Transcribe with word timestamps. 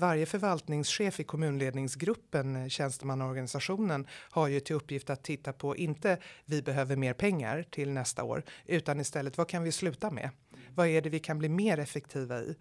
Varje 0.00 0.26
förvaltningschef 0.26 1.20
i 1.20 1.24
kommunledningsgruppen, 1.24 2.56
eh, 2.56 2.68
tjänstemannaorganisationen, 2.68 4.06
har 4.10 4.48
ju 4.48 4.60
till 4.60 4.76
uppgift 4.76 5.10
att 5.10 5.24
titta 5.24 5.52
på 5.52 5.76
inte 5.76 6.18
vi 6.44 6.62
behöver 6.62 6.96
mer 6.96 7.12
pengar 7.12 7.64
till 7.70 7.90
nästa 7.90 8.24
år, 8.24 8.42
utan 8.66 9.00
istället 9.00 9.38
vad 9.38 9.48
kan 9.48 9.62
vi 9.62 9.72
sluta 9.72 10.10
med? 10.10 10.30
Vad 10.74 10.86
är 10.86 11.02
det 11.02 11.08
vi 11.08 11.18
kan 11.18 11.38
bli 11.38 11.48
mer 11.48 11.78
effektiva 11.78 12.40
i? 12.40 12.56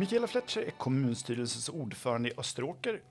Mikaela 0.00 0.26
Fletcher 0.26 0.60
är 0.60 0.70
kommunstyrelsens 0.70 1.68
ordförande 1.68 2.28
i 2.28 2.32
Österåker 2.36 3.02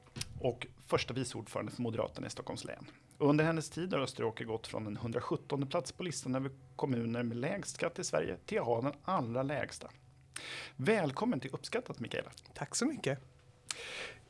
och 0.42 0.68
första 0.88 1.14
vice 1.14 1.38
ordförande 1.38 1.72
för 1.72 1.82
Moderaterna 1.82 2.28
i 2.28 2.30
Stockholms 2.30 2.64
län. 2.66 2.86
Under 3.18 3.46
hennes 3.46 3.70
tid 3.70 3.94
har 3.94 4.00
Österåker 4.00 4.46
gått 4.46 4.68
från 4.68 4.88
en 4.88 4.98
117 4.98 5.68
plats 5.68 5.92
på 5.92 6.04
listan 6.04 6.36
över 6.36 6.52
kommuner 6.76 7.24
med 7.24 7.38
lägst 7.38 7.76
skatt 7.76 8.00
i 8.00 8.04
Sverige 8.04 8.38
till 8.46 8.60
att 8.60 8.66
ha 8.66 8.82
den 8.82 8.94
allra 9.04 9.44
lägsta. 9.44 9.90
Välkommen 10.76 11.40
till 11.40 11.52
Uppskattat 11.54 12.00
Mikaela. 12.00 12.32
Tack 12.54 12.76
så 12.76 12.86
mycket. 12.86 13.20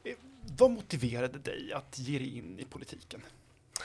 Eh, 0.03 0.16
vad 0.58 0.72
motiverade 0.72 1.39
dig 1.39 1.73
att 1.73 2.00
ge 2.00 2.20
dig 2.20 2.38
in 2.38 2.59
i 2.59 2.66
politiken? 2.66 3.22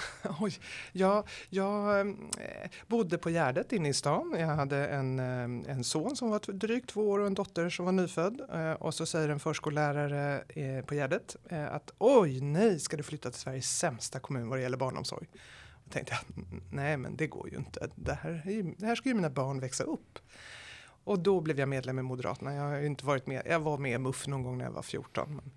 Oj, 0.40 0.58
ja, 0.92 1.24
jag 1.48 2.00
ehm, 2.00 2.30
eh, 2.40 2.70
bodde 2.86 3.18
på 3.18 3.30
Gärdet 3.30 3.72
inne 3.72 3.88
i 3.88 3.94
stan. 3.94 4.34
Jag 4.38 4.46
hade 4.46 4.86
en, 4.86 5.18
ehm, 5.18 5.64
en 5.68 5.84
son 5.84 6.16
som 6.16 6.30
var 6.30 6.52
drygt 6.52 6.88
två 6.88 7.10
år 7.10 7.18
och 7.18 7.26
en 7.26 7.34
dotter 7.34 7.70
som 7.70 7.84
var 7.84 7.92
nyfödd. 7.92 8.40
Eh, 8.52 8.72
och 8.72 8.94
så 8.94 9.06
säger 9.06 9.28
en 9.28 9.40
förskollärare 9.40 10.44
eh, 10.48 10.84
på 10.84 10.94
Gärdet 10.94 11.36
att 11.50 11.92
oj 11.98 12.40
nej, 12.40 12.80
ska 12.80 12.96
du 12.96 13.02
flytta 13.02 13.30
till 13.30 13.40
Sveriges 13.40 13.78
sämsta 13.78 14.20
kommun 14.20 14.48
vad 14.48 14.58
det 14.58 14.62
gäller 14.62 14.76
barnomsorg? 14.76 15.26
Då 15.84 15.90
tänkte 15.90 16.12
jag, 16.12 16.44
nej 16.70 16.96
men 16.96 17.16
det 17.16 17.26
går 17.26 17.50
ju 17.50 17.56
inte. 17.56 17.88
Det 17.94 18.14
här, 18.14 18.42
det 18.78 18.86
här 18.86 18.94
ska 18.94 19.08
ju 19.08 19.14
mina 19.14 19.30
barn 19.30 19.60
växa 19.60 19.84
upp. 19.84 20.18
Och 21.04 21.18
då 21.18 21.40
blev 21.40 21.58
jag 21.58 21.68
medlem 21.68 21.98
i 21.98 22.02
Moderaterna. 22.02 22.54
Jag 22.54 22.62
har 22.62 22.80
inte 22.80 23.06
varit 23.06 23.26
med, 23.26 23.42
jag 23.46 23.60
var 23.60 23.78
med 23.78 23.92
i 23.92 23.98
MUF 23.98 24.26
någon 24.26 24.42
gång 24.42 24.58
när 24.58 24.64
jag 24.64 24.72
var 24.72 24.82
14. 24.82 25.36
Men 25.36 25.52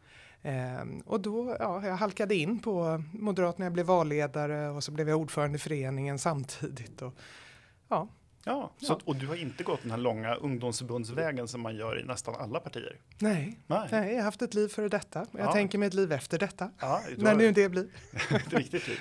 Ehm, 0.48 1.00
och 1.06 1.20
då, 1.20 1.56
ja, 1.60 1.86
jag 1.86 1.96
halkade 1.96 2.36
in 2.36 2.60
på 2.60 3.04
Moderaterna, 3.14 3.66
jag 3.66 3.74
blev 3.74 3.86
valledare 3.86 4.70
och 4.70 4.84
så 4.84 4.92
blev 4.92 5.10
jag 5.10 5.20
ordförande 5.20 5.56
i 5.56 5.60
föreningen 5.60 6.20
samtidigt. 6.20 7.02
Och, 7.02 7.14
ja, 7.88 8.08
Ja, 8.48 8.72
så 8.78 8.94
ja. 8.94 9.00
och 9.06 9.16
du 9.16 9.28
har 9.28 9.36
inte 9.36 9.64
gått 9.64 9.82
den 9.82 9.92
här 9.92 9.98
långa 9.98 10.36
ungdomsförbundsvägen 10.36 11.48
som 11.48 11.62
man 11.62 11.76
gör 11.76 12.00
i 12.00 12.04
nästan 12.04 12.36
alla 12.36 12.60
partier? 12.60 13.00
Nej, 13.20 13.60
Nej. 13.68 13.88
Nej 13.92 14.10
jag 14.10 14.18
har 14.18 14.24
haft 14.24 14.42
ett 14.42 14.54
liv 14.54 14.68
före 14.68 14.90
detta. 14.90 15.26
Jag 15.32 15.48
ja. 15.48 15.54
tänker 15.54 15.78
mig 15.78 15.88
ett 15.88 15.94
liv 15.94 16.12
efter 16.12 16.40
detta. 16.40 16.72
Ja, 16.80 17.02
när 17.18 17.36
nu 17.36 17.52
det 17.52 17.70
blir. 17.70 17.88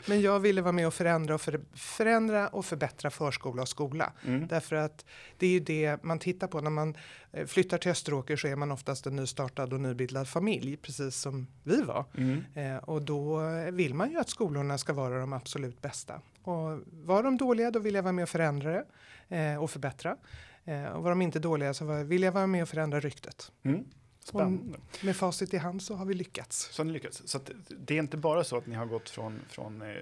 Men 0.09 0.21
jag 0.21 0.41
ville 0.41 0.63
vara 0.63 0.73
med 0.73 0.87
och 0.87 0.95
förändra 0.95 1.35
och, 1.35 1.41
för, 1.41 1.61
förändra 1.75 2.49
och 2.49 2.65
förbättra 2.65 3.11
förskola 3.11 3.63
och 3.63 3.69
skola. 3.69 4.13
Mm. 4.27 4.47
Därför 4.47 4.77
att 4.77 5.05
det 5.39 5.47
är 5.47 5.51
ju 5.51 5.61
det 5.61 6.03
man 6.03 6.19
tittar 6.19 6.47
på 6.47 6.61
när 6.61 6.71
man 6.71 6.97
eh, 7.33 7.47
flyttar 7.47 7.79
till 7.79 7.91
Österåker 7.91 8.37
så 8.37 8.49
är 8.49 8.57
man 8.57 8.73
oftast 8.73 9.07
en 9.07 9.17
nystartad 9.17 9.73
och 9.73 9.81
nybildad 9.81 10.29
familj, 10.29 10.77
precis 10.77 11.17
som 11.17 11.47
vi 11.63 11.83
var. 11.83 12.05
Mm. 12.17 12.45
Eh, 12.55 12.77
och 12.77 13.03
då 13.03 13.41
vill 13.71 13.95
man 13.95 14.11
ju 14.11 14.19
att 14.19 14.29
skolorna 14.29 14.79
ska 14.79 14.93
vara 14.93 15.21
de 15.21 15.33
absolut 15.33 15.83
bästa. 15.83 16.21
Och 16.43 16.81
var 16.93 17.23
de 17.23 17.37
dåliga, 17.37 17.71
då 17.71 17.79
vill 17.79 17.95
jag 17.95 18.03
vara 18.03 18.13
med 18.13 18.23
och 18.23 18.29
förändra 18.29 18.71
det 18.71 18.85
eh, 19.29 19.57
och 19.57 19.71
förbättra. 19.71 20.17
Eh, 20.65 20.85
och 20.85 21.03
var 21.03 21.11
de 21.11 21.23
inte 21.23 21.39
dåliga 21.39 21.75
så 21.75 21.85
var, 21.85 22.05
vill 22.05 22.23
jag 22.23 22.33
vara 22.33 22.47
med 22.47 22.63
och 22.63 22.69
förändra 22.69 23.01
ryktet. 23.01 23.53
Mm. 23.63 23.85
Spännande. 24.29 24.79
Och 24.79 25.05
med 25.05 25.17
facit 25.17 25.55
i 25.55 25.57
hand 25.57 25.83
så 25.83 25.95
har 25.95 26.07
vi 26.07 26.15
lyckats. 26.15 26.69
Så, 26.73 26.85
lyckats. 26.85 27.23
så 27.25 27.41
det 27.79 27.95
är 27.95 27.99
inte 27.99 28.17
bara 28.17 28.45
så 28.45 28.57
att 28.57 28.67
ni 28.67 28.75
har 28.75 28.87
gått 28.87 29.11
från, 29.11 29.41
från 29.49 29.83
eh, 29.83 29.97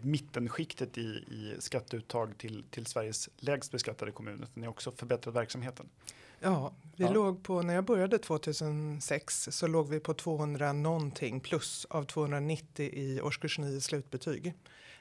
mittenskiktet 0.00 0.98
i, 0.98 1.02
i 1.10 1.56
skatteuttag 1.58 2.38
till, 2.38 2.64
till 2.70 2.86
Sveriges 2.86 3.28
lägst 3.36 3.72
beskattade 3.72 4.12
kommun, 4.12 4.34
utan 4.34 4.50
ni 4.54 4.62
har 4.62 4.70
också 4.70 4.92
förbättrat 4.92 5.34
verksamheten. 5.34 5.88
Ja, 6.40 6.74
vi 6.96 7.04
ja. 7.04 7.12
låg 7.12 7.42
på, 7.42 7.62
när 7.62 7.74
jag 7.74 7.84
började 7.84 8.18
2006 8.18 9.48
så 9.50 9.66
låg 9.66 9.88
vi 9.88 10.00
på 10.00 10.14
200 10.14 10.72
någonting 10.72 11.40
plus 11.40 11.84
av 11.90 12.04
290 12.04 12.90
i 12.92 13.20
årskurs 13.20 13.58
9 13.58 13.80
slutbetyg. 13.80 14.54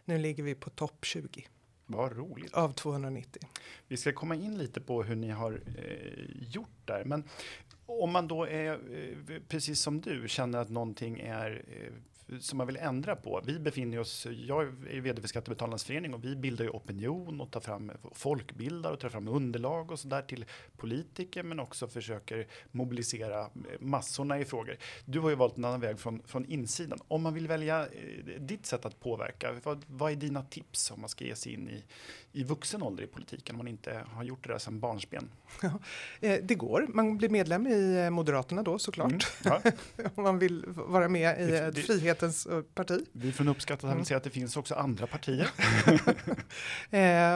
Nu 0.06 0.18
ligger 0.18 0.44
vi 0.44 0.56
på 0.56 0.70
topp 0.70 1.06
20. 1.06 1.48
Vad 1.94 2.18
roligt. 2.18 2.54
Av 2.54 2.74
290. 2.74 3.42
Vi 3.88 3.98
ska 3.98 4.14
komma 4.14 4.36
in 4.36 4.58
lite 4.58 4.82
på 4.82 5.04
hur 5.04 5.16
ni 5.16 5.30
har 5.30 5.62
eh, 5.78 6.48
gjort 6.54 6.78
där. 6.86 7.04
Men 7.06 7.24
om 7.86 8.12
man 8.12 8.28
då 8.28 8.48
är, 8.48 8.72
eh, 8.74 9.40
precis 9.48 9.80
som 9.80 10.02
du, 10.02 10.28
känner 10.28 10.60
att 10.60 10.70
någonting 10.70 11.20
är 11.20 11.64
eh, 11.68 11.94
som 12.40 12.58
man 12.58 12.68
vill 12.68 12.78
ändra 12.78 13.16
på. 13.16 13.42
Vi 13.46 13.60
befinner 13.60 14.00
oss, 14.00 14.28
jag 14.48 14.64
är 14.64 15.02
vd 15.02 15.22
för 15.22 15.28
Skattebetalarnas 15.28 15.84
förening 15.84 16.14
och 16.14 16.24
vi 16.24 16.36
bildar 16.36 16.66
ju 16.66 16.72
opinion 16.72 17.42
och 17.42 17.52
tar 17.52 17.60
fram 17.60 17.92
folkbildar 18.12 18.92
och 18.92 19.00
tar 19.00 19.10
fram 19.10 19.28
underlag 19.28 19.92
och 19.92 20.00
så 20.00 20.08
där 20.08 20.22
till 20.22 20.46
politiker 20.78 21.44
men 21.44 21.60
också 21.60 21.88
försöker 21.88 22.48
mobilisera 22.72 23.42
eh, 23.42 23.48
massorna 23.80 24.40
i 24.40 24.46
frågor. 24.46 24.78
Du 25.06 25.20
har 25.20 25.30
ju 25.30 25.36
valt 25.36 25.58
en 25.58 25.66
annan 25.66 25.80
väg 25.80 26.00
från, 26.00 26.22
från 26.26 26.46
insidan. 26.46 27.00
Om 27.08 27.24
man 27.24 27.34
vill 27.34 27.48
välja 27.48 27.88
ditt 28.40 28.66
sätt 28.66 28.86
att 28.86 29.00
påverka, 29.00 29.56
vad, 29.64 29.86
vad 29.88 30.12
är 30.12 30.16
dina 30.16 30.44
tips 30.44 30.92
om 30.92 31.02
man 31.02 31.10
ska 31.10 31.26
ge 31.26 31.36
sig 31.36 31.54
in 31.54 31.70
i, 31.70 31.84
i 32.32 32.44
vuxen 32.44 32.84
ålder 32.84 33.04
i 33.04 33.08
politiken 33.08 33.56
om 33.56 33.58
man 33.58 33.68
inte 33.68 34.04
har 34.08 34.24
gjort 34.24 34.44
det 34.44 34.54
där 34.54 34.60
sedan 34.60 34.80
barnsben? 34.80 35.30
Ja, 35.62 35.80
det 36.42 36.56
går. 36.56 36.86
Man 36.90 37.18
blir 37.18 37.30
medlem 37.30 37.68
i 37.68 37.73
eh, 37.74 38.10
Moderaterna 38.10 38.64
då 38.64 38.80
såklart. 38.80 39.12
Mm, 39.12 39.60
ja. 39.64 39.72
om 40.16 40.24
man 40.24 40.40
vill 40.40 40.64
vara 40.68 41.10
med 41.10 41.50
i 41.50 41.56
ett 41.56 41.86
frihetens 41.86 42.46
eh, 42.46 42.62
parti. 42.62 43.06
Vi 43.12 43.32
från 43.32 43.48
Uppskattat 43.48 43.92
mm. 43.92 44.06
säga 44.06 44.18
att 44.18 44.24
det 44.24 44.30
finns 44.30 44.58
också 44.58 44.76
andra 44.76 45.08
partier. 45.08 45.50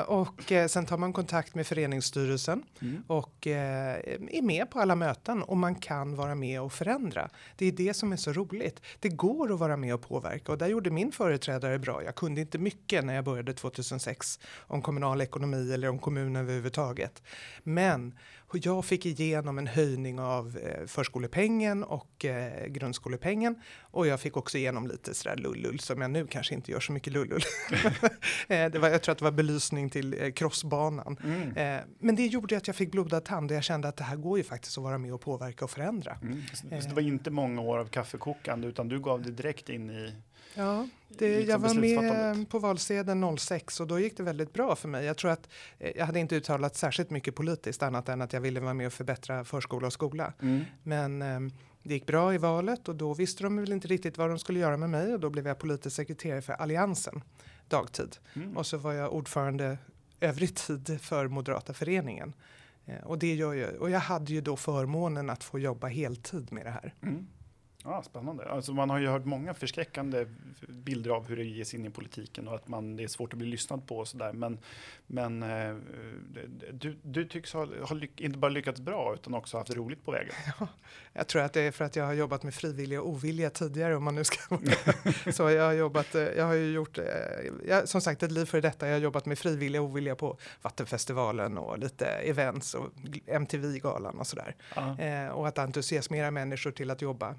och 0.08 0.54
sen 0.68 0.86
tar 0.86 0.98
man 0.98 1.14
kontakt 1.14 1.56
med 1.56 1.68
föreningsstyrelsen 1.68 2.64
mm. 2.82 3.04
och 3.08 3.48
är 3.48 4.42
med 4.42 4.70
på 4.70 4.80
alla 4.80 4.96
möten 4.96 5.44
och 5.44 5.58
man 5.58 5.76
kan 5.76 6.16
vara 6.16 6.36
med 6.36 6.62
och 6.62 6.74
förändra. 6.74 7.30
Det 7.56 7.66
är 7.66 7.72
det 7.72 7.94
som 7.94 8.12
är 8.12 8.18
så 8.18 8.34
roligt. 8.34 8.82
Det 9.00 9.10
går 9.10 9.54
att 9.54 9.60
vara 9.60 9.78
med 9.78 9.94
och 9.94 10.02
påverka 10.02 10.52
och 10.52 10.58
där 10.58 10.68
gjorde 10.68 10.90
min 10.90 11.12
företrädare 11.12 11.80
bra. 11.80 12.04
Jag 12.04 12.16
kunde 12.16 12.42
inte 12.42 12.58
mycket 12.58 13.06
när 13.06 13.16
jag 13.16 13.24
började 13.24 13.54
2006 13.54 14.40
om 14.58 14.82
kommunal 14.82 15.22
ekonomi 15.22 15.74
eller 15.74 15.90
om 15.90 16.00
kommunen 16.00 16.36
överhuvudtaget. 16.36 17.24
Men 17.64 18.14
jag 18.52 18.86
fick 18.86 19.06
igenom 19.06 19.58
en 19.58 19.68
höjning 19.68 20.20
av 20.20 20.58
eh, 20.58 20.86
förskolepengen 20.86 21.84
och 21.84 22.26
eh, 22.26 22.68
grundskolepengen 22.68 23.56
och 23.82 24.08
jag 24.08 24.20
fick 24.20 24.38
också 24.38 24.58
igenom 24.58 24.88
lite 24.88 25.14
sådär 25.14 25.36
lullull 25.36 25.80
som 25.80 26.02
jag 26.02 26.12
nu 26.12 26.28
kanske 26.28 26.56
inte 26.56 26.72
gör 26.72 26.80
så 26.80 26.92
mycket 26.92 27.14
lullull. 27.14 27.42
Eh, 28.48 28.72
det 28.72 28.80
var, 28.80 28.90
jag 28.90 29.02
tror 29.02 29.12
att 29.12 29.18
det 29.18 29.24
var 29.24 29.32
belysning 29.32 29.90
till 29.90 30.34
crossbanan. 30.36 31.18
Mm. 31.24 31.82
Men 32.00 32.16
det 32.16 32.26
gjorde 32.26 32.58
att 32.58 32.68
jag 32.68 32.76
fick 32.76 32.92
blodad 32.92 33.26
tand 33.26 33.52
och 33.52 33.58
jag 33.58 33.64
kände 33.64 33.88
att 33.88 33.98
det 33.98 34.04
här 34.04 34.16
går 34.16 34.38
ju 34.38 34.44
faktiskt 34.44 34.78
att 34.78 34.84
vara 34.84 34.98
med 34.98 35.14
och 35.14 35.22
påverka 35.22 35.66
och 35.66 35.72
förändra. 35.72 36.18
Mm. 36.22 36.42
Så 36.54 36.68
det 36.68 36.94
var 36.94 37.02
inte 37.02 37.32
många 37.32 37.62
år 37.62 37.78
av 37.78 37.86
kaffekokande 37.86 38.68
utan 38.68 38.88
du 38.88 39.00
gav 39.00 39.22
det 39.22 39.32
direkt 39.32 39.70
in 39.70 39.90
i 39.90 40.14
Ja, 40.58 40.88
det, 41.10 41.42
jag 41.42 41.60
var 41.60 41.74
med 41.74 42.50
på 42.50 42.60
valsedeln 42.60 43.38
06 43.38 43.80
och 43.80 43.88
då 43.88 44.00
gick 44.00 44.18
det 44.18 44.24
väldigt 44.24 44.54
bra 44.54 44.76
för 44.76 44.88
mig. 44.88 45.06
Jag 45.06 45.18
tror 45.18 45.32
att 45.32 45.50
eh, 45.80 45.92
jag 45.96 46.06
hade 46.06 46.20
inte 46.20 46.36
uttalat 46.36 46.76
särskilt 46.76 47.10
mycket 47.10 47.36
politiskt 47.36 47.84
annat 47.84 48.10
än 48.10 48.22
att 48.22 48.34
jag 48.34 48.42
ville 48.42 48.60
vara 48.60 48.74
med 48.74 48.88
och 48.88 48.94
förbättra 48.94 49.44
förskola 49.44 49.88
och 49.88 49.94
skola. 49.94 50.34
Mm. 50.42 50.64
Men 50.84 51.22
um, 51.22 51.52
det 51.84 51.94
gick 51.94 52.06
bra 52.06 52.34
i 52.34 52.38
valet 52.38 52.88
och 52.88 52.96
då 52.96 53.14
visste 53.14 53.44
de 53.44 53.58
väl 53.58 53.72
inte 53.72 53.88
riktigt 53.88 54.18
vad 54.18 54.30
de 54.30 54.40
skulle 54.40 54.60
göra 54.60 54.78
med 54.78 54.90
mig 54.90 55.14
och 55.14 55.20
då 55.20 55.30
blev 55.30 55.48
jag 55.48 55.60
politisk 55.60 55.96
sekreterare 55.96 56.42
för 56.42 56.54
Alliansen 56.54 57.24
dagtid. 57.68 58.18
Mm. 58.34 58.58
Och 58.58 58.66
så 58.66 58.78
var 58.78 58.94
jag 58.94 59.14
ordförande 59.14 59.78
övrig 60.20 60.56
tid 60.56 61.02
för 61.02 61.28
Moderata 61.28 61.74
föreningen. 61.74 62.34
Eh, 62.86 63.04
och, 63.04 63.20
det 63.20 63.36
gör 63.36 63.54
jag, 63.54 63.76
och 63.76 63.90
jag 63.90 64.00
hade 64.00 64.34
ju 64.34 64.42
då 64.42 64.58
förmånen 64.58 65.30
att 65.30 65.44
få 65.44 65.60
jobba 65.60 65.88
heltid 65.88 66.52
med 66.52 66.66
det 66.66 66.72
här. 66.72 66.94
Mm. 67.02 67.28
Ja, 67.90 68.04
spännande. 68.04 68.50
Alltså 68.50 68.74
man 68.74 68.90
har 68.90 69.00
ju 69.00 69.08
hört 69.08 69.26
många 69.26 69.54
förskräckande 69.54 70.26
bilder 70.68 71.12
av 71.12 71.28
hur 71.28 71.38
det 71.38 71.44
ges 71.44 71.74
in 71.74 71.86
i 71.86 71.90
politiken 71.90 72.48
och 72.48 72.56
att 72.56 72.68
man, 72.68 72.96
det 72.96 73.04
är 73.04 73.08
svårt 73.08 73.34
att 73.34 73.40
bli 73.40 73.48
lyssnad 73.48 73.88
på 73.88 73.98
och 73.98 74.08
sådär. 74.08 74.34
Men, 74.34 74.60
men 75.08 75.44
eh, 75.44 75.76
du, 76.72 76.98
du 77.02 77.26
tycks 77.26 77.54
ha, 77.54 77.66
ha 77.66 78.00
inte 78.18 78.38
bara 78.38 78.50
lyckats 78.50 78.82
bra 78.82 79.14
utan 79.14 79.34
också 79.34 79.58
haft 79.58 79.76
roligt 79.76 80.06
på 80.06 80.12
vägen. 80.12 80.34
Ja, 80.60 80.68
jag 81.14 81.28
tror 81.28 81.42
att 81.42 81.54
det 81.54 81.62
är 81.62 81.72
för 81.72 81.86
att 81.86 81.96
jag 81.96 82.06
har 82.06 82.14
jobbat 82.14 82.44
med 82.44 82.54
frivilliga 82.54 83.02
och 83.02 83.10
ovilliga 83.10 83.50
tidigare 83.50 83.96
om 83.96 84.04
man 84.04 84.16
nu 84.16 84.24
ska 84.24 84.58
Så 85.32 85.50
jag 85.50 85.64
har 85.64 85.74
jobbat, 85.74 86.16
eh, 86.16 86.22
jag 86.22 86.46
har 86.46 86.54
ju 86.54 86.72
gjort, 86.72 86.98
eh, 86.98 87.06
jag, 87.68 87.90
som 87.90 88.02
sagt 88.02 88.24
ett 88.24 88.32
liv 88.32 88.46
för 88.46 88.62
detta. 88.62 88.88
Jag 88.88 88.94
har 88.94 89.02
jobbat 89.02 89.26
med 89.26 89.40
frivilliga 89.40 89.82
och 89.82 89.88
ovilliga 89.88 90.16
på 90.16 90.38
Vattenfestivalen 90.62 91.58
och 91.58 91.80
lite 91.80 92.06
events 92.06 92.74
och 92.74 92.92
MTV-galan 93.26 94.20
och 94.20 94.28
sådär. 94.28 94.56
Uh 94.78 94.84
-huh. 94.84 95.26
eh, 95.26 95.32
och 95.32 95.48
att 95.48 95.58
entusiasmera 95.58 96.32
människor 96.32 96.72
till 96.72 96.92
att 96.92 97.02
jobba 97.02 97.36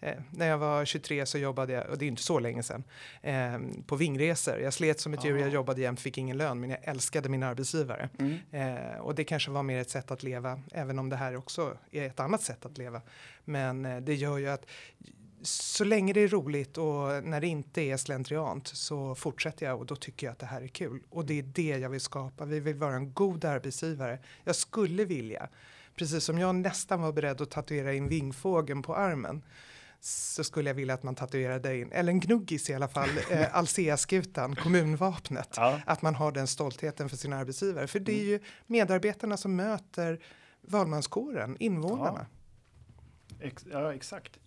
eh, 0.00 0.14
när 0.30 0.48
jag 0.48 0.58
var 0.58 0.84
23 0.84 1.26
så 1.26 1.38
jobbade 1.38 1.72
jag, 1.72 1.90
och 1.90 1.98
det 1.98 2.04
är 2.04 2.08
inte 2.08 2.22
så 2.22 2.38
länge 2.38 2.62
sedan, 2.62 2.84
eh, 3.22 3.58
på 3.86 3.96
vingresor. 3.96 4.58
Jag 4.58 4.72
slet 4.72 5.00
som 5.00 5.14
ett 5.14 5.24
djur, 5.24 5.38
jag 5.38 5.48
jobbade 5.48 5.80
jämt, 5.80 6.00
fick 6.00 6.18
ingen 6.18 6.36
lön, 6.36 6.60
men 6.60 6.70
jag 6.70 6.78
älskade 6.82 7.28
min 7.28 7.42
arbetsgivare. 7.42 8.08
Mm. 8.18 8.38
Eh, 8.50 8.98
och 9.00 9.14
det 9.14 9.24
kanske 9.24 9.50
var 9.50 9.62
mer 9.62 9.80
ett 9.80 9.90
sätt 9.90 10.10
att 10.10 10.22
leva, 10.22 10.60
även 10.72 10.98
om 10.98 11.08
det 11.08 11.16
här 11.16 11.36
också 11.36 11.78
är 11.90 12.06
ett 12.06 12.20
annat 12.20 12.42
sätt 12.42 12.66
att 12.66 12.78
leva. 12.78 13.02
Men 13.44 13.86
eh, 13.86 14.00
det 14.00 14.14
gör 14.14 14.38
ju 14.38 14.48
att 14.48 14.66
så 15.42 15.84
länge 15.84 16.12
det 16.12 16.20
är 16.20 16.28
roligt 16.28 16.78
och 16.78 17.24
när 17.24 17.40
det 17.40 17.46
inte 17.46 17.82
är 17.82 17.96
slentriant 17.96 18.68
så 18.68 19.14
fortsätter 19.14 19.66
jag 19.66 19.78
och 19.78 19.86
då 19.86 19.96
tycker 19.96 20.26
jag 20.26 20.32
att 20.32 20.38
det 20.38 20.46
här 20.46 20.62
är 20.62 20.68
kul. 20.68 21.02
Och 21.10 21.26
det 21.26 21.38
är 21.38 21.42
det 21.42 21.78
jag 21.78 21.90
vill 21.90 22.00
skapa. 22.00 22.44
Vi 22.44 22.60
vill 22.60 22.74
vara 22.74 22.96
en 22.96 23.12
god 23.12 23.44
arbetsgivare. 23.44 24.18
Jag 24.44 24.56
skulle 24.56 25.04
vilja, 25.04 25.48
precis 25.96 26.24
som 26.24 26.38
jag 26.38 26.54
nästan 26.54 27.02
var 27.02 27.12
beredd 27.12 27.40
att 27.40 27.50
tatuera 27.50 27.94
in 27.94 28.08
vingfågeln 28.08 28.82
på 28.82 28.96
armen, 28.96 29.42
så 30.00 30.44
skulle 30.44 30.70
jag 30.70 30.74
vilja 30.74 30.94
att 30.94 31.02
man 31.02 31.14
tatuerade 31.14 31.78
in, 31.78 31.92
eller 31.92 32.12
en 32.12 32.20
gnuggis 32.20 32.70
i 32.70 32.74
alla 32.74 32.88
fall, 32.88 33.08
eh, 33.30 33.56
Alsea-skutan, 33.56 34.56
kommunvapnet. 34.56 35.54
Ja. 35.56 35.80
Att 35.86 36.02
man 36.02 36.14
har 36.14 36.32
den 36.32 36.46
stoltheten 36.46 37.08
för 37.08 37.16
sin 37.16 37.32
arbetsgivare. 37.32 37.86
För 37.86 38.00
det 38.00 38.12
är 38.12 38.20
mm. 38.20 38.28
ju 38.28 38.40
medarbetarna 38.66 39.36
som 39.36 39.56
möter 39.56 40.20
valmanskåren, 40.60 41.56
invånarna. 41.60 42.26
Ja. 42.30 42.35
Ex, 43.40 43.64
ja, 43.70 43.94
exakt. 43.94 44.38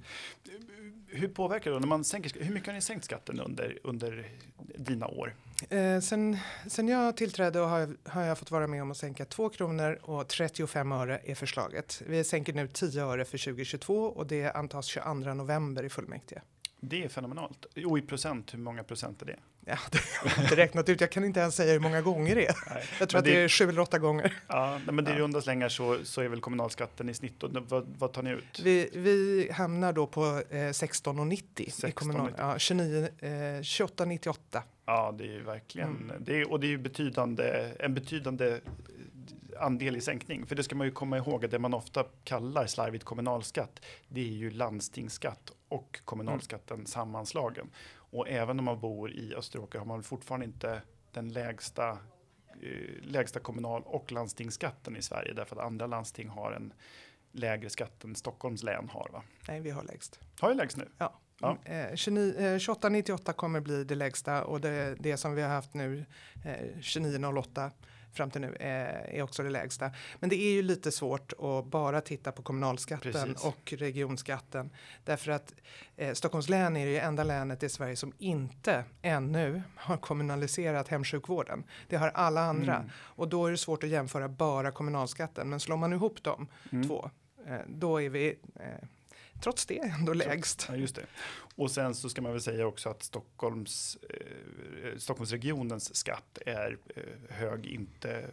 Hur 1.08 1.28
påverkar 1.28 1.72
det 1.72 1.80
när 1.80 1.88
man 1.88 2.04
sänker, 2.04 2.44
hur 2.44 2.54
mycket 2.54 2.68
har 2.68 2.74
ni 2.74 2.82
sänkt 2.82 3.06
skatten 3.06 3.40
under, 3.40 3.80
under 3.84 4.30
dina 4.76 5.08
år? 5.08 5.36
Eh, 5.70 6.00
sen, 6.00 6.38
sen 6.68 6.88
jag 6.88 7.18
tillträdde 7.18 7.60
har 7.60 7.80
jag, 7.80 7.96
har 8.04 8.22
jag 8.22 8.38
fått 8.38 8.52
vara 8.52 8.68
med 8.68 8.82
om 8.82 8.92
att 8.92 8.98
sänka 8.98 9.26
2 9.26 9.50
kronor 9.50 10.00
och 10.02 10.28
35 10.28 10.92
öre 10.92 11.22
är 11.24 11.36
förslaget. 11.36 12.02
Vi 12.08 12.24
sänker 12.24 12.54
nu 12.54 12.68
10 12.68 13.04
öre 13.04 13.26
för 13.26 13.38
2022 13.38 14.04
och 14.04 14.28
det 14.28 14.52
antas 14.52 14.86
22 14.86 15.14
november 15.14 15.84
i 15.84 15.90
fullmäktige. 15.90 16.42
Det 16.80 17.04
är 17.04 17.10
fenomenalt. 17.10 17.66
Och 17.86 17.98
i 17.98 18.02
procent, 18.02 18.54
hur 18.54 18.60
många 18.60 18.84
procent 18.84 19.22
är 19.22 19.26
det? 19.26 19.40
Ja, 19.70 19.78
det 19.92 20.00
har 20.30 20.32
jag 20.36 20.46
inte 20.46 20.56
räknat 20.56 20.90
ut. 20.90 21.02
Jag 21.02 21.12
kan 21.12 21.24
inte 21.24 21.40
ens 21.40 21.56
säga 21.56 21.74
hur 21.74 21.80
många 21.80 22.02
gånger 22.02 22.36
det 22.36 22.48
är. 22.48 22.56
Nej, 22.74 22.84
jag 23.00 23.10
tror 23.10 23.20
att 23.20 23.26
det, 23.26 23.32
det 23.32 23.44
är 23.44 23.48
sju 23.48 23.70
eller 23.70 23.82
åtta 23.82 24.00
gånger. 24.00 24.34
Ja, 24.48 24.80
men 24.86 25.06
det 25.06 25.12
är 25.12 25.16
ja. 25.16 25.22
runda 25.22 25.42
slängar 25.42 25.70
så, 25.70 25.98
så 26.04 26.22
är 26.22 26.28
väl 26.28 26.42
kommunalskatten 26.42 27.10
i 27.10 27.14
snitt. 27.14 27.44
Och 27.44 27.52
vad, 27.54 27.88
vad 27.98 28.14
tar 28.14 28.24
ni 28.24 28.32
ut? 28.32 28.60
Vi, 28.64 28.90
vi 28.94 29.50
hamnar 29.54 29.94
då 29.94 30.08
på 30.08 30.22
eh, 30.50 30.56
16,90 30.56 31.88
i 31.88 31.92
kommunal. 31.92 32.34
Ja, 32.38 32.60
29, 32.60 33.10
eh, 33.20 33.28
28,98. 33.28 34.62
Ja, 34.86 35.16
det 35.18 35.24
är 35.24 35.32
ju 35.32 35.44
verkligen. 35.44 35.90
Mm. 35.90 36.16
Det 36.20 36.42
är, 36.42 36.52
och 36.52 36.60
det 36.60 36.68
är 36.68 36.70
ju 36.70 36.78
betydande, 36.78 37.72
en 37.80 37.94
betydande 37.94 38.60
andel 39.60 39.96
i 39.96 40.02
sänkning. 40.02 40.46
För 40.46 40.56
det 40.56 40.64
ska 40.64 40.76
man 40.76 40.88
ju 40.88 40.92
komma 40.92 41.18
ihåg 41.18 41.46
att 41.46 41.52
det 41.52 41.60
man 41.60 41.74
ofta 41.74 42.04
kallar 42.24 42.68
slarvigt 42.68 43.04
kommunalskatt, 43.04 43.82
det 44.08 44.22
är 44.22 44.34
ju 44.34 44.52
landstingsskatt 44.52 45.52
och 45.70 46.00
kommunalskatten 46.06 46.76
mm. 46.76 46.86
sammanslagen. 46.86 47.70
Och 48.12 48.30
även 48.30 48.60
om 48.60 48.66
man 48.66 48.80
bor 48.80 49.12
i 49.12 49.36
Österåker 49.36 49.80
har 49.80 49.86
man 49.86 50.04
fortfarande 50.04 50.46
inte 50.46 50.82
den 51.12 51.30
lägsta, 51.30 51.90
eh, 52.62 53.02
lägsta 53.02 53.40
kommunal 53.40 53.84
och 53.86 54.12
landstingsskatten 54.12 54.98
i 54.98 55.02
Sverige 55.02 55.34
därför 55.34 55.56
att 55.56 55.66
andra 55.66 55.88
landsting 55.88 56.30
har 56.30 56.52
en 56.52 56.74
lägre 57.32 57.70
skatt 57.70 58.04
än 58.04 58.16
Stockholms 58.16 58.64
län 58.64 58.90
har. 58.90 59.10
Va? 59.14 59.24
Nej, 59.48 59.62
vi 59.62 59.70
har 59.70 59.84
lägst. 59.84 60.20
Har 60.40 60.50
vi 60.50 60.56
lägst 60.56 60.78
nu? 60.78 60.88
Ja. 60.98 61.20
Ja. 61.42 61.58
Eh, 61.66 61.88
2898 61.88 63.34
kommer 63.34 63.60
bli 63.60 63.84
det 63.84 63.96
lägsta 63.96 64.44
och 64.44 64.62
det, 64.62 64.96
det 65.00 65.18
som 65.18 65.36
vi 65.36 65.42
har 65.42 65.50
haft 65.50 65.74
nu 65.74 66.06
eh, 66.46 66.68
2908 66.68 67.72
fram 68.14 68.32
till 68.32 68.42
nu 68.42 68.56
eh, 68.60 69.18
är 69.18 69.22
också 69.22 69.44
det 69.44 69.50
lägsta. 69.50 69.92
Men 70.20 70.30
det 70.30 70.36
är 70.36 70.52
ju 70.52 70.62
lite 70.62 70.92
svårt 70.92 71.34
att 71.40 71.66
bara 71.66 72.02
titta 72.02 72.32
på 72.32 72.42
kommunalskatten 72.42 73.12
Precis. 73.12 73.46
och 73.46 73.74
regionskatten. 73.78 74.70
Därför 75.04 75.32
att 75.32 75.54
eh, 75.96 76.14
Stockholms 76.14 76.50
län 76.50 76.78
är 76.78 76.86
det 76.86 77.00
enda 77.00 77.24
länet 77.24 77.64
i 77.64 77.70
Sverige 77.70 77.96
som 77.96 78.14
inte 78.18 78.84
ännu 79.02 79.62
har 79.76 79.98
kommunaliserat 79.98 80.88
hemsjukvården. 80.88 81.64
Det 81.88 81.96
har 81.96 82.10
alla 82.10 82.42
andra. 82.42 82.76
Mm. 82.76 82.90
Och 82.96 83.28
då 83.28 83.46
är 83.46 83.52
det 83.52 83.58
svårt 83.58 83.84
att 83.84 83.90
jämföra 83.90 84.30
bara 84.30 84.72
kommunalskatten. 84.72 85.50
Men 85.50 85.60
slår 85.60 85.78
man 85.78 85.94
ihop 85.94 86.24
dem 86.24 86.48
mm. 86.72 86.88
två, 86.88 87.10
eh, 87.48 87.60
då 87.68 88.02
är 88.02 88.10
vi 88.10 88.40
eh, 88.56 88.88
trots 89.42 89.66
det 89.66 89.80
ändå 89.80 90.14
lägst. 90.14 90.66
Ja, 90.70 90.76
just 90.76 90.96
det. 90.96 91.06
Och 91.56 91.72
sen 91.72 91.96
så 91.96 92.10
ska 92.10 92.22
man 92.22 92.32
väl 92.32 92.42
säga 92.42 92.68
också 92.68 92.90
att 92.90 93.04
Stockholms, 93.04 93.98
eh, 94.10 94.98
Stockholmsregionens 94.98 95.96
skatt 95.96 96.38
är 96.46 96.78
eh, 96.96 97.36
hög, 97.36 97.66
inte 97.66 98.30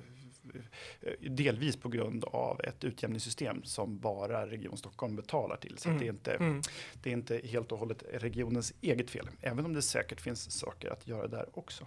eh, 1.00 1.30
delvis 1.30 1.76
på 1.76 1.88
grund 1.88 2.24
av 2.24 2.60
ett 2.60 2.84
utjämningssystem 2.84 3.64
som 3.64 3.98
bara 3.98 4.46
Region 4.46 4.76
Stockholm 4.76 5.16
betalar 5.16 5.56
till. 5.56 5.78
Så 5.78 5.88
mm. 5.88 6.00
det, 6.00 6.06
är 6.06 6.10
inte, 6.10 6.34
mm. 6.34 6.60
det 7.02 7.10
är 7.10 7.14
inte 7.14 7.40
helt 7.44 7.72
och 7.72 7.78
hållet 7.78 8.02
regionens 8.12 8.72
eget 8.80 9.10
fel, 9.10 9.28
även 9.40 9.64
om 9.64 9.72
det 9.72 9.82
säkert 9.82 10.20
finns 10.20 10.58
saker 10.58 10.90
att 10.90 11.06
göra 11.06 11.26
där 11.26 11.58
också. 11.58 11.86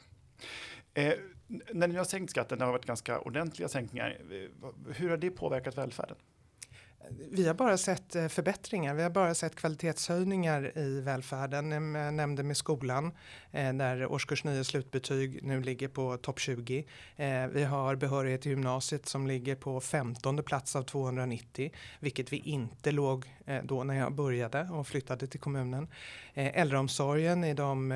Eh, 0.94 1.14
när 1.48 1.88
ni 1.88 1.96
har 1.96 2.04
sänkt 2.04 2.32
skatten, 2.32 2.60
det 2.60 2.66
har 2.66 2.72
varit 2.72 2.86
ganska 2.86 3.20
ordentliga 3.20 3.70
sänkningar, 3.70 4.18
eh, 4.32 4.70
hur 4.96 5.10
har 5.10 5.18
det 5.18 5.32
påverkat 5.32 5.78
välfärden? 5.78 6.18
Vi 7.32 7.48
har 7.48 7.54
bara 7.54 7.78
sett 7.78 8.16
eh, 8.16 8.28
förbättringar. 8.28 8.94
Vi 8.94 9.04
har 9.04 9.10
bara 9.10 9.34
sett 9.34 9.56
kvalitetshöjningar 9.56 10.78
i 10.78 11.02
välfärden. 11.02 11.72
Jag 11.72 12.06
eh, 12.06 12.12
nämnde 12.12 12.44
med 12.44 12.58
skolan 12.58 13.12
eh, 13.52 13.74
där 13.74 14.06
årskurs 14.06 14.44
9 14.44 14.64
slutbetyg 14.64 15.44
nu 15.44 15.62
ligger 15.62 15.88
på 15.88 16.18
topp 16.18 16.40
20. 16.40 16.86
Vi 17.52 17.64
har 17.64 17.96
behörighet 17.96 18.42
till 18.42 18.52
gymnasiet 18.52 19.06
som 19.06 19.28
ligger 19.28 19.56
på 19.56 19.82
15 19.82 20.44
plats 20.44 20.76
av 20.76 20.84
290, 20.84 21.72
vilket 22.00 22.34
vi 22.34 22.38
inte 22.38 22.92
låg 22.92 23.26
då 23.64 23.84
när 23.84 23.94
jag 23.94 24.14
började 24.14 24.62
och 24.62 24.88
flyttade 24.88 25.28
till 25.28 25.40
kommunen. 25.40 25.88
Äldreomsorgen 26.34 27.44
i 27.44 27.54
de 27.54 27.94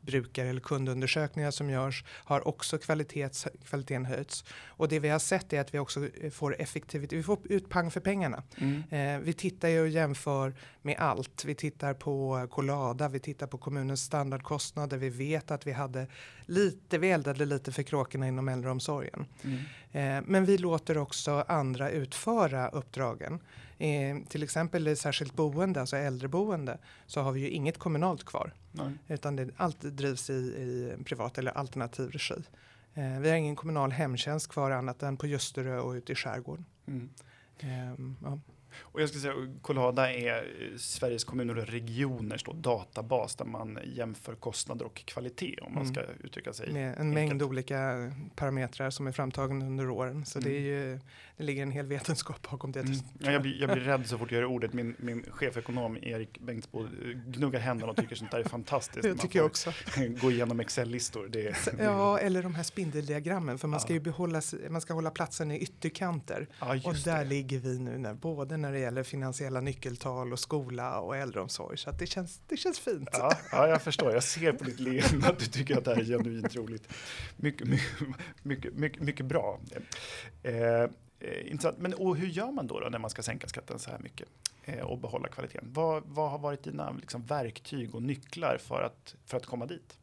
brukar 0.00 0.46
eller 0.46 0.60
kundundersökningar 0.60 1.50
som 1.50 1.70
görs 1.70 2.04
har 2.08 2.48
också 2.48 2.78
kvalitets, 2.78 3.46
kvaliteten 3.64 4.04
höjts. 4.04 4.44
Och 4.66 4.88
det 4.88 4.98
vi 4.98 5.08
har 5.08 5.18
sett 5.18 5.52
är 5.52 5.60
att 5.60 5.74
vi 5.74 5.78
också 5.78 6.08
får 6.32 6.60
effektivitet, 6.60 7.18
vi 7.18 7.22
får 7.22 7.38
ut 7.44 7.68
pang 7.68 7.90
för 7.90 8.00
pengarna. 8.06 8.42
Mm. 8.58 8.82
Eh, 8.90 9.24
vi 9.24 9.32
tittar 9.32 9.68
ju 9.68 9.80
och 9.80 9.88
jämför 9.88 10.54
med 10.82 10.96
allt. 10.98 11.44
Vi 11.44 11.54
tittar 11.54 11.94
på 11.94 12.46
Colada, 12.50 13.08
vi 13.08 13.20
tittar 13.20 13.46
på 13.46 13.58
kommunens 13.58 14.02
standardkostnader. 14.02 14.96
Vi 14.96 15.08
vet 15.08 15.50
att 15.50 15.66
vi 15.66 15.72
hade 15.72 16.06
lite, 16.46 16.98
vi 16.98 17.10
eldade 17.10 17.44
lite 17.44 17.72
för 17.72 17.82
kråkorna 17.82 18.28
inom 18.28 18.48
äldreomsorgen. 18.48 19.26
Mm. 19.42 19.58
Eh, 19.92 20.24
men 20.26 20.44
vi 20.44 20.58
låter 20.58 20.98
också 20.98 21.44
andra 21.48 21.90
utföra 21.90 22.68
uppdragen. 22.68 23.40
Eh, 23.78 24.16
till 24.28 24.42
exempel 24.42 24.88
i 24.88 24.96
särskilt 24.96 25.34
boende, 25.34 25.80
alltså 25.80 25.96
äldreboende, 25.96 26.78
så 27.06 27.20
har 27.20 27.32
vi 27.32 27.40
ju 27.40 27.48
inget 27.48 27.78
kommunalt 27.78 28.24
kvar. 28.24 28.52
Nej. 28.72 28.92
Utan 29.08 29.36
det, 29.36 29.48
allt 29.56 29.80
drivs 29.80 30.30
i, 30.30 30.32
i 30.32 30.94
privat 31.04 31.38
eller 31.38 31.52
alternativ 31.52 32.10
regi. 32.10 32.42
Eh, 32.94 33.20
vi 33.20 33.30
har 33.30 33.36
ingen 33.36 33.56
kommunal 33.56 33.90
hemtjänst 33.90 34.48
kvar 34.48 34.70
annat 34.70 35.02
än 35.02 35.16
på 35.16 35.26
Ljusterö 35.26 35.78
och 35.78 35.92
ute 35.92 36.12
i 36.12 36.14
skärgården. 36.14 36.64
Mm. 36.86 37.08
Um, 37.62 38.16
ja. 38.22 38.38
Och 38.78 39.02
jag 39.02 39.08
ska 39.08 39.18
säga, 39.18 39.34
Colada 39.62 40.12
är 40.12 40.36
eh, 40.36 40.76
Sveriges 40.76 41.24
kommuner 41.24 41.58
och 41.58 41.66
regioners 41.66 42.44
då, 42.44 42.52
databas 42.52 43.36
där 43.36 43.44
man 43.44 43.78
jämför 43.84 44.34
kostnader 44.34 44.84
och 44.84 44.94
kvalitet 45.04 45.58
om 45.60 45.74
man 45.74 45.82
mm. 45.82 45.94
ska 45.94 46.02
uttrycka 46.24 46.52
sig. 46.52 46.72
Med 46.72 46.82
en 46.82 46.90
enkelt. 46.90 47.14
mängd 47.14 47.42
olika 47.42 48.12
parametrar 48.34 48.90
som 48.90 49.06
är 49.06 49.12
framtagna 49.12 49.66
under 49.66 49.90
åren. 49.90 50.24
Så 50.24 50.38
mm. 50.38 50.50
det, 50.50 50.56
är 50.56 50.60
ju, 50.60 51.00
det 51.36 51.44
ligger 51.44 51.62
en 51.62 51.70
hel 51.70 51.86
vetenskap 51.86 52.50
bakom 52.50 52.72
det. 52.72 52.80
Mm. 52.80 52.98
Ja, 53.18 53.32
jag, 53.32 53.42
blir, 53.42 53.60
jag 53.60 53.70
blir 53.70 53.82
rädd 53.82 54.06
så 54.06 54.18
fort 54.18 54.32
jag 54.32 54.38
hör 54.38 54.44
ordet. 54.44 54.72
Min, 54.72 54.94
min 54.98 55.24
chefekonom 55.30 55.96
Erik 56.02 56.38
Bengtsbo 56.38 56.84
eh, 56.84 56.88
gnuggar 57.26 57.60
händerna 57.60 57.90
och 57.90 57.96
tycker 57.96 58.16
sånt 58.16 58.30
där 58.30 58.38
är 58.38 58.44
fantastiskt. 58.44 59.02
det 59.02 59.14
tycker 59.14 59.38
jag 59.38 59.46
också. 59.46 59.72
gå 60.20 60.30
igenom 60.30 60.60
Excel-listor. 60.60 61.30
ja, 61.78 62.18
eller 62.18 62.42
de 62.42 62.54
här 62.54 62.62
spindeldiagrammen. 62.62 63.58
För 63.58 63.68
man 63.68 63.80
ska 63.80 63.92
ju 63.92 64.00
behålla, 64.00 64.42
man 64.70 64.80
ska 64.80 64.94
hålla 64.94 65.10
platsen 65.10 65.50
i 65.50 65.58
ytterkanter. 65.58 66.48
Ja, 66.60 66.80
och 66.84 66.94
där 67.04 67.18
det. 67.18 67.24
ligger 67.24 67.58
vi 67.58 67.78
nu, 67.78 67.98
när, 67.98 68.14
både 68.14 68.56
när 68.56 68.65
när 68.66 68.72
det 68.72 68.78
gäller 68.78 69.02
finansiella 69.02 69.60
nyckeltal 69.60 70.32
och 70.32 70.38
skola 70.38 71.00
och 71.00 71.16
äldreomsorg. 71.16 71.78
Så 71.78 71.90
det, 71.90 72.06
känns, 72.06 72.40
det 72.46 72.56
känns 72.56 72.78
fint. 72.78 73.08
Ja, 73.12 73.32
ja, 73.52 73.68
jag 73.68 73.82
förstår. 73.82 74.12
Jag 74.12 74.22
ser 74.22 74.52
på 74.52 74.64
ditt 74.64 74.80
leende 74.80 75.28
att 75.28 75.38
du 75.38 75.46
tycker 75.46 75.78
att 75.78 75.84
det 75.84 75.94
här 75.94 76.00
är 76.00 76.04
genuint 76.04 76.56
roligt. 76.56 76.92
Mycket, 77.36 77.68
mycket, 77.68 78.74
mycket, 78.74 79.02
mycket, 79.02 79.26
bra. 79.26 79.60
Eh, 80.42 80.54
eh, 80.54 80.88
intressant. 81.44 81.78
Men 81.78 81.94
och 81.94 82.16
hur 82.16 82.26
gör 82.26 82.52
man 82.52 82.66
då, 82.66 82.80
då, 82.80 82.88
när 82.88 82.98
man 82.98 83.10
ska 83.10 83.22
sänka 83.22 83.48
skatten 83.48 83.78
så 83.78 83.90
här 83.90 83.98
mycket 83.98 84.28
eh, 84.64 84.80
och 84.80 84.98
behålla 84.98 85.28
kvaliteten? 85.28 85.72
Vad, 85.72 86.02
vad 86.06 86.30
har 86.30 86.38
varit 86.38 86.62
dina 86.62 86.90
liksom, 86.90 87.22
verktyg 87.22 87.94
och 87.94 88.02
nycklar 88.02 88.58
för 88.58 88.82
att, 88.82 89.14
för 89.26 89.36
att 89.36 89.46
komma 89.46 89.66
dit? 89.66 89.98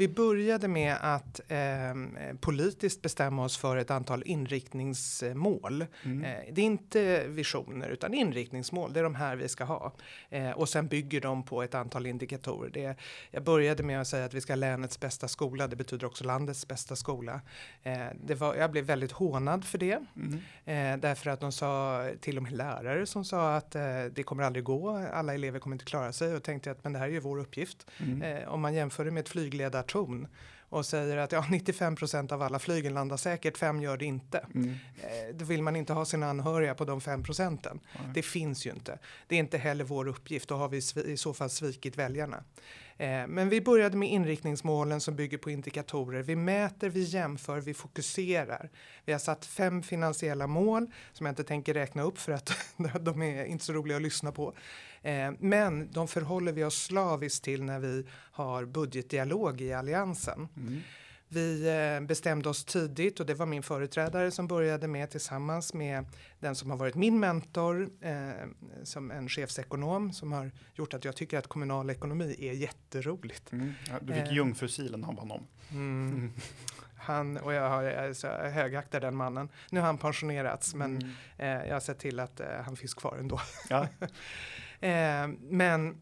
Vi 0.00 0.08
började 0.08 0.68
med 0.68 0.96
att 1.00 1.40
eh, 1.48 1.94
politiskt 2.40 3.02
bestämma 3.02 3.44
oss 3.44 3.58
för 3.58 3.76
ett 3.76 3.90
antal 3.90 4.22
inriktningsmål. 4.26 5.86
Mm. 6.02 6.24
Eh, 6.24 6.52
det 6.52 6.60
är 6.60 6.64
inte 6.64 7.26
visioner 7.26 7.88
utan 7.88 8.14
inriktningsmål. 8.14 8.92
Det 8.92 9.00
är 9.00 9.04
de 9.04 9.14
här 9.14 9.36
vi 9.36 9.48
ska 9.48 9.64
ha 9.64 9.92
eh, 10.30 10.50
och 10.50 10.68
sen 10.68 10.88
bygger 10.88 11.20
de 11.20 11.42
på 11.42 11.62
ett 11.62 11.74
antal 11.74 12.06
indikatorer. 12.06 12.70
Det, 12.70 12.96
jag 13.30 13.42
började 13.42 13.82
med 13.82 14.00
att 14.00 14.06
säga 14.06 14.24
att 14.24 14.34
vi 14.34 14.40
ska 14.40 14.52
ha 14.52 14.56
länets 14.56 15.00
bästa 15.00 15.28
skola. 15.28 15.66
Det 15.66 15.76
betyder 15.76 16.06
också 16.06 16.24
landets 16.24 16.68
bästa 16.68 16.96
skola. 16.96 17.40
Eh, 17.82 18.06
det 18.24 18.34
var, 18.34 18.54
jag 18.54 18.70
blev 18.70 18.84
väldigt 18.84 19.12
hånad 19.12 19.64
för 19.64 19.78
det 19.78 20.02
mm. 20.16 20.40
Eh, 20.64 21.00
därför 21.00 21.30
att 21.30 21.40
de 21.40 21.52
sa 21.52 22.04
till 22.20 22.36
och 22.36 22.42
med 22.42 22.52
lärare 22.52 23.06
som 23.06 23.24
sa 23.24 23.56
att 23.56 23.74
eh, 23.74 24.04
det 24.14 24.22
kommer 24.22 24.42
aldrig 24.42 24.64
gå. 24.64 24.90
Alla 25.12 25.34
elever 25.34 25.58
kommer 25.58 25.74
inte 25.74 25.84
klara 25.84 26.12
sig 26.12 26.34
och 26.34 26.42
tänkte 26.42 26.70
att 26.70 26.84
men 26.84 26.92
det 26.92 26.98
här 26.98 27.06
är 27.06 27.12
ju 27.12 27.20
vår 27.20 27.38
uppgift. 27.38 27.86
Mm. 27.98 28.48
om 28.48 28.60
man 28.60 28.74
jämför 28.74 29.04
det 29.04 29.10
med 29.10 29.20
ett 29.20 29.28
flygledartorn 29.90 30.26
och 30.70 30.86
säger 30.86 31.16
att 31.16 31.32
ja, 31.32 31.40
95% 31.48 32.32
av 32.32 32.42
alla 32.42 32.58
flygen 32.58 32.94
landar 32.94 33.16
säkert, 33.16 33.58
fem 33.58 33.82
gör 33.82 33.96
det 33.96 34.04
inte. 34.04 34.46
Mm. 34.54 34.70
Eh, 34.96 35.34
då 35.34 35.44
vill 35.44 35.62
man 35.62 35.76
inte 35.76 35.92
ha 35.92 36.04
sina 36.04 36.30
anhöriga 36.30 36.74
på 36.74 36.84
de 36.84 37.00
fem 37.00 37.22
procenten. 37.22 37.80
Mm. 37.98 38.12
Det 38.12 38.22
finns 38.22 38.66
ju 38.66 38.70
inte. 38.70 38.98
Det 39.28 39.34
är 39.34 39.38
inte 39.38 39.58
heller 39.58 39.84
vår 39.84 40.08
uppgift, 40.08 40.48
då 40.48 40.56
har 40.56 40.68
vi 40.68 40.80
i 41.12 41.16
så 41.16 41.34
fall 41.34 41.50
svikit 41.50 41.96
väljarna. 41.96 42.44
Eh, 43.00 43.26
men 43.26 43.48
vi 43.48 43.60
började 43.60 43.96
med 43.96 44.08
inriktningsmålen 44.08 45.00
som 45.00 45.16
bygger 45.16 45.38
på 45.38 45.50
indikatorer. 45.50 46.22
Vi 46.22 46.36
mäter, 46.36 46.88
vi 46.88 47.02
jämför, 47.02 47.60
vi 47.60 47.74
fokuserar. 47.74 48.70
Vi 49.04 49.12
har 49.12 49.18
satt 49.18 49.46
fem 49.46 49.82
finansiella 49.82 50.46
mål 50.46 50.86
som 51.12 51.26
jag 51.26 51.32
inte 51.32 51.44
tänker 51.44 51.74
räkna 51.74 52.02
upp 52.02 52.18
för 52.18 52.32
att 52.32 52.52
de 53.00 53.22
är 53.22 53.44
inte 53.44 53.64
så 53.64 53.72
roliga 53.72 53.96
att 53.96 54.02
lyssna 54.02 54.32
på. 54.32 54.54
Eh, 55.02 55.32
men 55.38 55.92
de 55.92 56.08
förhåller 56.08 56.52
vi 56.52 56.64
oss 56.64 56.82
slaviskt 56.82 57.44
till 57.44 57.62
när 57.62 57.78
vi 57.78 58.06
har 58.12 58.64
budgetdialog 58.64 59.60
i 59.60 59.72
Alliansen. 59.72 60.48
Mm. 60.56 60.80
Vi 61.32 61.68
eh, 61.68 62.06
bestämde 62.06 62.48
oss 62.48 62.64
tidigt 62.64 63.20
och 63.20 63.26
det 63.26 63.34
var 63.34 63.46
min 63.46 63.62
företrädare 63.62 64.30
som 64.30 64.46
började 64.46 64.88
med 64.88 65.10
tillsammans 65.10 65.74
med 65.74 66.04
den 66.40 66.54
som 66.54 66.70
har 66.70 66.76
varit 66.76 66.94
min 66.94 67.20
mentor 67.20 67.90
eh, 68.00 68.30
som 68.82 69.10
en 69.10 69.28
chefsekonom 69.28 70.12
som 70.12 70.32
har 70.32 70.50
gjort 70.74 70.94
att 70.94 71.04
jag 71.04 71.16
tycker 71.16 71.38
att 71.38 71.46
kommunal 71.46 71.90
ekonomi 71.90 72.36
är 72.38 72.52
jätteroligt. 72.52 73.52
Mm. 73.52 73.72
Ja, 73.88 73.94
du 74.00 74.12
fick 74.12 74.22
eh, 74.22 74.32
jungfrusilen 74.32 75.04
av 75.04 75.18
honom. 75.18 75.46
Mm. 75.70 76.32
Han 76.96 77.36
och 77.36 77.52
jag 77.52 77.68
har 77.68 77.84
alltså, 77.84 78.28
högaktar 78.28 79.00
den 79.00 79.16
mannen. 79.16 79.48
Nu 79.70 79.80
har 79.80 79.86
han 79.86 79.98
pensionerats 79.98 80.74
men 80.74 80.96
mm. 80.96 81.10
eh, 81.38 81.68
jag 81.68 81.74
har 81.74 81.80
sett 81.80 81.98
till 81.98 82.20
att 82.20 82.40
eh, 82.40 82.46
han 82.64 82.76
finns 82.76 82.94
kvar 82.94 83.16
ändå. 83.20 83.40
Ja. 83.68 83.86
Eh, 84.82 85.28
men 85.40 86.00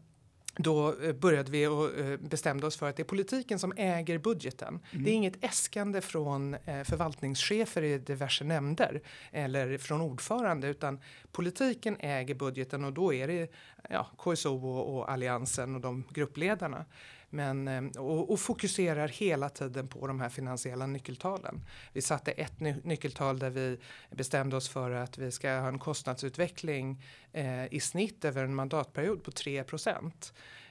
då 0.61 0.95
eh, 1.03 1.13
började 1.13 1.51
vi 1.51 1.67
och 1.67 1.97
eh, 1.97 2.19
bestämde 2.19 2.67
oss 2.67 2.77
för 2.77 2.89
att 2.89 2.95
det 2.95 3.01
är 3.01 3.05
politiken 3.05 3.59
som 3.59 3.73
äger 3.77 4.17
budgeten. 4.17 4.79
Mm. 4.91 5.03
Det 5.03 5.11
är 5.11 5.13
inget 5.13 5.43
äskande 5.43 6.01
från 6.01 6.57
förvaltningschefer 6.65 7.81
i 7.81 7.97
diverse 7.97 8.43
nämnder 8.43 9.01
eller 9.31 9.77
från 9.77 10.01
ordförande 10.01 10.67
utan 10.67 10.99
politiken 11.31 11.97
äger 11.99 12.35
budgeten 12.35 12.85
och 12.85 12.93
då 12.93 13.13
är 13.13 13.27
det 13.27 13.51
ja, 13.89 14.07
KSO 14.17 14.67
och, 14.67 14.95
och 14.95 15.11
Alliansen 15.11 15.75
och 15.75 15.81
de 15.81 16.03
gruppledarna. 16.09 16.85
Men, 17.29 17.67
eh, 17.67 18.01
och, 18.01 18.31
och, 18.31 18.39
fokuserar 18.39 19.07
hela 19.07 19.49
tiden 19.49 19.87
på 19.87 20.07
de 20.07 20.19
här 20.19 20.29
finansiella 20.29 20.85
nyckeltalen. 20.85 21.65
Vi 21.93 22.01
satte 22.01 22.31
ett 22.31 22.59
ny 22.59 22.75
nyckeltal 22.83 23.39
där 23.39 23.49
vi 23.49 23.79
bestämde 24.09 24.55
oss 24.55 24.69
för 24.69 24.91
att 24.91 25.17
vi 25.17 25.31
ska 25.31 25.49
ha 25.49 25.67
en 25.67 25.79
kostnadsutveckling 25.79 27.03
eh, 27.31 27.73
i 27.73 27.79
snitt 27.79 28.25
över 28.25 28.43
en 28.43 28.55
mandatperiod 28.55 29.23
på 29.23 29.31
3 29.31 29.63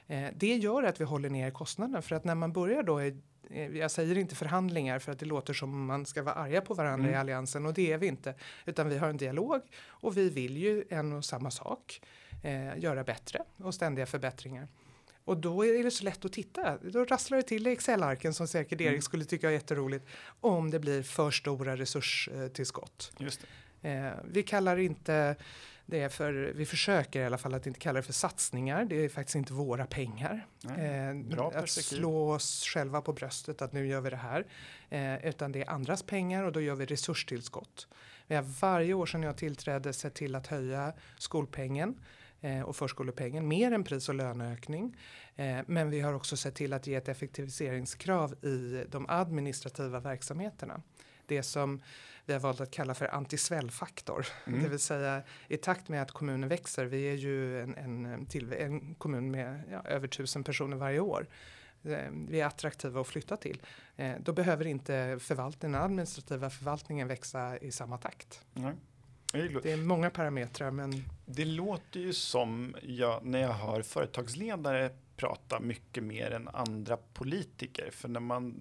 eh, 0.07 0.27
Det 0.35 0.55
gör 0.55 0.83
att 0.83 1.01
vi 1.01 1.05
håller 1.05 1.29
ner 1.29 1.51
kostnaderna 1.51 2.01
för 2.01 2.15
att 2.15 2.23
när 2.23 2.35
man 2.35 2.53
börjar 2.53 2.83
då 2.83 3.01
i 3.01 3.17
eh, 3.49 3.77
jag 3.77 3.91
säger 3.91 4.17
inte 4.17 4.35
förhandlingar 4.35 4.99
för 4.99 5.11
att 5.11 5.19
det 5.19 5.25
låter 5.25 5.53
som 5.53 5.85
man 5.85 6.05
ska 6.05 6.23
vara 6.23 6.35
arga 6.35 6.61
på 6.61 6.73
varandra 6.73 7.07
mm. 7.07 7.15
i 7.15 7.17
alliansen 7.17 7.65
och 7.65 7.73
det 7.73 7.91
är 7.91 7.97
vi 7.97 8.07
inte. 8.07 8.33
Utan 8.65 8.89
vi 8.89 8.97
har 8.97 9.09
en 9.09 9.17
dialog 9.17 9.61
och 9.87 10.17
vi 10.17 10.29
vill 10.29 10.57
ju 10.57 10.83
en 10.89 11.13
och 11.13 11.25
samma 11.25 11.51
sak. 11.51 12.01
Eh, 12.43 12.79
göra 12.79 13.03
bättre 13.03 13.43
och 13.57 13.73
ständiga 13.73 14.05
förbättringar. 14.05 14.67
Och 15.29 15.37
då 15.37 15.65
är 15.65 15.83
det 15.83 15.91
så 15.91 16.03
lätt 16.03 16.25
att 16.25 16.33
titta. 16.33 16.77
Då 16.77 17.05
rasslar 17.05 17.37
det 17.37 17.43
till 17.43 17.67
i 17.67 17.71
Excel-arken 17.71 18.33
som 18.33 18.47
säkert 18.47 18.81
Erik 18.81 18.89
mm. 18.89 19.01
skulle 19.01 19.25
tycka 19.25 19.47
är 19.47 19.53
jätteroligt 19.53 20.05
om 20.41 20.71
det 20.71 20.79
blir 20.79 21.03
för 21.03 21.31
stora 21.31 21.75
resurstillskott. 21.77 23.11
Just 23.17 23.39
eh, 23.81 24.09
vi 24.31 24.43
kallar 24.43 24.77
inte 24.77 25.35
det 25.85 26.09
för, 26.09 26.53
vi 26.55 26.65
försöker 26.65 27.21
i 27.21 27.25
alla 27.25 27.37
fall 27.37 27.53
att 27.53 27.67
inte 27.67 27.79
kalla 27.79 27.97
det 27.97 28.03
för 28.03 28.13
satsningar. 28.13 28.85
Det 28.85 28.95
är 29.05 29.09
faktiskt 29.09 29.35
inte 29.35 29.53
våra 29.53 29.85
pengar. 29.85 30.47
Nej, 30.61 31.33
eh, 31.33 31.45
att 31.45 31.69
slå 31.69 32.31
oss 32.31 32.65
själva 32.65 33.01
på 33.01 33.13
bröstet 33.13 33.61
att 33.61 33.73
nu 33.73 33.87
gör 33.87 34.01
vi 34.01 34.09
det 34.09 34.15
här. 34.15 34.45
Eh, 34.89 35.25
utan 35.25 35.51
det 35.51 35.61
är 35.61 35.69
andras 35.69 36.03
pengar 36.03 36.43
och 36.43 36.51
då 36.51 36.61
gör 36.61 36.75
vi 36.75 36.85
resurstillskott. 36.85 37.87
Vi 38.27 38.35
har 38.35 38.43
varje 38.43 38.93
år 38.93 39.05
sedan 39.05 39.23
jag 39.23 39.37
tillträdde 39.37 39.93
sett 39.93 40.13
till 40.13 40.35
att 40.35 40.47
höja 40.47 40.93
skolpengen 41.17 41.95
och 42.65 42.75
förskolepengen 42.75 43.47
mer 43.47 43.71
än 43.71 43.83
pris 43.83 44.09
och 44.09 44.15
löneökning. 44.15 44.97
Eh, 45.35 45.59
men 45.67 45.89
vi 45.89 45.99
har 45.99 46.13
också 46.13 46.37
sett 46.37 46.55
till 46.55 46.73
att 46.73 46.87
ge 46.87 46.95
ett 46.95 47.09
effektiviseringskrav 47.09 48.45
i 48.45 48.85
de 48.89 49.05
administrativa 49.09 49.99
verksamheterna. 49.99 50.81
Det 51.25 51.43
som 51.43 51.81
vi 52.25 52.33
har 52.33 52.39
valt 52.39 52.61
att 52.61 52.71
kalla 52.71 52.93
för 52.93 53.15
antisvällfaktor. 53.15 54.27
Mm. 54.47 54.63
Det 54.63 54.69
vill 54.69 54.79
säga 54.79 55.23
i 55.47 55.57
takt 55.57 55.89
med 55.89 56.01
att 56.01 56.11
kommunen 56.11 56.49
växer, 56.49 56.85
vi 56.85 57.03
är 57.03 57.15
ju 57.15 57.61
en, 57.61 57.75
en, 57.75 58.25
till, 58.25 58.53
en 58.53 58.95
kommun 58.95 59.31
med 59.31 59.61
ja, 59.71 59.81
över 59.85 60.07
tusen 60.07 60.43
personer 60.43 60.77
varje 60.77 60.99
år. 60.99 61.27
Eh, 61.83 61.97
vi 62.27 62.41
är 62.41 62.45
attraktiva 62.45 63.01
att 63.01 63.07
flytta 63.07 63.37
till. 63.37 63.61
Eh, 63.95 64.13
då 64.19 64.33
behöver 64.33 64.67
inte 64.67 65.17
förvaltningen, 65.19 65.73
den 65.73 65.81
administrativa 65.81 66.49
förvaltningen 66.49 67.07
växa 67.07 67.57
i 67.57 67.71
samma 67.71 67.97
takt. 67.97 68.45
Mm. 68.55 68.75
Det 69.33 69.71
är 69.71 69.77
många 69.77 70.09
parametrar 70.09 70.71
men... 70.71 71.03
Det 71.25 71.45
låter 71.45 71.99
ju 71.99 72.13
som 72.13 72.75
jag, 72.81 73.25
när 73.25 73.39
jag 73.39 73.53
hör 73.53 73.81
företagsledare 73.81 74.91
prata 75.19 75.59
mycket 75.59 76.03
mer 76.03 76.31
än 76.31 76.47
andra 76.47 76.97
politiker. 76.97 77.89
För 77.91 78.07
när 78.07 78.19
man, 78.19 78.55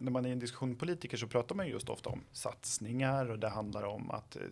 när 0.00 0.10
man 0.10 0.26
är 0.26 0.32
en 0.32 0.38
diskussion 0.38 0.68
med 0.68 0.78
politiker 0.78 1.16
så 1.16 1.26
pratar 1.26 1.54
man 1.54 1.68
just 1.68 1.88
ofta 1.88 2.10
om 2.10 2.20
satsningar 2.32 3.30
och 3.30 3.38
det 3.38 3.48
handlar 3.48 3.82
om 3.82 4.10
att 4.10 4.36
eh, 4.36 4.42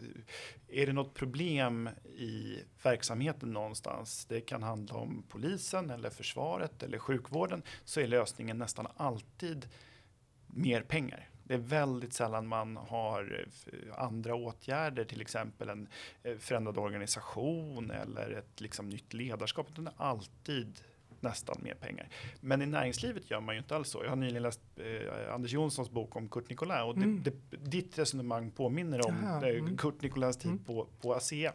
är 0.68 0.86
det 0.86 0.92
något 0.92 1.14
problem 1.14 1.88
i 2.04 2.58
verksamheten 2.82 3.52
någonstans, 3.52 4.26
det 4.28 4.40
kan 4.40 4.62
handla 4.62 4.94
om 4.94 5.24
polisen 5.28 5.90
eller 5.90 6.10
försvaret 6.10 6.82
eller 6.82 6.98
sjukvården, 6.98 7.62
så 7.84 8.00
är 8.00 8.06
lösningen 8.06 8.58
nästan 8.58 8.86
alltid 8.96 9.68
mer 10.46 10.82
pengar. 10.82 11.28
Det 11.52 11.56
är 11.56 11.60
väldigt 11.60 12.12
sällan 12.12 12.46
man 12.46 12.76
har 12.76 13.46
eh, 13.72 14.04
andra 14.04 14.34
åtgärder, 14.34 15.04
till 15.04 15.20
exempel 15.20 15.68
en 15.68 15.88
eh, 16.22 16.36
förändrad 16.38 16.78
organisation 16.78 17.90
eller 17.90 18.30
ett 18.30 18.60
liksom 18.60 18.88
nytt 18.88 19.12
ledarskap. 19.12 19.66
Utan 19.70 19.84
det 19.84 19.92
är 19.98 20.04
alltid 20.04 20.80
nästan 21.22 21.56
mer 21.62 21.74
pengar. 21.74 22.08
Men 22.40 22.62
i 22.62 22.66
näringslivet 22.66 23.30
gör 23.30 23.40
man 23.40 23.54
ju 23.54 23.58
inte 23.58 23.76
alls 23.76 23.88
så. 23.88 24.02
Jag 24.02 24.08
har 24.08 24.16
nyligen 24.16 24.42
läst 24.42 24.60
eh, 24.76 25.34
Anders 25.34 25.52
Jonssons 25.52 25.90
bok 25.90 26.16
om 26.16 26.28
Kurt 26.28 26.50
Nicolin 26.50 26.82
och 26.82 26.96
mm. 26.96 27.22
det, 27.22 27.30
det, 27.50 27.56
ditt 27.56 27.98
resonemang 27.98 28.50
påminner 28.50 29.06
om 29.06 29.24
Aha, 29.24 29.46
mm. 29.46 29.76
Kurt 29.76 30.02
Nicolins 30.02 30.36
tid 30.36 30.50
mm. 30.50 30.64
på, 30.64 30.88
på 31.00 31.14
ASEA. 31.14 31.52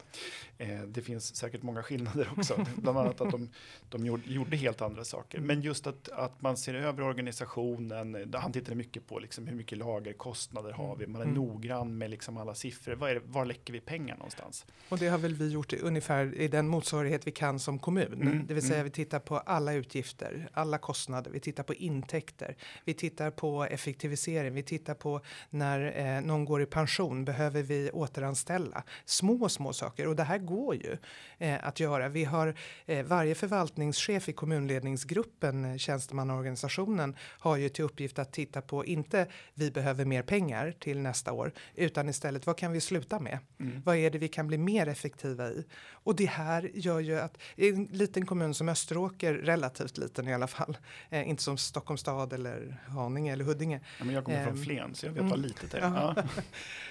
Eh, 0.57 0.81
det 0.81 1.01
finns 1.01 1.35
säkert 1.35 1.63
många 1.63 1.83
skillnader 1.83 2.29
också, 2.37 2.65
bland 2.75 2.97
annat 2.97 3.21
att 3.21 3.31
de, 3.31 3.49
de 3.89 4.05
gjorde, 4.05 4.23
gjorde, 4.25 4.57
helt 4.57 4.81
andra 4.81 5.03
saker. 5.03 5.39
Men 5.39 5.61
just 5.61 5.87
att, 5.87 6.09
att 6.09 6.41
man 6.41 6.57
ser 6.57 6.73
över 6.73 7.03
organisationen, 7.03 8.33
han 8.33 8.51
tittade 8.51 8.75
mycket 8.75 9.07
på 9.07 9.19
liksom 9.19 9.47
hur 9.47 9.55
mycket 9.55 9.77
lagerkostnader 9.77 10.71
har 10.71 10.95
vi, 10.95 11.07
man 11.07 11.21
är 11.21 11.25
mm. 11.25 11.35
noggrann 11.35 11.97
med 11.97 12.09
liksom 12.09 12.37
alla 12.37 12.55
siffror. 12.55 12.95
Var, 12.95 13.09
det, 13.09 13.21
var 13.25 13.45
läcker 13.45 13.73
vi 13.73 13.79
pengar 13.79 14.15
någonstans? 14.15 14.65
Och 14.89 14.97
det 14.97 15.07
har 15.07 15.17
väl 15.17 15.33
vi 15.33 15.49
gjort 15.49 15.73
ungefär 15.73 16.35
i 16.35 16.47
den 16.47 16.67
motsvarighet 16.67 17.27
vi 17.27 17.31
kan 17.31 17.59
som 17.59 17.79
kommun. 17.79 18.13
Mm, 18.21 18.47
det 18.47 18.53
vill 18.53 18.63
säga 18.63 18.75
mm. 18.75 18.83
vi 18.83 18.91
tittar 18.91 19.19
på 19.19 19.37
alla 19.57 19.73
utgifter, 19.73 20.49
alla 20.53 20.77
kostnader. 20.77 21.31
Vi 21.31 21.39
tittar 21.39 21.63
på 21.63 21.73
intäkter. 21.73 22.55
Vi 22.85 22.93
tittar 22.93 23.31
på 23.31 23.63
effektivisering. 23.65 24.53
Vi 24.53 24.63
tittar 24.63 24.93
på 24.93 25.21
när 25.49 25.79
eh, 25.97 26.21
någon 26.21 26.45
går 26.45 26.61
i 26.61 26.65
pension. 26.65 27.25
Behöver 27.25 27.63
vi 27.63 27.91
återanställa? 27.91 28.83
Små, 29.05 29.49
små 29.49 29.73
saker. 29.73 30.07
Och 30.07 30.15
det 30.15 30.23
här 30.23 30.37
går 30.37 30.75
ju 30.75 30.97
eh, 31.37 31.67
att 31.67 31.79
göra. 31.79 32.09
Vi 32.09 32.23
har 32.23 32.55
eh, 32.85 33.05
varje 33.05 33.35
förvaltningschef 33.35 34.29
i 34.29 34.33
kommunledningsgruppen, 34.33 35.65
eh, 35.65 35.77
tjänstemannaorganisationen, 35.77 37.15
har 37.19 37.57
ju 37.57 37.69
till 37.69 37.85
uppgift 37.85 38.19
att 38.19 38.33
titta 38.33 38.61
på 38.61 38.85
inte 38.85 39.27
vi 39.53 39.71
behöver 39.71 40.05
mer 40.05 40.21
pengar 40.21 40.73
till 40.79 40.99
nästa 40.99 41.31
år, 41.31 41.51
utan 41.75 42.09
istället 42.09 42.45
vad 42.45 42.57
kan 42.57 42.71
vi 42.71 42.81
sluta 42.81 43.19
med? 43.19 43.39
Mm. 43.59 43.81
Vad 43.85 43.95
är 43.95 44.09
det 44.09 44.17
vi 44.17 44.27
kan 44.27 44.47
bli 44.47 44.57
mer 44.57 44.87
effektiva 44.87 45.49
i? 45.49 45.65
Och 46.07 46.15
det 46.15 46.25
här 46.25 46.71
gör 46.73 46.99
ju 46.99 47.19
att 47.19 47.37
en 47.55 47.85
liten 47.85 48.25
kommun 48.25 48.53
som 48.53 48.69
Österåker 48.69 49.33
relativt 49.33 49.97
liten 49.97 50.27
i 50.27 50.33
alla 50.33 50.47
fall. 50.47 50.77
Eh, 51.09 51.29
inte 51.29 51.43
som 51.43 51.57
Stockholms 51.57 52.01
stad 52.01 52.33
eller 52.33 52.81
Haninge 52.87 53.33
eller 53.33 53.45
Huddinge. 53.45 53.79
Ja, 53.99 54.05
men 54.05 54.15
jag 54.15 54.25
kommer 54.25 54.43
från 54.43 54.53
ehm, 54.53 54.63
Flen 54.63 54.95
så 54.95 55.05
jag 55.05 55.11
vet 55.11 55.19
mm. 55.19 55.29
vad 55.29 55.39
litet 55.39 55.71
det 55.71 55.77
är. 55.77 55.81
Ja. 55.81 56.15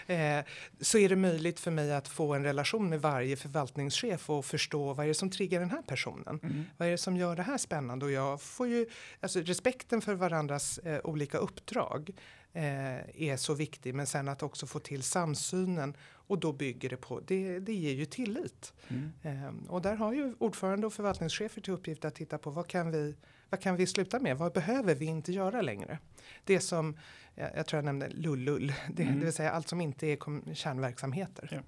Eh, 0.07 0.45
så 0.81 0.99
är 0.99 1.09
det 1.09 1.17
möjligt 1.17 1.61
för 1.61 1.71
mig 1.71 1.95
att 1.95 2.09
få 2.09 2.35
en 2.35 2.45
relation 2.45 2.89
med 2.89 3.01
varje 3.01 3.37
förvaltningschef 3.37 4.31
och 4.31 4.45
förstå 4.45 4.93
vad 4.93 5.05
är 5.05 5.09
det 5.09 5.15
som 5.15 5.31
triggar 5.31 5.61
den 5.61 5.71
här 5.71 5.83
personen? 5.83 6.41
Mm. 6.43 6.65
Vad 6.77 6.89
är 6.89 6.93
det 6.93 6.99
som 6.99 7.17
gör 7.17 7.37
det 7.37 7.43
här 7.43 7.59
spännande? 7.59 8.05
Och 8.05 8.11
jag 8.11 8.43
får 8.43 8.69
ju, 8.69 8.87
alltså 9.21 9.41
respekten 9.41 10.01
för 10.01 10.15
varandras 10.15 10.79
eh, 10.79 11.01
olika 11.05 11.39
uppdrag 11.39 12.11
eh, 12.53 13.23
är 13.23 13.37
så 13.37 13.55
viktig, 13.55 13.95
men 13.95 14.07
sen 14.07 14.29
att 14.29 14.43
också 14.43 14.67
få 14.67 14.79
till 14.79 15.03
samsynen 15.03 15.97
och 16.27 16.39
då 16.39 16.53
bygger 16.53 16.89
det 16.89 16.97
på, 16.97 17.21
det, 17.21 17.59
det 17.59 17.75
ger 17.75 17.93
ju 17.93 18.05
tillit. 18.05 18.73
Mm. 18.89 19.13
Eh, 19.23 19.71
och 19.71 19.83
där 19.83 19.97
har 19.97 20.13
ju 20.13 20.35
ordförande 20.39 20.87
och 20.87 20.93
förvaltningschefer 20.93 21.61
till 21.61 21.73
uppgift 21.73 22.05
att 22.05 22.15
titta 22.15 22.39
på 22.39 22.51
vad 22.51 22.67
kan 22.67 22.91
vi, 22.91 23.15
vad 23.51 23.61
kan 23.61 23.77
vi 23.77 23.87
sluta 23.87 24.21
med? 24.21 24.39
Vad 24.39 24.53
behöver 24.53 24.95
vi 24.95 25.07
inte 25.07 25.33
göra 25.33 25.63
längre? 25.63 25.99
Det 26.45 26.61
som, 26.61 26.99
jag, 27.35 27.51
jag 27.57 27.67
tror 27.67 27.79
jag 27.79 27.85
nämnde 27.85 28.09
lullull, 28.09 28.73
det, 28.93 29.03
mm. 29.03 29.19
det 29.19 29.25
vill 29.25 29.35
säga 29.35 29.51
allt 29.51 29.69
som 29.69 29.81
inte 29.81 30.07
är 30.07 30.55
kärnverksamheter. 30.55 31.49
Ja. 31.53 31.61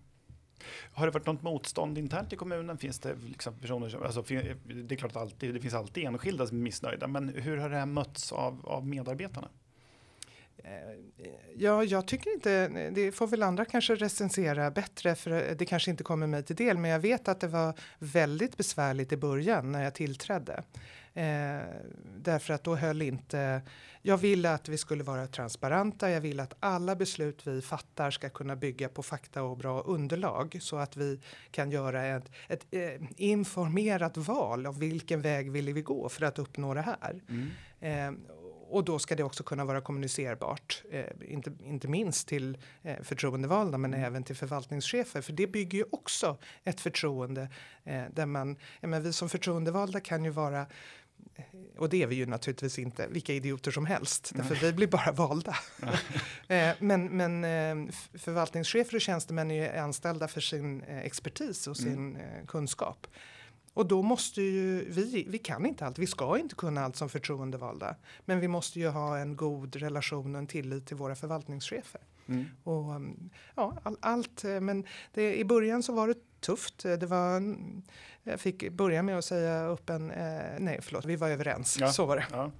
Har 0.92 1.06
det 1.06 1.12
varit 1.12 1.26
något 1.26 1.42
motstånd 1.42 1.98
internt 1.98 2.32
i 2.32 2.36
kommunen? 2.36 2.78
Finns 2.78 2.98
det 2.98 3.14
liksom 3.14 3.54
personer 3.58 3.88
som, 3.88 4.02
alltså, 4.02 4.22
det 4.22 4.94
är 4.94 4.96
klart 4.96 5.10
att 5.10 5.16
alltid, 5.16 5.54
det 5.54 5.60
finns 5.60 5.74
alltid 5.74 6.04
enskilda 6.04 6.46
som 6.46 6.56
är 6.56 6.62
missnöjda, 6.62 7.06
men 7.06 7.28
hur 7.28 7.56
har 7.56 7.68
det 7.68 7.76
här 7.76 7.86
mötts 7.86 8.32
av, 8.32 8.66
av 8.66 8.86
medarbetarna? 8.86 9.48
Eh, 10.64 11.30
ja, 11.56 11.84
jag 11.84 12.06
tycker 12.06 12.34
inte, 12.34 12.68
det 12.90 13.12
får 13.12 13.26
väl 13.26 13.42
andra 13.42 13.64
kanske 13.64 13.94
recensera 13.94 14.70
bättre 14.70 15.14
för 15.14 15.54
det 15.54 15.66
kanske 15.66 15.90
inte 15.90 16.04
kommer 16.04 16.26
mig 16.26 16.42
till 16.42 16.56
del. 16.56 16.78
Men 16.78 16.90
jag 16.90 17.00
vet 17.00 17.28
att 17.28 17.40
det 17.40 17.48
var 17.48 17.74
väldigt 17.98 18.56
besvärligt 18.56 19.12
i 19.12 19.16
början 19.16 19.72
när 19.72 19.84
jag 19.84 19.94
tillträdde. 19.94 20.62
Eh, 21.18 21.62
därför 22.16 22.54
att 22.54 22.64
då 22.64 22.76
höll 22.76 23.02
inte, 23.02 23.62
jag 24.02 24.18
ville 24.18 24.50
att 24.50 24.68
vi 24.68 24.78
skulle 24.78 25.04
vara 25.04 25.26
transparenta. 25.26 26.10
Jag 26.10 26.20
vill 26.20 26.40
att 26.40 26.54
alla 26.60 26.96
beslut 26.96 27.46
vi 27.46 27.62
fattar 27.62 28.10
ska 28.10 28.28
kunna 28.28 28.56
bygga 28.56 28.88
på 28.88 29.02
fakta 29.02 29.42
och 29.42 29.56
bra 29.56 29.80
underlag 29.80 30.58
så 30.60 30.76
att 30.76 30.96
vi 30.96 31.20
kan 31.50 31.70
göra 31.70 32.06
ett, 32.06 32.30
ett 32.48 32.66
eh, 32.70 33.02
informerat 33.16 34.16
val 34.16 34.66
av 34.66 34.78
vilken 34.78 35.22
väg 35.22 35.50
vill 35.50 35.72
vi 35.72 35.82
gå 35.82 36.08
för 36.08 36.24
att 36.24 36.38
uppnå 36.38 36.74
det 36.74 36.80
här. 36.82 37.22
Mm. 37.28 37.48
Eh, 37.80 38.37
och 38.70 38.84
då 38.84 38.98
ska 38.98 39.16
det 39.16 39.22
också 39.22 39.42
kunna 39.42 39.64
vara 39.64 39.80
kommunicerbart, 39.80 40.82
eh, 40.90 41.04
inte, 41.20 41.52
inte 41.64 41.88
minst 41.88 42.28
till 42.28 42.58
eh, 42.82 43.02
förtroendevalda 43.02 43.78
men 43.78 43.94
mm. 43.94 44.06
även 44.06 44.22
till 44.22 44.36
förvaltningschefer. 44.36 45.20
För 45.20 45.32
det 45.32 45.46
bygger 45.46 45.78
ju 45.78 45.84
också 45.90 46.38
ett 46.64 46.80
förtroende 46.80 47.48
eh, 47.84 48.02
där 48.12 48.26
man, 48.26 48.56
ja, 48.80 48.88
men 48.88 49.02
vi 49.02 49.12
som 49.12 49.28
förtroendevalda 49.28 50.00
kan 50.00 50.24
ju 50.24 50.30
vara 50.30 50.60
eh, 50.60 51.44
och 51.78 51.88
det 51.88 52.02
är 52.02 52.06
vi 52.06 52.14
ju 52.14 52.26
naturligtvis 52.26 52.78
inte 52.78 53.06
vilka 53.06 53.32
idioter 53.32 53.70
som 53.70 53.86
helst, 53.86 54.32
därför 54.34 54.54
vi 54.54 54.72
blir 54.72 54.86
bara 54.86 55.12
valda. 55.12 55.56
Eh, 56.50 56.74
men 56.78 57.16
men 57.16 57.44
eh, 57.44 57.92
förvaltningschefer 58.14 58.94
och 58.94 59.00
tjänstemän 59.00 59.50
är 59.50 59.54
ju 59.54 59.78
anställda 59.78 60.28
för 60.28 60.40
sin 60.40 60.82
expertis 60.82 61.66
och 61.66 61.76
sin 61.76 62.16
mm. 62.16 62.46
kunskap. 62.46 63.06
Och 63.74 63.86
då 63.86 64.02
måste 64.02 64.42
ju 64.42 64.90
vi, 64.90 65.26
vi 65.28 65.38
kan 65.38 65.66
inte 65.66 65.86
allt, 65.86 65.98
vi 65.98 66.06
ska 66.06 66.38
inte 66.38 66.54
kunna 66.54 66.84
allt 66.84 66.96
som 66.96 67.08
förtroendevalda. 67.08 67.96
Men 68.24 68.40
vi 68.40 68.48
måste 68.48 68.80
ju 68.80 68.88
ha 68.88 69.18
en 69.18 69.36
god 69.36 69.76
relation 69.76 70.34
och 70.34 70.38
en 70.38 70.46
tillit 70.46 70.86
till 70.86 70.96
våra 70.96 71.14
förvaltningschefer. 71.14 72.00
Mm. 72.26 72.44
Och 72.64 72.94
um, 72.94 73.30
ja, 73.54 73.78
all, 73.82 73.96
allt, 74.00 74.44
eh, 74.44 74.60
men 74.60 74.84
det, 75.14 75.36
i 75.38 75.44
början 75.44 75.82
så 75.82 75.92
var 75.92 76.08
det 76.08 76.40
tufft. 76.40 76.78
Det 76.78 77.06
var, 77.06 77.56
jag 78.22 78.40
fick 78.40 78.70
börja 78.72 79.02
med 79.02 79.18
att 79.18 79.24
säga 79.24 79.66
upp 79.66 79.90
en, 79.90 80.10
eh, 80.10 80.42
nej 80.58 80.78
förlåt, 80.82 81.04
vi 81.04 81.16
var 81.16 81.28
överens, 81.28 81.78
ja. 81.80 81.92
så 81.92 82.06
var 82.06 82.16
det. 82.16 82.26
Ja. 82.32 82.50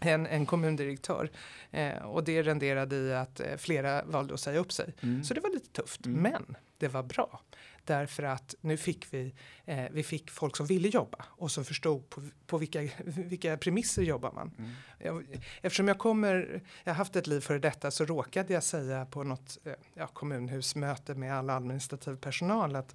En, 0.00 0.26
en 0.26 0.46
kommundirektör. 0.46 1.30
Eh, 1.70 1.96
och 1.96 2.24
det 2.24 2.42
renderade 2.42 2.96
i 2.96 3.14
att 3.14 3.40
eh, 3.40 3.56
flera 3.56 4.04
valde 4.04 4.34
att 4.34 4.40
säga 4.40 4.60
upp 4.60 4.72
sig. 4.72 4.94
Mm. 5.00 5.24
Så 5.24 5.34
det 5.34 5.40
var 5.40 5.50
lite 5.50 5.68
tufft, 5.68 6.06
mm. 6.06 6.22
men 6.22 6.56
det 6.78 6.88
var 6.88 7.02
bra. 7.02 7.40
Därför 7.84 8.22
att 8.22 8.54
nu 8.60 8.76
fick 8.76 9.14
vi, 9.14 9.34
eh, 9.64 9.84
vi 9.90 10.02
fick 10.02 10.30
folk 10.30 10.56
som 10.56 10.66
ville 10.66 10.88
jobba 10.88 11.24
och 11.28 11.50
som 11.50 11.64
förstod 11.64 12.10
på, 12.10 12.22
på 12.46 12.58
vilka, 12.58 12.80
vilka 13.04 13.56
premisser 13.56 14.02
jobbar 14.02 14.32
man. 14.32 14.50
Mm. 14.58 14.70
Jag, 14.98 15.40
eftersom 15.62 15.88
jag 15.88 15.98
kommer, 15.98 16.62
jag 16.84 16.92
har 16.92 16.96
haft 16.96 17.16
ett 17.16 17.26
liv 17.26 17.40
före 17.40 17.58
detta 17.58 17.90
så 17.90 18.04
råkade 18.04 18.52
jag 18.52 18.62
säga 18.62 19.06
på 19.06 19.22
något 19.22 19.58
eh, 19.64 19.72
ja, 19.94 20.06
kommunhusmöte 20.06 21.14
med 21.14 21.34
all 21.34 21.50
administrativ 21.50 22.16
personal 22.16 22.76
att 22.76 22.94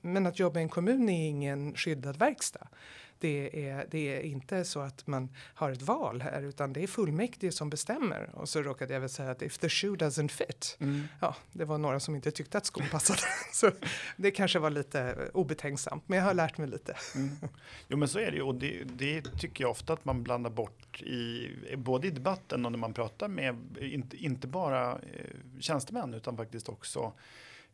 men 0.00 0.26
att 0.26 0.38
jobba 0.38 0.60
i 0.60 0.62
en 0.62 0.68
kommun 0.68 1.08
är 1.08 1.28
ingen 1.28 1.74
skyddad 1.74 2.16
verkstad 2.16 2.68
det 3.22 3.68
är, 3.68 3.86
det 3.90 4.16
är 4.16 4.20
inte 4.20 4.64
så 4.64 4.80
att 4.80 5.06
man 5.06 5.28
har 5.36 5.70
ett 5.70 5.82
val 5.82 6.20
här 6.22 6.42
utan 6.42 6.72
det 6.72 6.82
är 6.82 6.86
fullmäktige 6.86 7.52
som 7.52 7.70
bestämmer. 7.70 8.30
Och 8.34 8.48
så 8.48 8.62
råkade 8.62 8.92
jag 8.92 9.00
väl 9.00 9.08
säga 9.08 9.30
att 9.30 9.42
if 9.42 9.58
the 9.58 9.68
shoe 9.68 9.96
doesn't 9.96 10.28
fit. 10.28 10.76
Mm. 10.80 11.08
Ja, 11.20 11.36
det 11.52 11.64
var 11.64 11.78
några 11.78 12.00
som 12.00 12.14
inte 12.14 12.30
tyckte 12.30 12.58
att 12.58 12.66
skon 12.66 12.86
passade. 12.90 13.20
så 13.52 13.70
det 14.16 14.30
kanske 14.30 14.58
var 14.58 14.70
lite 14.70 15.30
obetänksamt 15.34 16.08
men 16.08 16.18
jag 16.18 16.24
har 16.24 16.34
lärt 16.34 16.58
mig 16.58 16.68
lite. 16.68 16.96
Mm. 17.14 17.30
Jo 17.88 17.96
men 17.96 18.08
så 18.08 18.18
är 18.18 18.30
det 18.30 18.36
ju 18.36 18.42
och 18.42 18.54
det, 18.54 18.84
det, 18.84 19.22
tycker 19.38 19.64
jag 19.64 19.70
ofta 19.70 19.92
att 19.92 20.04
man 20.04 20.22
blandar 20.22 20.50
bort 20.50 21.02
i 21.02 21.50
både 21.76 22.06
i 22.06 22.10
debatten 22.10 22.66
och 22.66 22.72
när 22.72 22.78
man 22.78 22.94
pratar 22.94 23.28
med 23.28 23.56
inte, 23.80 24.16
inte 24.16 24.46
bara 24.46 24.92
eh, 24.92 24.98
tjänstemän 25.60 26.14
utan 26.14 26.36
faktiskt 26.36 26.68
också 26.68 27.12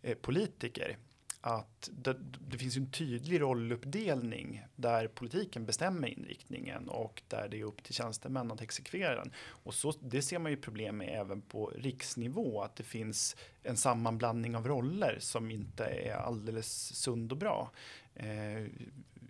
eh, 0.03 0.15
politiker 0.15 0.97
att 1.41 1.91
det, 1.93 2.17
det, 2.49 2.59
finns 2.59 2.77
en 2.77 2.91
tydlig 2.91 3.41
rolluppdelning 3.41 4.65
där 4.77 5.09
politiken 5.09 5.67
bestämmer 5.67 6.09
inriktningen 6.09 6.89
och 6.89 7.23
där 7.29 7.49
det 7.49 7.61
är 7.61 7.65
upp 7.65 7.83
till 7.83 7.95
tjänstemän 7.95 8.51
att 8.51 8.61
exekvera 8.61 9.15
den. 9.15 9.33
Och 9.39 9.75
så, 9.75 9.93
det 10.01 10.23
ser 10.23 10.39
man 10.39 10.53
ju 10.53 10.57
problem 10.57 10.97
med 10.97 11.21
även 11.21 11.41
på 11.41 11.67
riksnivå, 11.67 12.63
att 12.63 12.77
det 12.77 12.83
finns 12.83 13.37
en 13.63 13.77
sammanblandning 13.77 14.57
av 14.57 14.69
roller 14.69 15.17
som 15.21 15.51
inte 15.51 15.85
är 15.85 16.15
alldeles 16.15 16.97
sund 16.97 17.33
och 17.33 17.39
bra. 17.39 17.71
Eh, 18.15 18.61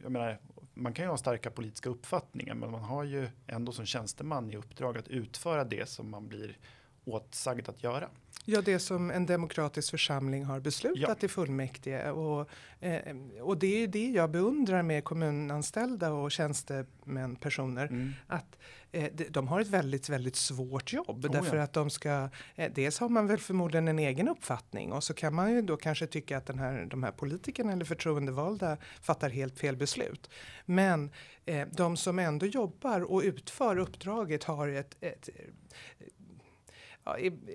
jag 0.02 0.12
menar, 0.12 0.38
man 0.74 0.92
kan 0.92 1.04
ju 1.04 1.10
ha 1.10 1.16
starka 1.16 1.50
politiska 1.50 1.90
uppfattningar, 1.90 2.54
men 2.54 2.70
man 2.70 2.82
har 2.82 3.04
ju 3.04 3.28
ändå 3.46 3.72
som 3.72 3.86
tjänsteman 3.86 4.50
i 4.50 4.56
uppdrag 4.56 4.98
att 4.98 5.08
utföra 5.08 5.64
det 5.64 5.88
som 5.88 6.10
man 6.10 6.28
blir 6.28 6.58
åtsagd 7.04 7.68
att 7.68 7.82
göra. 7.82 8.08
Ja, 8.50 8.60
det 8.60 8.78
som 8.78 9.10
en 9.10 9.26
demokratisk 9.26 9.90
församling 9.90 10.44
har 10.44 10.60
beslutat 10.60 11.18
ja. 11.20 11.26
i 11.26 11.28
fullmäktige. 11.28 12.10
Och, 12.10 12.50
eh, 12.80 13.16
och 13.40 13.58
det 13.58 13.82
är 13.82 13.86
det 13.86 14.10
jag 14.10 14.30
beundrar 14.30 14.82
med 14.82 15.04
kommunanställda 15.04 16.12
och 16.12 16.32
tjänstemän, 16.32 17.36
personer. 17.36 17.86
Mm. 17.86 18.12
Att 18.26 18.58
eh, 18.92 19.12
de 19.30 19.48
har 19.48 19.60
ett 19.60 19.68
väldigt, 19.68 20.08
väldigt 20.08 20.36
svårt 20.36 20.92
jobb. 20.92 21.24
Oh, 21.24 21.30
därför 21.30 21.56
ja. 21.56 21.62
att 21.62 21.72
de 21.72 21.90
ska, 21.90 22.28
eh, 22.54 22.72
dels 22.74 22.98
har 22.98 23.08
man 23.08 23.26
väl 23.26 23.38
förmodligen 23.38 23.88
en 23.88 23.98
egen 23.98 24.28
uppfattning 24.28 24.92
och 24.92 25.04
så 25.04 25.14
kan 25.14 25.34
man 25.34 25.52
ju 25.52 25.62
då 25.62 25.76
kanske 25.76 26.06
tycka 26.06 26.38
att 26.38 26.46
den 26.46 26.58
här, 26.58 26.86
de 26.90 27.02
här 27.02 27.12
politikerna 27.12 27.72
eller 27.72 27.84
förtroendevalda 27.84 28.76
fattar 29.00 29.30
helt 29.30 29.58
fel 29.58 29.76
beslut. 29.76 30.30
Men 30.64 31.10
eh, 31.44 31.68
de 31.72 31.96
som 31.96 32.18
ändå 32.18 32.46
jobbar 32.46 33.00
och 33.00 33.20
utför 33.24 33.78
uppdraget 33.78 34.44
har 34.44 34.68
ett, 34.68 34.96
ett 35.00 35.28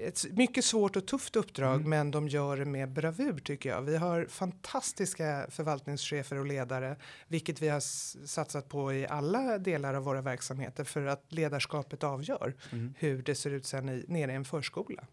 ett 0.01 0.25
mycket 0.31 0.65
svårt 0.65 0.95
och 0.95 1.05
tufft 1.05 1.35
uppdrag 1.35 1.75
mm. 1.75 1.89
men 1.89 2.11
de 2.11 2.27
gör 2.27 2.57
det 2.57 2.65
med 2.65 2.89
bravur 2.89 3.39
tycker 3.39 3.69
jag. 3.69 3.81
Vi 3.81 3.97
har 3.97 4.25
fantastiska 4.25 5.47
förvaltningschefer 5.49 6.39
och 6.39 6.45
ledare 6.45 6.95
vilket 7.27 7.61
vi 7.61 7.69
har 7.69 7.79
satsat 8.27 8.69
på 8.69 8.93
i 8.93 9.07
alla 9.07 9.57
delar 9.57 9.93
av 9.93 10.03
våra 10.03 10.21
verksamheter 10.21 10.83
för 10.83 11.05
att 11.05 11.25
ledarskapet 11.29 12.03
avgör 12.03 12.53
mm. 12.71 12.93
hur 12.97 13.21
det 13.21 13.35
ser 13.35 13.51
ut 13.51 13.65
sen 13.65 13.89
i, 13.89 14.05
nere 14.07 14.31
i 14.31 14.35
en 14.35 14.45
förskola. 14.45 15.03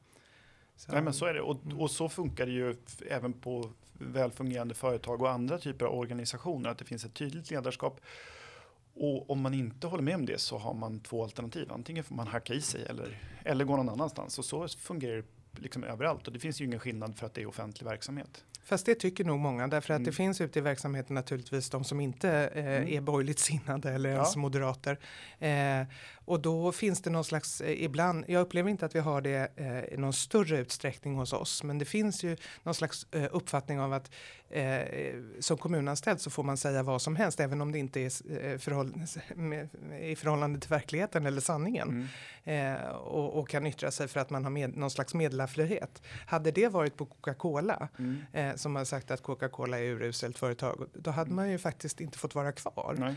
Så. 0.77 0.93
Nej, 0.93 1.03
men 1.03 1.13
så 1.13 1.27
är 1.27 1.35
det 1.35 1.41
och, 1.41 1.57
och 1.79 1.91
så 1.91 2.09
funkar 2.09 2.47
det 2.47 2.53
ju 2.53 2.77
även 3.09 3.33
på 3.33 3.71
välfungerande 3.93 4.75
företag 4.75 5.23
och 5.23 5.31
andra 5.31 5.59
typer 5.59 5.87
av 5.87 5.95
organisationer 5.99 6.71
att 6.71 6.79
det 6.79 6.85
finns 6.85 7.05
ett 7.05 7.15
tydligt 7.15 7.51
ledarskap 7.51 8.01
och 9.01 9.31
om 9.31 9.41
man 9.41 9.55
inte 9.55 9.87
håller 9.87 10.03
med 10.03 10.15
om 10.15 10.27
det 10.27 10.41
så 10.41 10.59
har 10.59 10.75
man 10.75 11.01
två 11.01 11.23
alternativ. 11.23 11.73
Antingen 11.73 12.05
får 12.05 12.15
man 12.15 12.27
hacka 12.27 12.55
i 12.55 12.61
sig 12.61 12.85
eller, 12.85 13.19
eller 13.45 13.65
gå 13.65 13.77
någon 13.77 13.89
annanstans. 13.89 14.39
Och 14.39 14.45
så 14.45 14.69
fungerar 14.69 15.17
det 15.17 15.25
liksom 15.63 15.85
överallt. 15.85 16.27
Och 16.27 16.33
det 16.33 16.39
finns 16.39 16.61
ju 16.61 16.65
ingen 16.65 16.81
skillnad 16.81 17.17
för 17.17 17.27
att 17.27 17.35
det 17.35 17.43
är 17.43 17.47
offentlig 17.47 17.87
verksamhet. 17.87 18.45
Fast 18.65 18.87
det 18.87 18.95
tycker 18.95 19.25
nog 19.25 19.41
många 19.41 19.69
därför 19.69 19.95
att 19.95 19.99
mm. 19.99 20.05
det 20.05 20.13
finns 20.13 20.41
ute 20.41 20.59
i 20.59 20.63
verksamheten 20.63 21.15
naturligtvis 21.15 21.71
de 21.71 21.85
som 21.85 22.01
inte 22.01 22.31
eh, 22.31 22.65
mm. 22.65 22.89
är 22.89 23.01
borgerligt 23.01 23.39
sinnade 23.39 23.91
eller 23.91 24.11
ja. 24.11 24.17
ens 24.17 24.37
moderater. 24.37 24.99
Eh, 25.39 25.87
och 26.31 26.41
då 26.41 26.73
finns 26.73 27.03
det 27.03 27.11
någon 27.11 27.25
slags, 27.25 27.61
eh, 27.61 27.83
ibland, 27.83 28.25
jag 28.29 28.41
upplever 28.41 28.71
inte 28.71 28.87
att 28.87 28.95
vi 28.95 28.99
har 28.99 29.21
det 29.21 29.53
eh, 29.57 29.95
i 29.95 29.97
någon 29.97 30.13
större 30.13 30.59
utsträckning 30.59 31.15
hos 31.15 31.33
oss, 31.33 31.63
men 31.63 31.79
det 31.79 31.85
finns 31.85 32.25
ju 32.25 32.37
någon 32.63 32.75
slags 32.75 33.07
eh, 33.11 33.29
uppfattning 33.33 33.81
av 33.81 33.93
att 33.93 34.11
eh, 34.51 34.83
som 35.41 35.59
kommunanställd 35.59 36.21
så 36.21 36.31
får 36.31 36.43
man 36.43 36.57
säga 36.57 36.83
vad 36.83 37.03
som 37.03 37.17
helst, 37.17 37.41
även 37.41 37.61
om 37.61 37.73
det 37.73 37.79
inte 37.79 38.01
är 38.01 38.11
eh, 38.45 38.59
förhåll 38.59 38.93
med, 39.35 39.69
i 40.01 40.17
förhållande 40.17 40.61
till 40.61 40.71
verkligheten 40.71 41.27
eller 41.27 41.41
sanningen. 41.41 42.09
Mm. 42.45 42.77
Eh, 42.77 42.91
och, 42.91 43.39
och, 43.39 43.49
kan 43.49 43.67
yttra 43.67 43.91
sig 43.91 44.09
för 44.09 44.21
att 44.21 44.31
man 44.31 44.45
har 44.45 44.51
med, 44.51 44.77
någon 44.77 44.91
slags 44.91 45.15
meddelarfrihet. 45.15 46.03
Hade 46.27 46.51
det 46.51 46.69
varit 46.69 46.97
på 46.97 47.07
Coca-Cola 47.07 47.89
mm. 47.99 48.59
som 48.59 48.77
har 48.77 48.85
sagt 48.85 49.11
att 49.11 49.23
Coca-Cola 49.23 49.79
är 49.79 49.85
uruselt 49.85 50.39
företag. 50.39 50.87
Då 50.95 51.11
hade 51.11 51.31
man 51.31 51.51
ju 51.51 51.59
faktiskt 51.59 52.01
inte 52.01 52.19
fått 52.19 52.35
vara 52.35 52.53
kvar. 52.53 53.15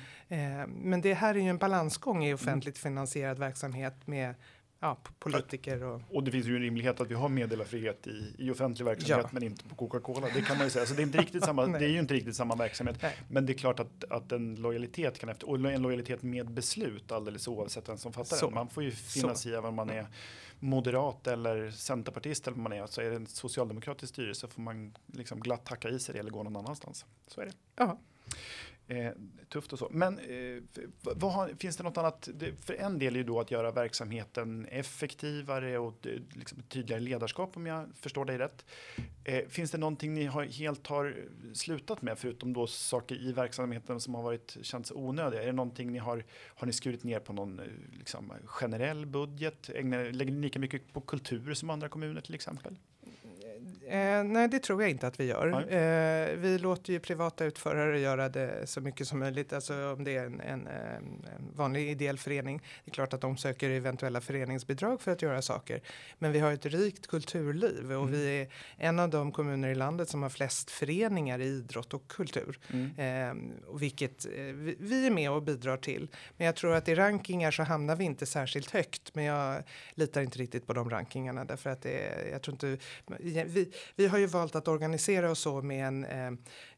Men 0.67 1.01
det 1.01 1.13
här 1.13 1.35
är 1.35 1.39
ju 1.39 1.49
en 1.49 1.57
balansgång 1.57 2.25
i 2.25 2.33
offentligt 2.33 2.77
finansierad 3.03 3.39
verksamhet 3.39 4.07
med 4.07 4.35
ja, 4.79 4.97
politiker. 5.19 5.83
Och... 5.83 6.01
och 6.09 6.23
det 6.23 6.31
finns 6.31 6.47
ju 6.47 6.55
en 6.55 6.61
rimlighet 6.61 7.01
att 7.01 7.11
vi 7.11 7.15
har 7.15 7.29
meddelarfrihet 7.29 8.07
i, 8.07 8.35
i 8.37 8.51
offentlig 8.51 8.85
verksamhet 8.85 9.25
ja. 9.25 9.29
men 9.31 9.43
inte 9.43 9.63
på 9.63 9.75
Coca-Cola. 9.75 10.27
Det 10.33 10.41
kan 10.41 10.57
man 10.57 10.67
ju 10.67 10.69
säga. 10.69 10.85
Så 10.85 10.93
det 10.93 11.01
är, 11.01 11.03
inte 11.03 11.17
riktigt 11.17 11.43
samma, 11.45 11.65
det 11.65 11.85
är 11.85 11.89
ju 11.89 11.99
inte 11.99 12.13
riktigt 12.13 12.35
samma 12.35 12.55
verksamhet. 12.55 12.97
Nej. 13.01 13.15
Men 13.29 13.45
det 13.45 13.53
är 13.53 13.57
klart 13.57 13.79
att, 13.79 14.03
att 14.09 14.31
en 14.31 14.55
lojalitet 14.55 15.19
kan 15.19 15.29
efter, 15.29 15.49
och 15.49 15.55
en 15.71 15.81
lojalitet 15.81 16.23
med 16.23 16.51
beslut 16.51 17.11
alldeles 17.11 17.47
oavsett 17.47 17.89
vem 17.89 17.97
som 17.97 18.13
fattar 18.13 18.41
den. 18.41 18.53
Man 18.53 18.69
får 18.69 18.83
ju 18.83 18.91
finna 18.91 19.35
sig 19.35 19.51
i 19.51 19.55
om 19.55 19.75
man 19.75 19.89
är 19.89 20.07
moderat 20.59 21.27
eller 21.27 21.71
centerpartist 21.71 22.47
eller 22.47 22.57
vad 22.57 22.63
man 22.63 22.73
är. 22.73 22.87
Så 22.87 23.01
är 23.01 23.09
det 23.09 23.15
en 23.15 23.27
socialdemokratisk 23.27 24.13
styrelse 24.13 24.47
får 24.47 24.61
man 24.61 24.93
liksom 25.13 25.39
glatt 25.39 25.65
tacka 25.65 25.89
i 25.89 25.99
sig 25.99 26.13
det 26.13 26.19
eller 26.19 26.31
gå 26.31 26.43
någon 26.43 26.55
annanstans. 26.55 27.05
Så 27.27 27.41
är 27.41 27.45
det. 27.45 27.53
Ja. 27.75 27.97
Eh, 28.87 29.11
tufft 29.49 29.73
och 29.73 29.79
så. 29.79 29.87
Men 29.91 30.19
eh, 30.19 31.29
har, 31.29 31.59
finns 31.59 31.77
det 31.77 31.83
något 31.83 31.97
annat? 31.97 32.29
För 32.59 32.73
en 32.73 32.99
del 32.99 33.13
är 33.13 33.17
ju 33.17 33.23
då 33.23 33.39
att 33.39 33.51
göra 33.51 33.71
verksamheten 33.71 34.65
effektivare 34.65 35.77
och 35.77 36.07
eh, 36.07 36.19
liksom 36.33 36.61
tydligare 36.61 37.01
ledarskap 37.01 37.57
om 37.57 37.65
jag 37.65 37.89
förstår 37.95 38.25
dig 38.25 38.37
rätt. 38.37 38.65
Eh, 39.23 39.47
finns 39.49 39.71
det 39.71 39.77
någonting 39.77 40.13
ni 40.13 40.25
har, 40.25 40.43
helt 40.43 40.87
har 40.87 41.15
slutat 41.53 42.01
med 42.01 42.17
förutom 42.17 42.53
då 42.53 42.67
saker 42.67 43.15
i 43.15 43.31
verksamheten 43.31 43.99
som 43.99 44.15
har 44.15 44.23
varit 44.23 44.57
känts 44.61 44.91
onödiga? 44.91 45.41
Är 45.41 45.45
det 45.45 45.51
någonting 45.51 45.91
ni 45.91 45.99
har, 45.99 46.25
har 46.47 46.67
ni 46.67 46.73
skurit 46.73 47.03
ner 47.03 47.19
på 47.19 47.33
någon 47.33 47.59
eh, 47.59 47.65
liksom, 47.91 48.33
generell 48.45 49.05
budget? 49.05 49.69
Ägnar, 49.69 50.11
lägger 50.11 50.31
ni 50.31 50.41
lika 50.41 50.59
mycket 50.59 50.93
på 50.93 51.01
kultur 51.01 51.53
som 51.53 51.69
andra 51.69 51.89
kommuner 51.89 52.21
till 52.21 52.35
exempel? 52.35 52.75
Eh, 53.87 54.23
nej, 54.23 54.47
det 54.47 54.59
tror 54.59 54.81
jag 54.81 54.91
inte 54.91 55.07
att 55.07 55.19
vi 55.19 55.23
gör. 55.25 55.73
Eh, 55.73 56.37
vi 56.37 56.57
låter 56.57 56.93
ju 56.93 56.99
privata 56.99 57.45
utförare 57.45 57.99
göra 57.99 58.29
det 58.29 58.69
så 58.69 58.81
mycket 58.81 59.07
som 59.07 59.19
möjligt. 59.19 59.53
Alltså 59.53 59.93
om 59.93 60.03
det 60.03 60.17
är 60.17 60.25
en, 60.25 60.41
en, 60.41 60.67
en, 60.67 61.25
vanlig 61.55 61.89
ideell 61.89 62.17
förening. 62.17 62.61
Det 62.85 62.91
är 62.91 62.93
klart 62.93 63.13
att 63.13 63.21
de 63.21 63.37
söker 63.37 63.69
eventuella 63.69 64.21
föreningsbidrag 64.21 65.01
för 65.01 65.11
att 65.11 65.21
göra 65.21 65.41
saker. 65.41 65.81
Men 66.19 66.31
vi 66.31 66.39
har 66.39 66.51
ett 66.51 66.65
rikt 66.65 67.07
kulturliv 67.07 67.91
och 67.91 68.07
mm. 68.07 68.11
vi 68.11 68.41
är 68.41 68.47
en 68.77 68.99
av 68.99 69.09
de 69.09 69.31
kommuner 69.31 69.69
i 69.69 69.75
landet 69.75 70.09
som 70.09 70.23
har 70.23 70.29
flest 70.29 70.71
föreningar 70.71 71.39
i 71.39 71.45
idrott 71.45 71.93
och 71.93 72.07
kultur. 72.07 72.59
Mm. 72.73 72.99
Eh, 72.99 73.75
vilket 73.79 74.25
eh, 74.25 74.31
vi, 74.33 74.75
vi 74.79 75.07
är 75.07 75.11
med 75.11 75.31
och 75.31 75.43
bidrar 75.43 75.77
till. 75.77 76.07
Men 76.37 76.45
jag 76.45 76.55
tror 76.55 76.73
att 76.75 76.87
i 76.87 76.95
rankingar 76.95 77.51
så 77.51 77.63
hamnar 77.63 77.95
vi 77.95 78.03
inte 78.03 78.25
särskilt 78.25 78.71
högt. 78.71 79.15
Men 79.15 79.23
jag 79.23 79.63
litar 79.93 80.21
inte 80.21 80.39
riktigt 80.39 80.67
på 80.67 80.73
de 80.73 80.89
rankingarna 80.89 81.45
därför 81.45 81.69
att 81.69 81.81
det 81.81 82.07
är, 82.07 82.31
jag 82.31 82.41
tror 82.41 82.53
inte 82.53 82.77
vi, 83.19 83.62
vi 83.95 84.07
har 84.07 84.17
ju 84.17 84.25
valt 84.25 84.55
att 84.55 84.67
organisera 84.67 85.31
oss 85.31 85.39
så 85.39 85.61
med 85.61 85.87
en, 85.87 86.05
eh, 86.05 86.27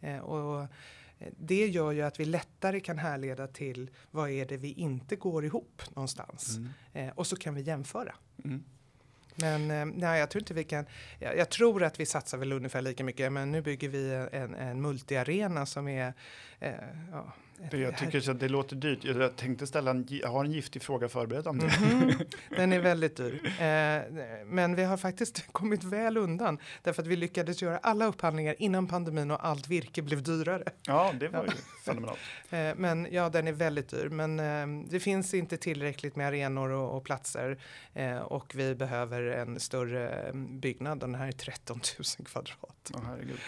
Eh, 0.00 0.18
och 0.18 0.66
det 1.30 1.66
gör 1.66 1.92
ju 1.92 2.02
att 2.02 2.20
vi 2.20 2.24
lättare 2.24 2.80
kan 2.80 2.98
härleda 2.98 3.46
till 3.46 3.90
vad 4.10 4.30
är 4.30 4.46
det 4.46 4.56
vi 4.56 4.72
inte 4.72 5.16
går 5.16 5.44
ihop 5.44 5.82
någonstans 5.94 6.56
mm. 6.56 6.70
eh, 6.92 7.14
och 7.14 7.26
så 7.26 7.36
kan 7.36 7.54
vi 7.54 7.62
jämföra. 7.62 8.14
Mm. 8.44 8.64
Men 9.34 9.70
eh, 9.70 9.84
nej, 9.84 10.20
jag 10.20 10.30
tror 10.30 10.42
inte 10.42 10.54
vi 10.54 10.64
kan. 10.64 10.86
Jag, 11.18 11.36
jag, 11.36 11.48
tror 11.48 11.82
att 11.82 12.00
vi 12.00 12.06
satsar 12.06 12.38
väl 12.38 12.52
ungefär 12.52 12.82
lika 12.82 13.04
mycket, 13.04 13.32
men 13.32 13.52
nu 13.52 13.62
bygger 13.62 13.88
vi 13.88 14.28
en, 14.32 14.54
en 14.54 14.82
multiarena 14.82 15.66
som 15.66 15.88
är 15.88 16.12
eh, 16.60 16.72
ja, 17.12 17.32
det, 17.70 17.78
jag 17.78 17.98
tycker 17.98 18.20
så 18.20 18.30
att 18.30 18.40
det 18.40 18.48
låter 18.48 18.76
dyrt. 18.76 19.04
Jag 19.04 19.36
tänkte 19.36 19.66
ställa 19.66 19.90
en, 19.90 20.06
jag 20.08 20.28
har 20.28 20.44
en 20.44 20.52
giftig 20.52 20.82
fråga 20.82 21.08
förberedd 21.08 21.46
om 21.46 21.58
det. 21.58 21.66
Mm 21.66 22.10
-hmm. 22.10 22.34
Den 22.48 22.72
är 22.72 22.80
väldigt 22.80 23.16
dyr. 23.16 23.52
Eh, 23.62 24.02
men 24.46 24.74
vi 24.74 24.84
har 24.84 24.96
faktiskt 24.96 25.46
kommit 25.52 25.84
väl 25.84 26.16
undan 26.16 26.58
därför 26.82 27.02
att 27.02 27.08
vi 27.08 27.16
lyckades 27.16 27.62
göra 27.62 27.78
alla 27.78 28.06
upphandlingar 28.06 28.54
innan 28.58 28.86
pandemin 28.86 29.30
och 29.30 29.46
allt 29.46 29.68
virke 29.68 30.02
blev 30.02 30.22
dyrare. 30.22 30.64
Ja, 30.86 31.12
det 31.20 31.28
var 31.28 31.44
ju 31.44 31.50
fenomenalt. 31.84 32.18
Eh, 32.50 32.74
men 32.76 33.08
ja, 33.10 33.28
den 33.28 33.48
är 33.48 33.52
väldigt 33.52 33.88
dyr. 33.88 34.08
Men 34.08 34.40
eh, 34.40 34.88
det 34.90 35.00
finns 35.00 35.34
inte 35.34 35.56
tillräckligt 35.56 36.16
med 36.16 36.28
arenor 36.28 36.70
och, 36.70 36.96
och 36.96 37.04
platser 37.04 37.58
eh, 37.94 38.18
och 38.18 38.54
vi 38.54 38.74
behöver 38.74 39.22
en 39.22 39.60
större 39.60 40.08
mm, 40.08 40.60
byggnad. 40.60 41.00
Den 41.00 41.14
här 41.14 41.28
är 41.28 41.32
13 41.32 41.80
000 42.18 42.26
kvadrat. 42.26 42.90
Oh, 42.94 43.00
herregud. 43.06 43.38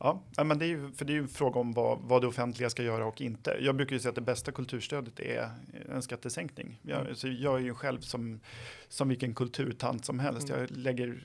Ja, 0.00 0.22
men 0.44 0.58
det 0.58 0.64
är 0.64 0.68
ju, 0.68 0.92
för 0.92 1.04
det 1.04 1.12
är 1.12 1.14
ju 1.14 1.20
en 1.20 1.28
fråga 1.28 1.60
om 1.60 1.72
vad, 1.72 1.98
vad 2.02 2.22
det 2.22 2.26
offentliga 2.26 2.70
ska 2.70 2.82
göra 2.82 3.06
och 3.06 3.20
inte. 3.20 3.56
Jag 3.60 3.76
brukar 3.76 3.92
ju 3.92 4.00
säga 4.00 4.08
att 4.08 4.14
det 4.14 4.20
bästa 4.20 4.52
kulturstödet 4.52 5.20
är 5.20 5.50
en 5.88 6.02
skattesänkning. 6.02 6.80
Jag, 6.82 7.00
mm. 7.00 7.14
så 7.14 7.28
jag 7.28 7.54
är 7.54 7.64
ju 7.64 7.74
själv 7.74 8.00
som, 8.00 8.40
som 8.88 9.08
vilken 9.08 9.34
kulturtant 9.34 10.04
som 10.04 10.18
helst. 10.18 10.50
Mm. 10.50 10.60
Jag 10.60 10.70
lägger 10.70 11.22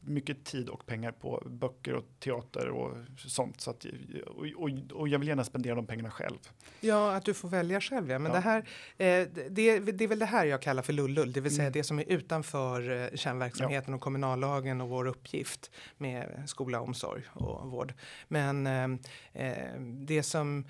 mycket 0.00 0.44
tid 0.44 0.68
och 0.68 0.86
pengar 0.86 1.12
på 1.12 1.42
böcker 1.46 1.94
och 1.94 2.04
teater 2.20 2.68
och 2.68 2.96
sånt. 3.16 3.60
Så 3.60 3.70
att, 3.70 3.86
och, 4.26 4.46
och, 4.56 4.70
och 4.92 5.08
jag 5.08 5.18
vill 5.18 5.28
gärna 5.28 5.44
spendera 5.44 5.74
de 5.74 5.86
pengarna 5.86 6.10
själv. 6.10 6.38
Ja, 6.80 7.14
att 7.14 7.24
du 7.24 7.34
får 7.34 7.48
välja 7.48 7.80
själv. 7.80 8.10
Ja. 8.10 8.18
Men 8.18 8.32
ja. 8.32 8.36
Det, 8.36 8.42
här, 8.42 8.58
eh, 8.96 9.28
det, 9.50 9.78
det 9.78 10.04
är 10.04 10.08
väl 10.08 10.18
det 10.18 10.26
här 10.26 10.44
jag 10.44 10.62
kallar 10.62 10.82
för 10.82 10.92
lullull, 10.92 11.32
det 11.32 11.40
vill 11.40 11.54
säga 11.54 11.62
mm. 11.62 11.72
det 11.72 11.84
som 11.84 11.98
är 11.98 12.04
utanför 12.08 12.90
eh, 12.90 13.16
kärnverksamheten 13.16 13.92
ja. 13.92 13.96
och 13.96 14.02
kommunallagen 14.02 14.80
och 14.80 14.88
vår 14.88 15.06
uppgift 15.06 15.70
med 15.96 16.42
skola, 16.46 16.80
omsorg 16.80 17.22
och 17.32 17.70
vård. 17.70 17.94
Men 18.28 18.66
eh, 18.66 18.88
eh, 19.32 19.80
det 19.80 20.22
som 20.22 20.64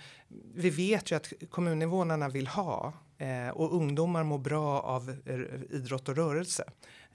vi 0.55 0.71
vet 0.71 1.11
ju 1.11 1.17
att 1.17 1.33
kommuninvånarna 1.51 2.29
vill 2.29 2.47
ha 2.47 2.93
eh, 3.19 3.49
och 3.49 3.75
ungdomar 3.75 4.25
mår 4.25 4.39
bra 4.39 4.81
av 4.81 5.17
idrott 5.71 6.09
och 6.09 6.17
rörelse. 6.17 6.65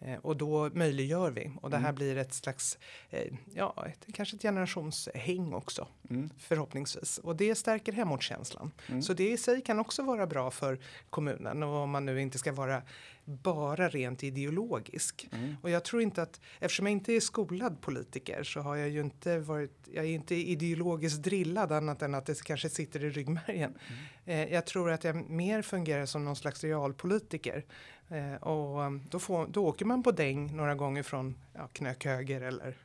Eh, 0.05 0.19
och 0.21 0.37
då 0.37 0.69
möjliggör 0.73 1.31
vi 1.31 1.51
och 1.61 1.69
det 1.69 1.77
här 1.77 1.83
mm. 1.83 1.95
blir 1.95 2.17
ett 2.17 2.33
slags, 2.33 2.77
eh, 3.09 3.33
ja, 3.53 3.85
ett, 3.87 4.13
kanske 4.13 4.35
ett 4.35 4.41
generationshäng 4.41 5.53
också 5.53 5.87
mm. 6.09 6.29
förhoppningsvis. 6.37 7.17
Och 7.17 7.35
det 7.35 7.55
stärker 7.55 7.93
hemortskänslan. 7.93 8.71
Mm. 8.87 9.01
Så 9.01 9.13
det 9.13 9.31
i 9.31 9.37
sig 9.37 9.61
kan 9.61 9.79
också 9.79 10.03
vara 10.03 10.27
bra 10.27 10.51
för 10.51 10.79
kommunen 11.09 11.63
och 11.63 11.75
om 11.75 11.89
man 11.89 12.05
nu 12.05 12.21
inte 12.21 12.37
ska 12.37 12.51
vara 12.51 12.81
bara 13.25 13.89
rent 13.89 14.23
ideologisk. 14.23 15.29
Mm. 15.31 15.55
Och 15.61 15.69
jag 15.69 15.83
tror 15.83 16.01
inte 16.01 16.21
att, 16.21 16.41
eftersom 16.59 16.85
jag 16.85 16.91
inte 16.91 17.13
är 17.13 17.19
skolad 17.19 17.81
politiker 17.81 18.43
så 18.43 18.59
har 18.59 18.75
jag 18.75 18.89
ju 18.89 19.01
inte 19.01 19.39
varit, 19.39 19.87
jag 19.93 20.05
är 20.05 20.09
inte 20.09 20.35
ideologiskt 20.35 21.23
drillad 21.23 21.71
annat 21.71 22.01
än 22.01 22.15
att 22.15 22.25
det 22.25 22.43
kanske 22.43 22.69
sitter 22.69 23.03
i 23.03 23.09
ryggmärgen. 23.09 23.77
Mm. 24.25 24.47
Eh, 24.47 24.53
jag 24.53 24.65
tror 24.65 24.91
att 24.91 25.03
jag 25.03 25.29
mer 25.29 25.61
fungerar 25.61 26.05
som 26.05 26.25
någon 26.25 26.35
slags 26.35 26.63
realpolitiker. 26.63 27.65
Eh, 28.13 28.35
och 28.35 28.79
um, 28.79 29.01
då, 29.09 29.19
får, 29.19 29.47
då 29.47 29.65
åker 29.65 29.85
man 29.85 30.03
på 30.03 30.11
däng 30.11 30.55
några 30.55 30.75
gånger 30.75 31.03
från 31.03 31.35
ja, 31.53 31.67
knök 31.67 32.05
höger 32.05 32.41
eller 32.41 32.77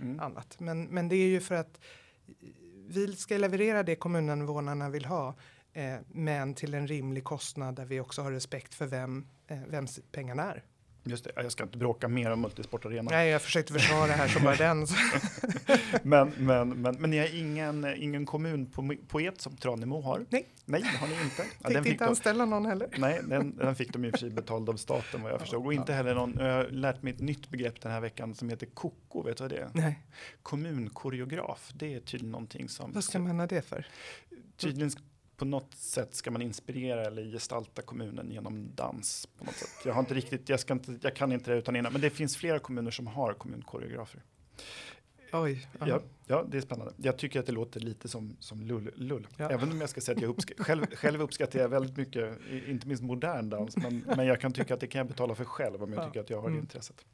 mm. 0.00 0.20
annat. 0.20 0.60
Men, 0.60 0.84
men 0.84 1.08
det 1.08 1.16
är 1.16 1.28
ju 1.28 1.40
för 1.40 1.54
att 1.54 1.80
vi 2.88 3.16
ska 3.16 3.36
leverera 3.36 3.82
det 3.82 3.96
kommuninvånarna 3.96 4.88
vill 4.88 5.04
ha 5.04 5.34
eh, 5.72 5.96
men 6.08 6.54
till 6.54 6.74
en 6.74 6.86
rimlig 6.86 7.24
kostnad 7.24 7.74
där 7.74 7.84
vi 7.84 8.00
också 8.00 8.22
har 8.22 8.32
respekt 8.32 8.74
för 8.74 8.86
vem, 8.86 9.26
eh, 9.46 9.62
vems 9.68 10.00
pengarna 10.12 10.42
är. 10.42 10.64
Just 11.08 11.24
det, 11.24 11.30
jag 11.36 11.52
ska 11.52 11.64
inte 11.64 11.78
bråka 11.78 12.08
mer 12.08 12.30
om 12.30 12.40
multisportarenan. 12.40 13.06
Nej, 13.10 13.30
jag 13.30 13.42
försökte 13.42 13.72
försvara 13.72 14.06
det 14.06 14.12
här 14.12 14.28
som 14.28 14.44
bara 14.44 14.56
den. 14.56 14.86
men, 16.02 16.32
men, 16.38 16.68
men, 16.68 16.96
men 17.00 17.10
ni 17.10 17.18
har 17.18 17.34
ingen, 17.34 17.94
ingen 17.96 18.26
kommun 18.26 18.66
på, 18.66 18.96
på 19.08 19.20
ert 19.20 19.40
som 19.40 19.56
Tranemo 19.56 20.00
har? 20.00 20.26
Nej. 20.28 20.48
Nej, 20.64 20.82
det 20.82 20.98
har 20.98 21.08
ni 21.08 21.14
inte. 21.24 21.44
Ja, 21.62 21.82
fick 21.82 21.92
inte 21.92 22.06
anställa 22.06 22.44
någon 22.44 22.66
heller. 22.66 22.88
Nej, 22.96 23.20
den, 23.24 23.56
den 23.56 23.74
fick 23.74 23.92
de 23.92 24.04
i 24.04 24.08
och 24.08 24.12
för 24.12 24.18
sig 24.18 24.30
betald 24.30 24.68
av 24.68 24.76
staten 24.76 25.22
vad 25.22 25.32
jag 25.32 25.40
förstod. 25.40 25.66
Och 25.66 25.74
inte 25.74 25.92
heller 25.92 26.14
någon, 26.14 26.36
jag 26.38 26.54
har 26.54 26.64
lärt 26.64 27.02
mig 27.02 27.12
ett 27.12 27.20
nytt 27.20 27.50
begrepp 27.50 27.80
den 27.80 27.92
här 27.92 28.00
veckan 28.00 28.34
som 28.34 28.48
heter 28.48 28.66
KOKO, 28.66 29.22
vet 29.22 29.36
du 29.36 29.44
vad 29.44 29.50
det 29.50 29.58
är? 29.58 29.70
Nej. 29.74 30.02
Kommunkoreograf, 30.42 31.70
det 31.74 31.94
är 31.94 32.00
tydligen 32.00 32.32
någonting 32.32 32.68
som... 32.68 32.92
Vad 32.92 33.04
ska 33.04 33.18
man 33.18 33.40
ha 33.40 33.46
det 33.46 33.62
för? 33.62 33.86
Tydligen 34.56 34.90
på 35.36 35.44
något 35.44 35.74
sätt 35.74 36.14
ska 36.14 36.30
man 36.30 36.42
inspirera 36.42 37.04
eller 37.04 37.22
gestalta 37.22 37.82
kommunen 37.82 38.30
genom 38.30 38.70
dans. 38.74 39.28
på 39.38 39.44
något 39.44 39.54
sätt. 39.54 39.68
Jag, 39.84 39.94
har 39.94 40.00
inte 40.00 40.14
riktigt, 40.14 40.48
jag, 40.48 40.60
ska 40.60 40.72
inte, 40.72 40.98
jag 41.02 41.16
kan 41.16 41.32
inte 41.32 41.50
det 41.50 41.56
utan 41.56 41.76
innan, 41.76 41.92
men 41.92 42.00
det 42.00 42.10
finns 42.10 42.36
flera 42.36 42.58
kommuner 42.58 42.90
som 42.90 43.06
har 43.06 43.32
kommunkoreografer. 43.32 44.22
Oj. 45.32 45.68
Ja, 45.80 46.00
ja, 46.26 46.44
det 46.48 46.56
är 46.56 46.60
spännande. 46.60 46.92
Jag 46.96 47.18
tycker 47.18 47.40
att 47.40 47.46
det 47.46 47.52
låter 47.52 47.80
lite 47.80 48.08
som, 48.08 48.36
som 48.40 48.62
lull. 48.62 48.90
lull. 48.94 49.26
Ja. 49.36 49.50
Även 49.50 49.72
om 49.72 49.80
jag 49.80 49.90
ska 49.90 50.00
säga 50.00 50.16
att 50.16 50.22
jag 50.22 50.28
uppskattar, 50.28 50.64
själv, 50.64 50.86
själv 50.86 51.22
uppskattar 51.22 51.58
jag 51.58 51.68
väldigt 51.68 51.96
mycket, 51.96 52.38
inte 52.66 52.88
minst 52.88 53.02
modern 53.02 53.50
dans, 53.50 53.76
men, 53.76 54.04
men 54.16 54.26
jag 54.26 54.40
kan 54.40 54.52
tycka 54.52 54.74
att 54.74 54.80
det 54.80 54.86
kan 54.86 54.98
jag 54.98 55.06
betala 55.06 55.34
för 55.34 55.44
själv 55.44 55.82
om 55.82 55.92
jag 55.92 56.02
ja. 56.02 56.06
tycker 56.06 56.20
att 56.20 56.30
jag 56.30 56.36
har 56.36 56.48
det 56.48 56.52
mm. 56.52 56.60
intresset. 56.60 57.04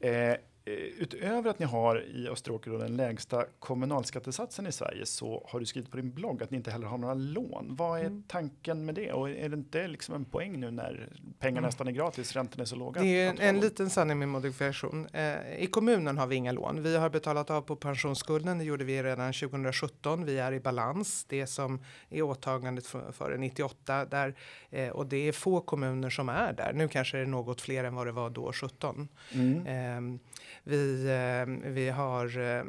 Eh, 0.00 0.34
utöver 0.66 1.50
att 1.50 1.58
ni 1.58 1.66
har 1.66 2.04
i 2.04 2.28
Österåker 2.28 2.70
den 2.70 2.96
lägsta 2.96 3.44
kommunalskattesatsen 3.58 4.66
i 4.66 4.72
Sverige 4.72 5.06
så 5.06 5.46
har 5.48 5.60
du 5.60 5.66
skrivit 5.66 5.90
på 5.90 5.96
din 5.96 6.12
blogg 6.12 6.42
att 6.42 6.50
ni 6.50 6.56
inte 6.56 6.70
heller 6.70 6.86
har 6.86 6.98
några 6.98 7.14
lån. 7.14 7.76
Vad 7.76 8.00
är 8.00 8.04
mm. 8.04 8.22
tanken 8.28 8.84
med 8.84 8.94
det? 8.94 9.12
Och 9.12 9.30
är 9.30 9.48
det 9.48 9.56
inte 9.56 9.88
liksom 9.88 10.14
en 10.14 10.24
poäng 10.24 10.60
nu 10.60 10.70
när 10.70 11.08
pengar 11.38 11.58
mm. 11.58 11.68
nästan 11.68 11.88
är 11.88 11.92
gratis, 11.92 12.32
räntorna 12.32 12.62
är 12.62 12.66
så 12.66 12.76
låga? 12.76 13.00
Det 13.00 13.20
är 13.20 13.30
en, 13.30 13.38
en 13.38 13.60
liten 13.60 13.90
sanning 13.90 14.18
med 14.18 14.28
modifikation. 14.28 15.06
Eh, 15.12 15.58
I 15.58 15.66
kommunen 15.66 16.18
har 16.18 16.26
vi 16.26 16.36
inga 16.36 16.52
lån. 16.52 16.82
Vi 16.82 16.96
har 16.96 17.10
betalat 17.10 17.50
av 17.50 17.60
på 17.60 17.76
pensionsskulden. 17.76 18.58
Det 18.58 18.64
gjorde 18.64 18.84
vi 18.84 19.02
redan 19.02 19.32
2017. 19.32 20.24
Vi 20.24 20.38
är 20.38 20.52
i 20.52 20.60
balans. 20.60 21.24
Det 21.28 21.46
som 21.46 21.80
är 22.08 22.22
åtagandet 22.22 22.86
före 22.86 23.12
för 23.12 23.36
98 23.38 24.04
där 24.04 24.34
eh, 24.70 24.88
och 24.88 25.06
det 25.06 25.28
är 25.28 25.32
få 25.32 25.60
kommuner 25.60 26.10
som 26.10 26.28
är 26.28 26.52
där. 26.52 26.72
Nu 26.72 26.88
kanske 26.88 27.16
det 27.16 27.22
är 27.22 27.26
något 27.26 27.60
fler 27.60 27.84
än 27.84 27.94
vad 27.94 28.06
det 28.06 28.12
var 28.12 28.30
då 28.30 28.52
17. 28.52 29.08
Mm. 29.32 29.66
Eh, 29.66 30.20
vi, 30.66 31.04
eh, 31.06 31.70
vi 31.70 31.88
har 31.88 32.38
eh, 32.38 32.64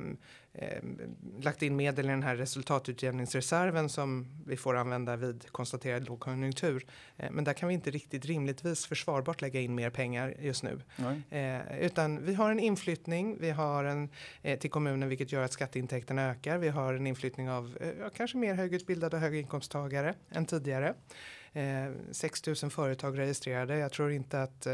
eh, 0.53 0.83
lagt 1.41 1.61
in 1.61 1.75
medel 1.75 2.05
i 2.05 2.09
den 2.09 2.23
här 2.23 2.35
resultatutjämningsreserven 2.35 3.89
som 3.89 4.27
vi 4.45 4.57
får 4.57 4.75
använda 4.75 5.15
vid 5.15 5.51
konstaterad 5.51 6.07
lågkonjunktur. 6.07 6.85
men 7.31 7.43
där 7.43 7.53
kan 7.53 7.67
vi 7.67 7.73
inte 7.73 7.91
riktigt 7.91 8.25
rimligtvis 8.25 8.85
försvarbart 8.85 9.41
lägga 9.41 9.61
in 9.61 9.75
mer 9.75 9.89
pengar 9.89 10.35
just 10.39 10.63
nu. 10.63 10.81
Eh, 11.29 11.79
utan 11.81 12.25
vi 12.25 12.33
har 12.33 12.51
en 12.51 12.59
inflyttning, 12.59 13.37
vi 13.39 13.49
har 13.49 13.83
en 13.83 14.09
eh, 14.41 14.59
till 14.59 14.69
kommunen 14.69 15.09
vilket 15.09 15.31
gör 15.31 15.43
att 15.43 15.51
skatteintäkterna 15.51 16.29
ökar. 16.29 16.57
Vi 16.57 16.69
har 16.69 16.93
en 16.93 17.07
inflyttning 17.07 17.49
av 17.49 17.77
eh, 17.81 18.09
kanske 18.15 18.37
mer 18.37 18.53
högutbildade 18.53 19.15
och 19.15 19.21
höginkomsttagare 19.21 20.13
än 20.31 20.45
tidigare. 20.45 20.93
6 22.11 22.45
000 22.47 22.55
företag 22.55 23.19
registrerade. 23.19 23.77
Jag 23.77 23.91
tror 23.91 24.11
inte 24.11 24.41
att 24.41 24.67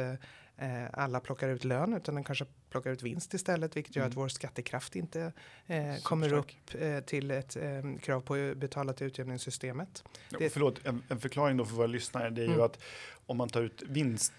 alla 0.91 1.19
plockar 1.19 1.49
ut 1.49 1.63
lön 1.63 1.93
utan 1.93 2.15
de 2.15 2.23
kanske 2.23 2.45
plockar 2.73 2.91
ut 2.91 3.03
vinst 3.03 3.33
istället, 3.33 3.77
vilket 3.77 3.95
gör 3.95 4.03
mm. 4.03 4.11
att 4.11 4.17
vår 4.17 4.27
skattekraft 4.27 4.95
inte 4.95 5.33
eh, 5.67 5.95
kommer 6.03 6.33
upp 6.33 6.47
eh, 6.79 6.99
till 6.99 7.31
ett 7.31 7.55
eh, 7.55 7.99
krav 8.01 8.21
på 8.21 8.33
att 8.33 8.57
betala 8.57 8.93
till 8.93 9.07
utjämningssystemet. 9.07 10.03
Ja, 10.29 10.37
det, 10.39 10.49
förlåt, 10.49 10.85
en, 10.85 11.03
en, 11.09 11.19
förklaring 11.19 11.57
då 11.57 11.65
för 11.65 11.75
våra 11.75 11.87
lyssnare, 11.87 12.29
det 12.29 12.41
är 12.41 12.45
mm. 12.45 12.57
ju 12.57 12.63
att 12.63 12.79
om 13.25 13.37
man 13.37 13.49
tar 13.49 13.61
ut 13.61 13.83
vinst 13.87 14.33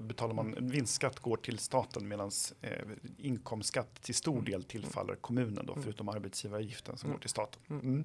betalar 0.00 0.34
man 0.34 0.56
vinstskatt 0.60 1.18
går 1.18 1.36
till 1.36 1.58
staten 1.58 2.08
medan 2.08 2.30
eh, 2.62 2.70
inkomstskatt 3.18 4.02
till 4.02 4.14
stor 4.14 4.38
mm. 4.38 4.44
del 4.44 4.62
tillfaller 4.62 5.14
kommunen 5.14 5.66
då, 5.66 5.72
mm. 5.72 5.82
förutom 5.84 6.08
arbetsgivaravgiften 6.08 6.96
som 6.96 7.06
mm. 7.06 7.16
går 7.16 7.20
till 7.20 7.30
staten. 7.30 7.62
Mm. 7.68 8.04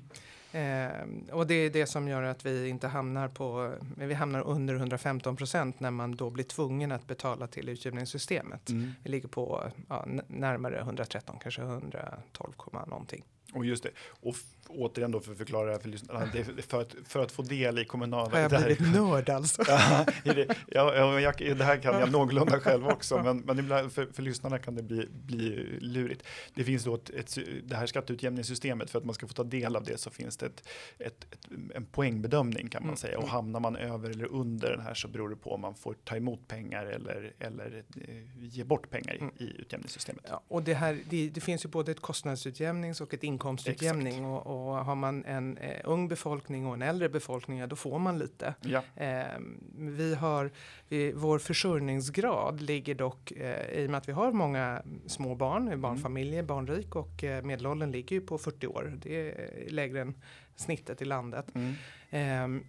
Eh, 0.51 1.33
och 1.33 1.47
det 1.47 1.53
är 1.53 1.69
det 1.69 1.85
som 1.85 2.07
gör 2.07 2.23
att 2.23 2.45
vi 2.45 2.67
inte 2.67 2.87
hamnar 2.87 3.27
på, 3.27 3.73
vi 3.95 4.13
hamnar 4.13 4.41
under 4.41 4.75
115 4.75 5.35
procent 5.35 5.79
när 5.79 5.91
man 5.91 6.15
då 6.15 6.29
blir 6.29 6.43
tvungen 6.43 6.91
att 6.91 7.07
betala 7.07 7.47
till 7.47 7.69
utjämningssystemet. 7.69 8.69
Mm. 8.69 8.91
Vi 9.03 9.09
ligger 9.09 9.27
på 9.27 9.46
ja, 9.89 10.05
närmare 10.27 10.79
113, 10.79 11.39
kanske 11.39 11.61
112, 11.61 12.53
någonting. 12.87 13.23
Och 13.57 13.65
just 13.65 13.83
det. 13.83 13.89
Och 14.21 14.35
återigen 14.69 15.11
då 15.11 15.19
för 15.19 15.31
att 15.31 15.37
förklara 15.37 15.65
det 15.65 15.71
här 15.71 15.79
för 15.79 15.89
lyssnarna. 15.89 16.31
för, 16.67 16.81
att, 16.81 16.95
för 17.05 17.23
att 17.23 17.31
få 17.31 17.41
del 17.41 17.79
i 17.79 17.85
kommunala... 17.85 18.29
Har 18.29 18.39
jag 18.39 18.51
blivit 18.51 18.93
nörd 18.93 19.29
alltså? 19.29 19.63
ja, 19.67 20.05
det, 20.23 20.57
ja, 20.67 21.19
jag, 21.19 21.57
det 21.57 21.63
här 21.63 21.77
kan 21.77 21.99
jag 21.99 22.11
någorlunda 22.11 22.59
själv 22.59 22.87
också, 22.87 23.23
men, 23.23 23.37
men 23.37 23.59
ibland 23.59 23.91
för, 23.91 24.05
för 24.05 24.23
lyssnarna 24.23 24.59
kan 24.59 24.75
det 24.75 24.83
bli, 24.83 25.07
bli 25.25 25.77
lurigt. 25.79 26.23
Det 26.53 26.63
finns 26.63 26.83
då 26.83 26.95
ett, 26.95 27.09
ett, 27.09 27.37
det 27.63 27.75
här 27.75 27.85
skatteutjämningssystemet, 27.85 28.89
för 28.89 28.99
att 28.99 29.05
man 29.05 29.15
ska 29.15 29.27
få 29.27 29.33
ta 29.33 29.43
del 29.43 29.75
av 29.75 29.83
det 29.83 29.97
så 29.97 30.09
finns 30.09 30.37
det 30.37 30.45
ett, 30.45 30.67
ett, 30.97 31.27
ett 31.31 31.47
en 31.75 31.85
poängbedömning 31.85 32.69
kan 32.69 32.81
man 32.81 32.89
mm. 32.89 32.97
säga. 32.97 33.19
Och 33.19 33.29
hamnar 33.29 33.59
man 33.59 33.75
över 33.75 34.09
eller 34.09 34.25
under 34.25 34.71
den 34.71 34.81
här 34.81 34.93
så 34.93 35.07
beror 35.07 35.29
det 35.29 35.35
på 35.35 35.53
om 35.53 35.61
man 35.61 35.75
får 35.75 35.93
ta 36.03 36.15
emot 36.15 36.47
pengar 36.47 36.85
eller, 36.85 37.33
eller 37.39 37.83
eh, 38.07 38.45
ge 38.45 38.63
bort 38.63 38.89
pengar 38.89 39.13
i, 39.13 39.19
mm. 39.19 39.33
i 39.37 39.61
utjämningssystemet. 39.61 40.25
Ja, 40.29 40.43
och 40.47 40.63
det, 40.63 40.73
här, 40.73 40.99
det, 41.09 41.29
det, 41.29 41.41
finns 41.41 41.65
ju 41.65 41.69
både 41.69 41.91
ett 41.91 41.99
kostnadsutjämnings 41.99 43.01
och 43.01 43.13
ett 43.13 43.23
inkomstutjämning. 43.47 44.25
Och, 44.25 44.47
och, 44.47 44.85
har 44.85 44.95
man 44.95 45.25
en 45.25 45.57
eh, 45.57 45.81
ung 45.83 46.07
befolkning 46.07 46.65
och 46.65 46.73
en 46.73 46.81
äldre 46.81 47.09
befolkning, 47.09 47.57
ja, 47.57 47.67
då 47.67 47.75
får 47.75 47.99
man 47.99 48.19
lite. 48.19 48.55
Ja. 48.61 48.83
Eh, 48.95 49.39
vi 49.77 50.15
har, 50.15 50.51
vi, 50.87 51.11
vår 51.11 51.39
försörjningsgrad 51.39 52.61
ligger 52.61 52.95
dock, 52.95 53.31
eh, 53.31 53.83
i 53.83 53.85
och 53.87 53.91
med 53.91 53.97
att 53.97 54.09
vi 54.09 54.13
har 54.13 54.31
många 54.31 54.81
små 55.07 55.35
barn, 55.35 55.81
barnfamiljer, 55.81 56.39
mm. 56.39 56.47
barnrik 56.47 56.95
och 56.95 57.23
eh, 57.23 57.43
medelåldern 57.43 57.91
ligger 57.91 58.15
ju 58.15 58.21
på 58.21 58.37
40 58.37 58.67
år. 58.67 58.97
Det 59.03 59.29
är 59.29 59.69
lägre 59.69 60.01
än 60.01 60.15
snittet 60.55 61.01
i 61.01 61.05
landet. 61.05 61.45
Mm. 61.55 62.63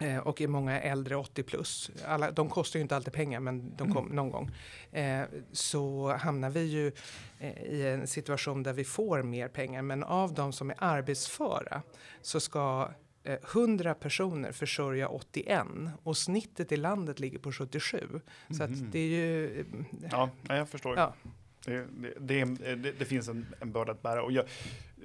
Eh, 0.00 0.18
och 0.18 0.40
är 0.40 0.48
många 0.48 0.80
äldre 0.80 1.16
80 1.16 1.42
plus. 1.42 1.90
Alla, 2.06 2.30
de 2.30 2.48
kostar 2.50 2.78
ju 2.78 2.82
inte 2.82 2.96
alltid 2.96 3.12
pengar 3.12 3.40
men 3.40 3.76
de 3.76 3.92
kom 3.92 4.04
mm. 4.04 4.16
någon 4.16 4.30
gång. 4.30 4.50
Eh, 4.92 5.22
så 5.52 6.12
hamnar 6.12 6.50
vi 6.50 6.62
ju 6.62 6.92
eh, 7.38 7.62
i 7.62 7.86
en 7.86 8.06
situation 8.06 8.62
där 8.62 8.72
vi 8.72 8.84
får 8.84 9.22
mer 9.22 9.48
pengar. 9.48 9.82
Men 9.82 10.04
av 10.04 10.34
de 10.34 10.52
som 10.52 10.70
är 10.70 10.76
arbetsföra 10.78 11.82
så 12.22 12.40
ska 12.40 12.88
100 13.54 13.94
personer 13.94 14.52
försörja 14.52 15.08
81 15.08 15.66
och 16.02 16.16
snittet 16.16 16.72
i 16.72 16.76
landet 16.76 17.20
ligger 17.20 17.38
på 17.38 17.52
77. 17.52 17.98
Mm. 17.98 18.20
Så 18.50 18.62
att 18.62 18.70
mm. 18.70 18.90
det 18.90 18.98
är 18.98 19.08
ju... 19.08 19.64
Ja, 20.10 20.30
jag 20.48 20.68
förstår. 20.68 20.96
Ja. 20.96 21.14
Det, 21.64 21.86
det, 22.20 22.44
det, 22.44 22.92
det, 22.92 23.04
finns 23.04 23.28
en, 23.28 23.46
en 23.60 23.72
börda 23.72 23.92
att 23.92 24.02
bära 24.02 24.22
och, 24.22 24.32
jag, 24.32 24.44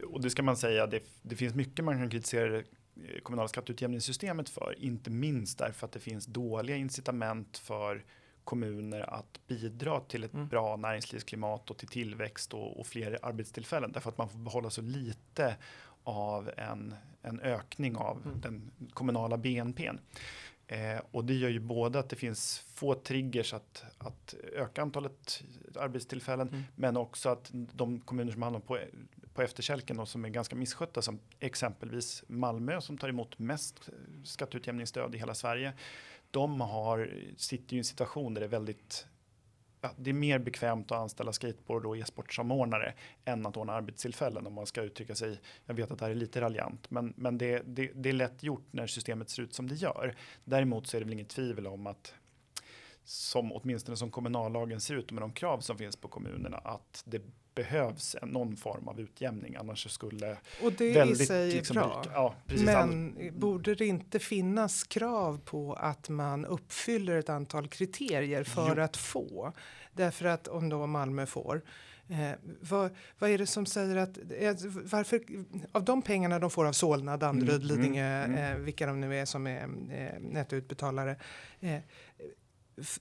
och 0.08 0.22
det 0.22 0.30
ska 0.30 0.44
man 0.44 0.58
säga, 0.58 0.88
det, 1.22 1.36
finns 1.36 1.56
mycket 1.56 1.86
man 1.86 1.98
kan 1.98 2.10
kritisera 2.10 2.64
kommunala 3.24 3.48
skatteutjämningssystemet 3.48 4.50
för. 4.50 4.76
Inte 4.78 5.10
minst 5.10 5.58
därför 5.58 5.86
att 5.86 5.92
det 5.92 6.00
finns 6.00 6.26
dåliga 6.26 6.76
incitament 6.76 7.58
för 7.58 8.04
kommuner 8.44 9.14
att 9.14 9.40
bidra 9.48 10.00
till 10.00 10.24
ett 10.24 10.34
mm. 10.34 10.48
bra 10.48 10.76
näringslivsklimat 10.76 11.70
och 11.70 11.78
till 11.78 11.88
tillväxt 11.88 12.54
och, 12.54 12.80
och, 12.80 12.88
fler 12.88 13.20
arbetstillfällen. 13.22 13.92
Därför 13.92 14.10
att 14.10 14.18
man 14.18 14.30
får 14.30 14.40
behålla 14.40 14.70
så 14.70 14.82
lite 14.82 15.56
av 16.04 16.52
en, 16.58 16.96
en 17.22 17.40
ökning 17.40 17.96
av 17.96 18.22
mm. 18.26 18.42
den 18.42 18.72
kommunala 18.94 19.38
BNPn. 19.38 19.98
Eh, 20.68 21.02
och 21.12 21.26
det 21.26 21.34
gör 21.34 21.50
ju 21.50 21.60
både 21.60 22.00
att 22.00 22.10
det 22.10 22.16
finns 22.16 22.60
få 22.74 22.96
triggers 22.96 23.54
att, 23.54 23.84
att 23.98 24.36
öka 24.54 24.82
antalet 24.82 25.44
arbetstillfällen, 25.76 26.48
mm. 26.48 26.64
men 26.76 26.98
också 26.98 27.30
att 27.30 27.50
de 27.52 28.00
kommuner 28.00 28.32
som 28.32 28.42
hamnar 28.42 28.60
på 28.60 28.80
på 29.34 29.42
efterkälken 29.42 30.00
och 30.00 30.08
som 30.08 30.26
är 30.26 30.30
ganska 30.30 30.56
misskötta 30.56 31.02
som 31.02 31.20
exempelvis 31.40 32.24
Malmö 32.28 32.82
som 32.82 32.98
tar 32.98 33.10
emot 33.10 33.40
mest 33.40 33.90
skatteutjämningsstöd 34.24 35.16
i 35.16 35.18
hela 35.18 35.34
Sverige. 35.34 35.74
De 36.32 36.62
har, 36.62 37.14
sitter 37.38 37.76
i 37.76 37.78
en 37.78 37.84
situation 37.84 38.34
där 38.34 38.42
det 38.42 38.46
är 38.46 38.50
väldigt 38.50 39.08
Ja, 39.86 39.90
det 39.98 40.10
är 40.10 40.14
mer 40.14 40.40
bekvämt 40.40 40.92
att 40.92 40.98
anställa 40.98 41.34
skateboard 41.34 41.86
och 41.86 41.98
e-sportsamordnare 41.98 42.94
än 43.26 43.46
att 43.46 43.58
ordna 43.58 43.74
arbetstillfällen 43.74 44.48
om 44.48 44.54
man 44.54 44.66
ska 44.66 44.82
uttrycka 44.82 45.16
sig. 45.16 45.40
Jag 45.66 45.74
vet 45.74 45.92
att 45.92 46.00
det 46.00 46.06
här 46.06 46.12
är 46.12 46.16
lite 46.16 46.42
raljant, 46.42 46.92
men, 46.92 47.14
men 47.18 47.38
det, 47.38 47.62
det, 47.66 47.92
det 47.96 48.10
är 48.10 48.14
lätt 48.14 48.44
gjort 48.44 48.68
när 48.72 48.88
systemet 48.88 49.30
ser 49.30 49.44
ut 49.44 49.54
som 49.54 49.68
det 49.68 49.76
gör. 49.76 50.16
Däremot 50.44 50.88
så 50.88 50.98
är 50.98 51.02
det 51.02 51.06
väl 51.06 51.14
inget 51.14 51.30
tvivel 51.30 51.68
om 51.68 51.88
att 51.88 52.14
som 53.04 53.54
åtminstone 53.54 53.98
som 53.98 54.12
kommunallagen 54.12 54.82
ser 54.82 54.96
ut 54.96 55.12
med 55.12 55.24
de 55.24 55.32
krav 55.32 55.60
som 55.60 55.78
finns 55.78 55.96
på 55.96 56.08
kommunerna 56.08 56.58
att 56.58 57.04
det 57.06 57.22
behövs 57.56 58.16
en, 58.22 58.30
någon 58.30 58.56
form 58.56 58.88
av 58.88 59.00
utjämning 59.00 59.56
annars 59.56 59.92
skulle 59.92 60.38
Och 60.64 60.74
det 60.74 60.94
väldigt, 60.94 61.22
i 61.22 61.26
sig 61.26 61.52
liksom, 61.52 61.78
är 61.78 61.82
bra. 61.82 62.04
Ja, 62.14 62.36
precis, 62.48 62.66
Men 62.66 63.16
all... 63.20 63.32
borde 63.32 63.76
det 63.76 63.86
inte 63.86 64.20
finnas 64.20 64.84
krav 64.84 65.40
på 65.46 65.74
att 65.74 66.10
man 66.10 66.46
uppfyller 66.46 67.18
ett 67.18 67.30
antal 67.30 67.68
kriterier 67.68 68.44
för 68.44 68.76
jo. 68.76 68.84
att 68.84 68.98
få? 68.98 69.54
Därför 69.94 70.26
att 70.26 70.48
om 70.48 70.70
då 70.70 70.88
Malmö 70.88 71.26
får 71.26 71.62
Eh, 72.08 72.32
vad, 72.62 72.92
vad, 73.20 73.30
är 73.30 73.38
det 73.38 73.48
som 73.48 73.66
säger 73.66 73.96
att, 73.96 74.18
eh, 74.18 74.56
varför, 74.84 75.22
av 75.72 75.84
de 75.84 76.02
pengarna 76.02 76.40
de 76.40 76.50
får 76.50 76.66
av 76.66 76.72
Solna, 76.72 77.18
Danderyd, 77.18 77.56
mm, 77.56 77.68
Lidingö, 77.68 78.24
mm, 78.24 78.38
mm. 78.38 78.54
Eh, 78.54 78.58
vilka 78.58 78.86
de 78.86 79.00
nu 79.00 79.18
är 79.20 79.26
som 79.26 79.48
är 79.48 79.64
eh, 79.92 80.20
nettoutbetalare, 80.20 81.16
eh, 81.60 81.80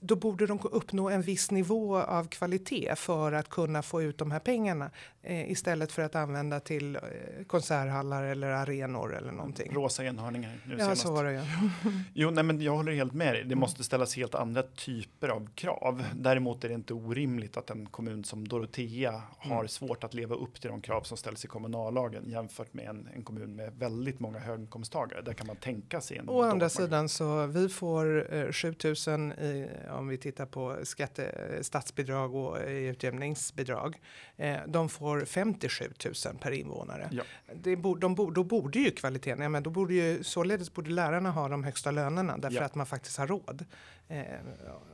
då 0.00 0.16
borde 0.16 0.46
de 0.46 0.58
uppnå 0.62 1.10
en 1.10 1.22
viss 1.22 1.50
nivå 1.50 1.98
av 1.98 2.28
kvalitet 2.28 2.96
för 2.96 3.32
att 3.32 3.48
kunna 3.48 3.82
få 3.82 4.02
ut 4.02 4.18
de 4.18 4.30
här 4.30 4.38
pengarna 4.38 4.90
eh, 5.22 5.50
istället 5.50 5.92
för 5.92 6.02
att 6.02 6.14
använda 6.14 6.60
till 6.60 6.96
eh, 6.96 7.02
konserthallar 7.46 8.22
eller 8.22 8.46
arenor 8.46 9.16
eller 9.16 9.32
någonting. 9.32 9.72
Rosa 9.74 10.04
enhörningar. 10.04 10.60
Nu 10.66 10.76
ja, 10.78 10.96
så 10.96 11.12
var 11.12 11.24
det 11.24 11.32
ja. 11.32 11.44
jo, 12.14 12.30
nej, 12.30 12.44
men 12.44 12.60
jag 12.60 12.76
håller 12.76 12.92
helt 12.92 13.12
med 13.12 13.34
dig. 13.34 13.44
Det 13.44 13.54
måste 13.54 13.84
ställas 13.84 14.16
helt 14.16 14.34
andra 14.34 14.62
typer 14.62 15.28
av 15.28 15.48
krav. 15.54 16.04
Däremot 16.14 16.64
är 16.64 16.68
det 16.68 16.74
inte 16.74 16.94
orimligt 16.94 17.56
att 17.56 17.70
en 17.70 17.86
kommun 17.86 18.24
som 18.24 18.48
Dorotea 18.48 19.22
har 19.38 19.56
mm. 19.56 19.68
svårt 19.68 20.04
att 20.04 20.14
leva 20.14 20.34
upp 20.34 20.60
till 20.60 20.70
de 20.70 20.80
krav 20.80 21.02
som 21.02 21.16
ställs 21.16 21.44
i 21.44 21.48
kommunallagen 21.48 22.30
jämfört 22.30 22.74
med 22.74 22.88
en, 22.88 23.08
en 23.14 23.22
kommun 23.22 23.56
med 23.56 23.72
väldigt 23.78 24.20
många 24.20 24.38
höginkomsttagare. 24.38 25.22
Där 25.22 25.32
kan 25.32 25.46
man 25.46 25.56
tänka 25.56 26.00
sig 26.00 26.16
en. 26.16 26.28
Å 26.28 26.42
andra 26.42 26.68
sidan 26.68 27.08
så 27.08 27.46
vi 27.46 27.68
får 27.68 28.34
eh, 28.34 28.52
7000 28.52 29.32
i 29.32 29.61
om 29.90 30.08
vi 30.08 30.18
tittar 30.18 30.46
på 30.46 30.76
skatte, 30.82 31.58
statsbidrag 31.62 32.34
och 32.34 32.58
utjämningsbidrag. 32.66 34.00
Eh, 34.36 34.56
de 34.66 34.88
får 34.88 35.24
57 35.24 35.92
000 36.04 36.14
per 36.40 36.50
invånare. 36.50 37.08
Ja. 37.12 37.22
Det 37.54 37.76
de 37.76 38.14
bo, 38.14 38.30
då 38.30 38.44
borde 38.44 38.78
ju 38.78 38.90
kvaliteten, 38.90 39.42
ja, 39.42 39.48
men 39.48 39.62
då 39.62 39.70
borde 39.70 39.94
ju, 39.94 40.24
således 40.24 40.72
borde 40.72 40.90
lärarna 40.90 41.30
ha 41.30 41.48
de 41.48 41.64
högsta 41.64 41.90
lönerna 41.90 42.38
därför 42.38 42.56
ja. 42.56 42.64
att 42.64 42.74
man 42.74 42.86
faktiskt 42.86 43.18
har 43.18 43.26
råd. 43.26 43.64
Eh, 44.08 44.24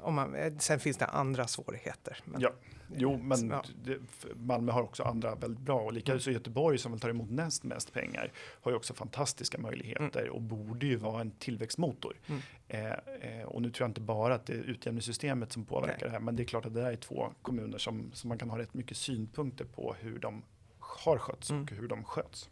om 0.02 0.14
man, 0.14 0.35
eh, 0.35 0.52
sen 0.59 0.81
finns 0.81 0.96
det 0.96 1.07
andra 1.07 1.46
svårigheter. 1.46 2.20
Men. 2.24 2.40
Ja. 2.40 2.52
Jo, 2.96 3.16
men 3.16 3.51
ja. 3.51 3.64
det, 3.85 3.98
Malmö 4.37 4.72
har 4.72 4.83
också 4.83 5.03
andra 5.03 5.35
väldigt 5.35 5.64
bra 5.64 5.81
och 5.81 5.92
likaså 5.92 6.31
mm. 6.31 6.35
Göteborg 6.35 6.79
som 6.79 6.98
tar 6.98 7.09
emot 7.09 7.31
näst 7.31 7.64
mest 7.64 7.92
pengar 7.92 8.33
har 8.37 8.70
ju 8.70 8.77
också 8.77 8.94
fantastiska 8.94 9.59
möjligheter 9.59 10.22
mm. 10.22 10.33
och 10.33 10.42
borde 10.42 10.87
ju 10.87 10.96
vara 10.96 11.20
en 11.20 11.31
tillväxtmotor. 11.31 12.16
Mm. 12.27 12.42
Eh, 12.68 13.40
eh, 13.40 13.44
och 13.44 13.62
nu 13.62 13.70
tror 13.70 13.85
jag 13.85 13.90
inte 13.90 14.01
bara 14.01 14.35
att 14.35 14.46
det 14.46 14.53
är 14.53 14.62
utjämningssystemet 14.62 15.53
som 15.53 15.64
påverkar 15.64 15.96
okay. 15.96 16.09
det 16.09 16.12
här, 16.12 16.20
men 16.20 16.37
det 16.37 16.42
är 16.42 16.44
klart 16.44 16.66
att 16.66 16.74
det 16.74 16.83
är 16.83 16.96
två 16.96 17.33
kommuner 17.42 17.79
som, 17.79 18.11
som 18.14 18.29
man 18.29 18.38
kan 18.38 18.51
ha 18.51 18.59
rätt 18.59 18.74
mycket 18.74 18.96
synpunkter 18.96 19.64
på 19.64 19.96
hur 20.01 20.18
de 20.18 20.42
har 20.79 21.18
skötts 21.18 21.51
mm. 21.51 21.62
och 21.62 21.70
hur 21.70 21.88
de 21.88 22.05
sköts 22.05 22.51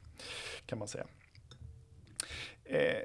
kan 0.66 0.78
man 0.78 0.88
säga. 0.88 1.06
Eh, 2.64 3.02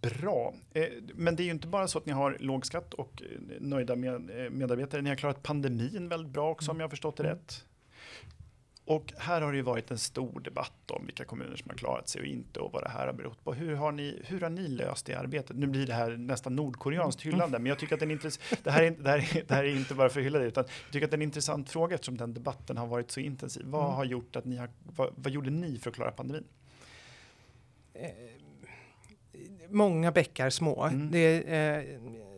Bra, 0.00 0.54
eh, 0.72 0.84
men 1.14 1.36
det 1.36 1.42
är 1.42 1.44
ju 1.44 1.50
inte 1.50 1.66
bara 1.66 1.88
så 1.88 1.98
att 1.98 2.06
ni 2.06 2.12
har 2.12 2.36
låg 2.40 2.66
skatt 2.66 2.94
och 2.94 3.22
eh, 3.22 3.60
nöjda 3.60 3.96
med, 3.96 4.14
eh, 4.44 4.50
medarbetare. 4.50 5.02
Ni 5.02 5.08
har 5.08 5.16
klarat 5.16 5.42
pandemin 5.42 6.08
väldigt 6.08 6.32
bra 6.32 6.50
också 6.50 6.70
om 6.70 6.80
jag 6.80 6.84
har 6.84 6.90
förstått 6.90 7.16
det 7.16 7.22
mm. 7.22 7.36
rätt. 7.36 7.64
Och 8.84 9.12
här 9.16 9.40
har 9.40 9.52
det 9.52 9.56
ju 9.56 9.62
varit 9.62 9.90
en 9.90 9.98
stor 9.98 10.40
debatt 10.40 10.90
om 10.90 11.06
vilka 11.06 11.24
kommuner 11.24 11.56
som 11.56 11.70
har 11.70 11.76
klarat 11.76 12.08
sig 12.08 12.20
och 12.20 12.26
inte 12.26 12.60
och 12.60 12.72
vad 12.72 12.82
det 12.82 12.88
här 12.88 13.06
har 13.06 13.12
berott 13.12 13.44
på. 13.44 13.54
Hur 13.54 13.74
har 13.74 13.92
ni, 13.92 14.22
hur 14.24 14.40
har 14.40 14.50
ni 14.50 14.68
löst 14.68 15.06
det 15.06 15.14
arbetet? 15.14 15.56
Nu 15.56 15.66
blir 15.66 15.86
det 15.86 15.94
här 15.94 16.10
nästan 16.10 16.56
nordkoreanskt 16.56 17.24
mm. 17.24 17.34
hyllande, 17.34 17.58
men 17.58 17.66
jag 17.66 17.78
tycker 17.78 17.94
att 17.94 18.00
det, 18.00 18.06
är 18.06 18.62
det, 18.64 18.70
här 18.70 18.82
är, 18.82 18.90
det, 18.90 19.10
här 19.10 19.18
är, 19.18 19.44
det 19.48 19.54
här 19.54 19.64
är 19.64 19.76
inte 19.76 19.94
bara 19.94 20.08
för 20.08 20.20
att 20.20 20.26
hylla 20.26 20.38
det, 20.38 20.44
utan 20.46 20.64
jag 20.64 20.92
tycker 20.92 21.04
att 21.06 21.10
det 21.10 21.14
är 21.14 21.18
en 21.18 21.22
intressant 21.22 21.70
fråga 21.70 21.94
eftersom 21.94 22.16
den 22.16 22.34
debatten 22.34 22.76
har 22.76 22.86
varit 22.86 23.10
så 23.10 23.20
intensiv. 23.20 23.62
Vad 23.66 23.84
mm. 23.84 23.96
har 23.96 24.04
gjort 24.04 24.36
att 24.36 24.44
ni 24.44 24.56
har, 24.56 24.70
vad, 24.96 25.10
vad 25.16 25.32
gjorde 25.32 25.50
ni 25.50 25.78
för 25.78 25.90
att 25.90 25.96
klara 25.96 26.10
pandemin? 26.10 26.44
Många 29.70 30.12
bäckar 30.12 30.50
små. 30.50 30.84
Mm. 30.84 31.10
Det, 31.10 31.38
eh, 31.38 31.84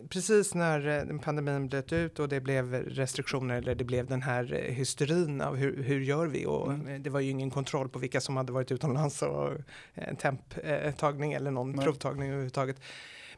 precis 0.08 0.54
när 0.54 1.10
eh, 1.10 1.18
pandemin 1.18 1.68
bröt 1.68 1.92
ut 1.92 2.18
och 2.18 2.28
det 2.28 2.40
blev 2.40 2.74
restriktioner 2.74 3.54
eller 3.54 3.74
det 3.74 3.84
blev 3.84 4.06
den 4.06 4.22
här 4.22 4.54
eh, 4.54 4.74
hysterin 4.74 5.40
av 5.40 5.56
hur, 5.56 5.82
hur 5.82 6.00
gör 6.00 6.26
vi? 6.26 6.46
Och 6.46 6.72
mm. 6.72 7.02
det 7.02 7.10
var 7.10 7.20
ju 7.20 7.30
ingen 7.30 7.50
kontroll 7.50 7.88
på 7.88 7.98
vilka 7.98 8.20
som 8.20 8.36
hade 8.36 8.52
varit 8.52 8.72
utomlands 8.72 9.22
och 9.22 9.50
en 9.94 10.16
temptagning 10.16 11.32
eller 11.32 11.50
någon 11.50 11.72
Nej. 11.72 11.84
provtagning 11.84 12.28
överhuvudtaget. 12.28 12.76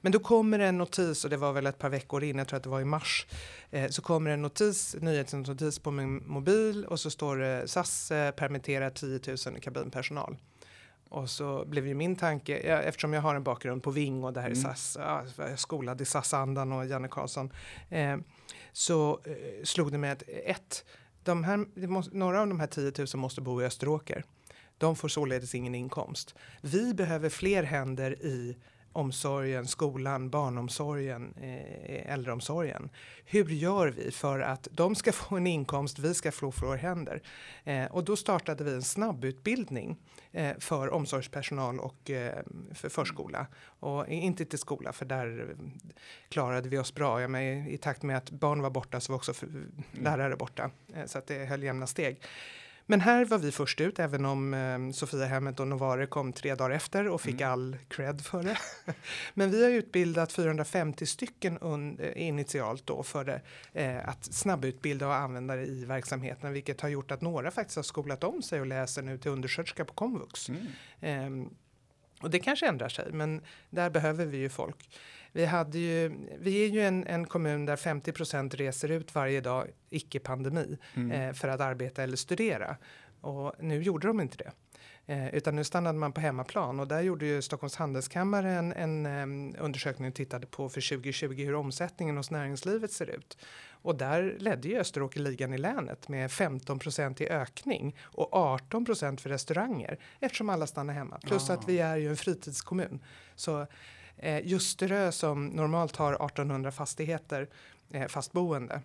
Men 0.04 0.12
då 0.12 0.18
kommer 0.18 0.58
en 0.58 0.78
notis 0.78 1.24
och 1.24 1.30
det 1.30 1.36
var 1.36 1.52
väl 1.52 1.66
ett 1.66 1.78
par 1.78 1.88
veckor 1.88 2.24
in, 2.24 2.38
jag 2.38 2.48
tror 2.48 2.56
att 2.56 2.62
det 2.62 2.68
var 2.68 2.80
i 2.80 2.84
mars, 2.84 3.26
eh, 3.70 3.90
så 3.90 4.02
kommer 4.02 4.30
en 4.30 4.42
notis, 4.42 4.96
nyhetsnotis 5.00 5.78
på 5.78 5.90
min 5.90 6.28
mobil 6.28 6.84
och 6.84 7.00
så 7.00 7.10
står 7.10 7.36
det 7.36 7.68
SAS 7.68 8.10
eh, 8.10 8.30
permitterar 8.30 8.90
10 8.90 9.20
000 9.46 9.60
kabinpersonal. 9.60 10.36
Och 11.14 11.30
så 11.30 11.64
blev 11.64 11.86
ju 11.86 11.94
min 11.94 12.16
tanke, 12.16 12.56
eftersom 12.58 13.12
jag 13.12 13.22
har 13.22 13.34
en 13.34 13.42
bakgrund 13.42 13.82
på 13.82 13.90
Ving 13.90 14.24
och 14.24 14.32
det 14.32 14.40
här 14.40 14.50
mm. 14.50 14.58
är 14.58 14.74
SAS, 14.74 14.96
ja, 15.00 15.56
skolad 15.56 16.00
i 16.00 16.04
SAS-andan 16.04 16.72
och 16.72 16.86
Janne 16.86 17.08
Karlsson, 17.08 17.52
eh, 17.88 18.16
så 18.72 19.20
eh, 19.24 19.64
slog 19.64 19.92
det 19.92 19.98
mig 19.98 20.10
att 20.10 20.22
ett, 20.28 20.84
de 21.22 21.44
här, 21.44 21.86
måste, 21.86 22.16
några 22.16 22.40
av 22.40 22.48
de 22.48 22.60
här 22.60 22.66
10 22.66 22.92
000 22.98 23.06
måste 23.14 23.40
bo 23.40 23.62
i 23.62 23.64
Österåker. 23.64 24.24
De 24.78 24.96
får 24.96 25.08
således 25.08 25.54
ingen 25.54 25.74
inkomst. 25.74 26.34
Vi 26.60 26.94
behöver 26.94 27.28
fler 27.28 27.62
händer 27.62 28.22
i 28.22 28.56
omsorgen, 28.94 29.66
skolan, 29.66 30.30
barnomsorgen, 30.30 31.34
eh, 31.40 32.12
äldreomsorgen. 32.12 32.90
Hur 33.24 33.44
gör 33.44 33.88
vi 33.88 34.10
för 34.10 34.40
att 34.40 34.68
de 34.70 34.94
ska 34.94 35.12
få 35.12 35.36
en 35.36 35.46
inkomst, 35.46 35.98
vi 35.98 36.14
ska 36.14 36.32
få 36.32 36.50
våra 36.50 36.76
händer? 36.76 37.22
Eh, 37.64 37.84
och 37.84 38.04
då 38.04 38.16
startade 38.16 38.64
vi 38.64 38.72
en 38.72 38.82
snabbutbildning 38.82 39.96
eh, 40.32 40.58
för 40.58 40.90
omsorgspersonal 40.90 41.80
och 41.80 42.10
för 42.72 42.88
förskola. 42.88 43.46
Och 43.80 44.08
inte 44.08 44.44
till 44.44 44.58
skola, 44.58 44.92
för 44.92 45.04
där 45.04 45.56
klarade 46.28 46.68
vi 46.68 46.78
oss 46.78 46.94
bra. 46.94 47.20
Ja, 47.20 47.40
I 47.40 47.78
takt 47.82 48.02
med 48.02 48.16
att 48.16 48.30
barn 48.30 48.62
var 48.62 48.70
borta 48.70 49.00
så 49.00 49.12
var 49.12 49.16
också 49.16 49.32
lärare 49.92 50.36
borta, 50.36 50.70
så 51.06 51.18
att 51.18 51.26
det 51.26 51.44
höll 51.44 51.62
jämna 51.62 51.86
steg. 51.86 52.20
Men 52.86 53.00
här 53.00 53.24
var 53.24 53.38
vi 53.38 53.52
först 53.52 53.80
ut, 53.80 53.98
även 53.98 54.24
om 54.24 54.54
eh, 54.54 54.90
Sofia 54.90 55.26
Hemmet 55.26 55.60
och 55.60 55.68
Novare 55.68 56.06
kom 56.06 56.32
tre 56.32 56.54
dagar 56.54 56.70
efter 56.70 57.08
och 57.08 57.20
fick 57.20 57.40
mm. 57.40 57.52
all 57.52 57.76
cred 57.88 58.20
för 58.20 58.42
det. 58.42 58.58
Men 59.34 59.50
vi 59.50 59.64
har 59.64 59.70
utbildat 59.70 60.32
450 60.32 61.06
stycken 61.06 61.58
eh, 62.00 62.26
initialt 62.26 62.86
då 62.86 63.02
för 63.02 63.24
det, 63.24 63.40
eh, 63.72 64.08
att 64.08 64.24
snabbutbilda 64.24 65.06
och 65.06 65.14
använda 65.14 65.56
det 65.56 65.66
i 65.66 65.84
verksamheten, 65.84 66.52
vilket 66.52 66.80
har 66.80 66.88
gjort 66.88 67.10
att 67.10 67.20
några 67.20 67.50
faktiskt 67.50 67.76
har 67.76 67.82
skolat 67.82 68.24
om 68.24 68.42
sig 68.42 68.60
och 68.60 68.66
läser 68.66 69.02
nu 69.02 69.18
till 69.18 69.30
undersköterska 69.30 69.84
på 69.84 69.94
komvux. 69.94 70.48
Mm. 70.48 70.66
Eh, 71.00 71.48
och 72.20 72.30
det 72.30 72.38
kanske 72.38 72.68
ändrar 72.68 72.88
sig, 72.88 73.12
men 73.12 73.40
där 73.70 73.90
behöver 73.90 74.26
vi 74.26 74.36
ju 74.36 74.48
folk. 74.48 74.88
Vi, 75.34 75.44
hade 75.44 75.78
ju, 75.78 76.12
vi 76.38 76.64
är 76.64 76.68
ju 76.68 76.80
en, 76.80 77.06
en 77.06 77.26
kommun 77.26 77.66
där 77.66 77.76
50% 77.76 78.56
reser 78.56 78.90
ut 78.90 79.14
varje 79.14 79.40
dag, 79.40 79.70
icke 79.90 80.20
pandemi, 80.20 80.78
mm. 80.94 81.10
eh, 81.10 81.32
för 81.32 81.48
att 81.48 81.60
arbeta 81.60 82.02
eller 82.02 82.16
studera. 82.16 82.76
Och 83.20 83.52
nu 83.58 83.82
gjorde 83.82 84.06
de 84.06 84.20
inte 84.20 84.36
det. 84.36 84.52
Eh, 85.06 85.34
utan 85.34 85.56
nu 85.56 85.64
stannade 85.64 85.98
man 85.98 86.12
på 86.12 86.20
hemmaplan 86.20 86.80
och 86.80 86.88
där 86.88 87.00
gjorde 87.00 87.26
ju 87.26 87.42
Stockholms 87.42 87.76
handelskammare 87.76 88.52
en, 88.52 88.72
en 88.72 89.06
um, 89.06 89.54
undersökning 89.58 90.08
och 90.08 90.14
tittade 90.14 90.46
på 90.46 90.68
för 90.68 90.96
2020 90.96 91.44
hur 91.44 91.54
omsättningen 91.54 92.16
hos 92.16 92.30
näringslivet 92.30 92.92
ser 92.92 93.10
ut. 93.10 93.38
Och 93.70 93.96
där 93.96 94.36
ledde 94.38 94.68
ju 94.68 94.78
Österåker 94.78 95.20
ligan 95.20 95.54
i 95.54 95.58
länet 95.58 96.08
med 96.08 96.30
15% 96.30 97.22
i 97.22 97.28
ökning 97.28 97.96
och 98.02 98.32
18% 98.32 99.16
för 99.16 99.30
restauranger 99.30 99.98
eftersom 100.20 100.50
alla 100.50 100.66
stannar 100.66 100.94
hemma. 100.94 101.18
Plus 101.18 101.50
ah. 101.50 101.54
att 101.54 101.68
vi 101.68 101.78
är 101.78 101.96
ju 101.96 102.08
en 102.08 102.16
fritidskommun. 102.16 103.00
Så 103.34 103.66
Eh, 104.18 104.46
Ljusterö 104.46 105.12
som 105.12 105.46
normalt 105.46 105.96
har 105.96 106.12
1800 106.12 106.72
fastigheter 106.72 107.48
eh, 107.92 108.06
fastboende 108.06 108.80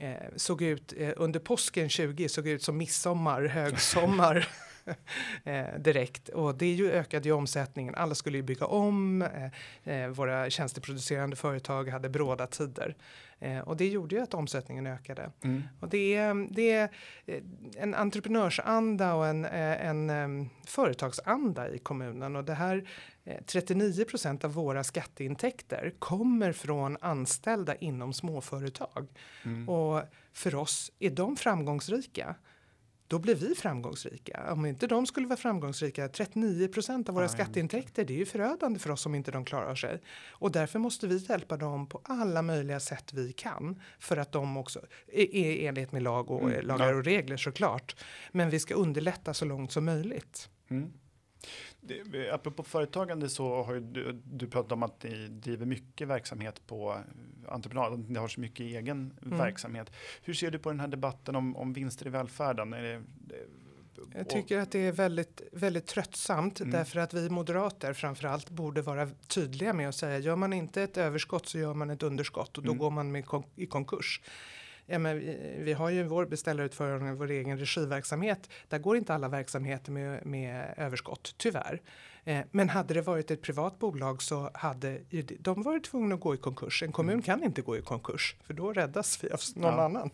eh, 0.00 0.12
såg 0.36 0.62
ut 0.62 0.92
eh, 0.96 1.12
under 1.16 1.40
påsken 1.40 1.88
20 1.88 2.28
såg 2.28 2.48
ut 2.48 2.62
som 2.62 2.76
midsommar, 2.76 3.42
högsommar. 3.42 4.48
eh, 5.44 5.78
direkt 5.78 6.28
och 6.28 6.54
det 6.54 6.72
ju 6.72 6.90
ökade 6.90 7.28
ju 7.28 7.34
omsättningen. 7.34 7.94
Alla 7.94 8.14
skulle 8.14 8.38
ju 8.38 8.42
bygga 8.42 8.66
om. 8.66 9.22
Eh, 9.22 10.02
eh 10.02 10.08
våra 10.08 10.50
tjänsteproducerande 10.50 11.36
företag 11.36 11.88
hade 11.88 12.08
bråda 12.08 12.46
tider 12.46 12.96
och 13.64 13.76
det 13.76 13.88
gjorde 13.88 14.14
ju 14.14 14.22
att 14.22 14.34
omsättningen 14.34 14.86
ökade. 14.86 15.30
Mm. 15.42 15.62
Och 15.80 15.88
det 15.88 16.14
är, 16.14 16.54
det 16.54 16.70
är 16.70 16.90
en 17.76 17.94
entreprenörsanda 17.94 19.14
och 19.14 19.26
en, 19.26 19.44
en, 19.44 20.10
en 20.10 20.50
företagsanda 20.66 21.68
i 21.68 21.78
kommunen 21.78 22.36
och 22.36 22.44
det 22.44 22.54
här 22.54 22.88
39 23.46 24.04
procent 24.04 24.44
av 24.44 24.52
våra 24.52 24.84
skatteintäkter 24.84 25.94
kommer 25.98 26.52
från 26.52 26.96
anställda 27.00 27.74
inom 27.74 28.12
småföretag. 28.12 29.06
Mm. 29.44 29.68
Och 29.68 30.02
för 30.32 30.54
oss, 30.54 30.92
är 30.98 31.10
de 31.10 31.36
framgångsrika, 31.36 32.34
då 33.08 33.18
blir 33.18 33.34
vi 33.34 33.54
framgångsrika. 33.54 34.52
Om 34.52 34.66
inte 34.66 34.86
de 34.86 35.06
skulle 35.06 35.26
vara 35.26 35.36
framgångsrika, 35.36 36.08
39 36.08 36.68
procent 36.68 37.08
av 37.08 37.14
våra 37.14 37.24
Aj. 37.24 37.30
skatteintäkter, 37.30 38.04
det 38.04 38.14
är 38.14 38.18
ju 38.18 38.26
förödande 38.26 38.78
för 38.78 38.90
oss 38.90 39.06
om 39.06 39.14
inte 39.14 39.30
de 39.30 39.44
klarar 39.44 39.74
sig. 39.74 40.02
Och 40.28 40.52
därför 40.52 40.78
måste 40.78 41.06
vi 41.06 41.16
hjälpa 41.16 41.56
dem 41.56 41.86
på 41.86 42.00
alla 42.04 42.42
möjliga 42.42 42.80
sätt 42.80 43.12
vi 43.12 43.32
kan 43.32 43.80
för 43.98 44.16
att 44.16 44.32
de 44.32 44.56
också, 44.56 44.80
i 45.12 45.66
enlighet 45.66 45.92
med 45.92 46.02
lag 46.02 46.30
och 46.30 46.42
mm. 46.42 46.66
lagar 46.66 46.92
och 46.92 47.04
regler 47.04 47.36
såklart, 47.36 47.96
men 48.32 48.50
vi 48.50 48.60
ska 48.60 48.74
underlätta 48.74 49.34
så 49.34 49.44
långt 49.44 49.72
som 49.72 49.84
möjligt. 49.84 50.48
Mm. 50.70 50.92
Det, 51.86 52.30
apropå 52.30 52.62
företagande 52.62 53.28
så 53.28 53.62
har 53.62 53.74
du, 53.74 54.22
du 54.24 54.46
pratat 54.46 54.72
om 54.72 54.82
att 54.82 55.02
ni 55.02 55.28
driver 55.28 55.66
mycket 55.66 56.08
verksamhet 56.08 56.66
på 56.66 56.96
entreprenad, 57.48 58.10
ni 58.10 58.18
har 58.18 58.28
så 58.28 58.40
mycket 58.40 58.60
egen 58.60 59.18
mm. 59.24 59.38
verksamhet. 59.38 59.92
Hur 60.22 60.34
ser 60.34 60.50
du 60.50 60.58
på 60.58 60.70
den 60.70 60.80
här 60.80 60.88
debatten 60.88 61.36
om, 61.36 61.56
om 61.56 61.72
vinster 61.72 62.06
i 62.06 62.10
välfärden? 62.10 62.72
Är 62.72 62.82
det, 62.82 63.02
jag 64.14 64.28
tycker 64.28 64.58
att 64.58 64.70
det 64.70 64.78
är 64.78 64.92
väldigt, 64.92 65.42
väldigt 65.52 65.86
tröttsamt 65.86 66.60
mm. 66.60 66.72
därför 66.72 67.00
att 67.00 67.14
vi 67.14 67.30
moderater 67.30 67.92
framförallt 67.92 68.50
borde 68.50 68.82
vara 68.82 69.08
tydliga 69.26 69.72
med 69.72 69.88
att 69.88 69.94
säga 69.94 70.18
gör 70.18 70.36
man 70.36 70.52
inte 70.52 70.82
ett 70.82 70.96
överskott 70.96 71.46
så 71.46 71.58
gör 71.58 71.74
man 71.74 71.90
ett 71.90 72.02
underskott 72.02 72.58
och 72.58 72.64
då 72.64 72.70
mm. 72.70 72.78
går 72.78 72.90
man 72.90 73.22
kon 73.22 73.44
i 73.56 73.66
konkurs. 73.66 74.20
Ja, 74.86 74.98
men 74.98 75.18
vi, 75.18 75.56
vi, 75.58 75.72
har 75.72 75.90
ju 75.90 76.02
vår 76.02 76.26
beställarutförande, 76.26 77.12
vår 77.12 77.30
egen 77.30 77.58
regiverksamhet. 77.58 78.50
Där 78.68 78.78
går 78.78 78.96
inte 78.96 79.14
alla 79.14 79.28
verksamheter 79.28 79.92
med, 79.92 80.26
med 80.26 80.74
överskott, 80.76 81.34
tyvärr. 81.36 81.80
Eh, 82.24 82.44
men 82.50 82.68
hade 82.68 82.94
det 82.94 83.02
varit 83.02 83.30
ett 83.30 83.42
privat 83.42 83.78
bolag 83.78 84.22
så 84.22 84.50
hade 84.54 85.00
de 85.38 85.62
varit 85.62 85.84
tvungna 85.84 86.14
att 86.14 86.20
gå 86.20 86.34
i 86.34 86.38
konkurs. 86.38 86.82
En 86.82 86.92
kommun 86.92 87.12
mm. 87.12 87.22
kan 87.22 87.44
inte 87.44 87.62
gå 87.62 87.76
i 87.76 87.82
konkurs 87.82 88.36
för 88.46 88.54
då 88.54 88.72
räddas 88.72 89.24
vi 89.24 89.30
av 89.30 89.40
någon 89.54 89.74
ja. 89.74 89.84
annan. 89.84 90.10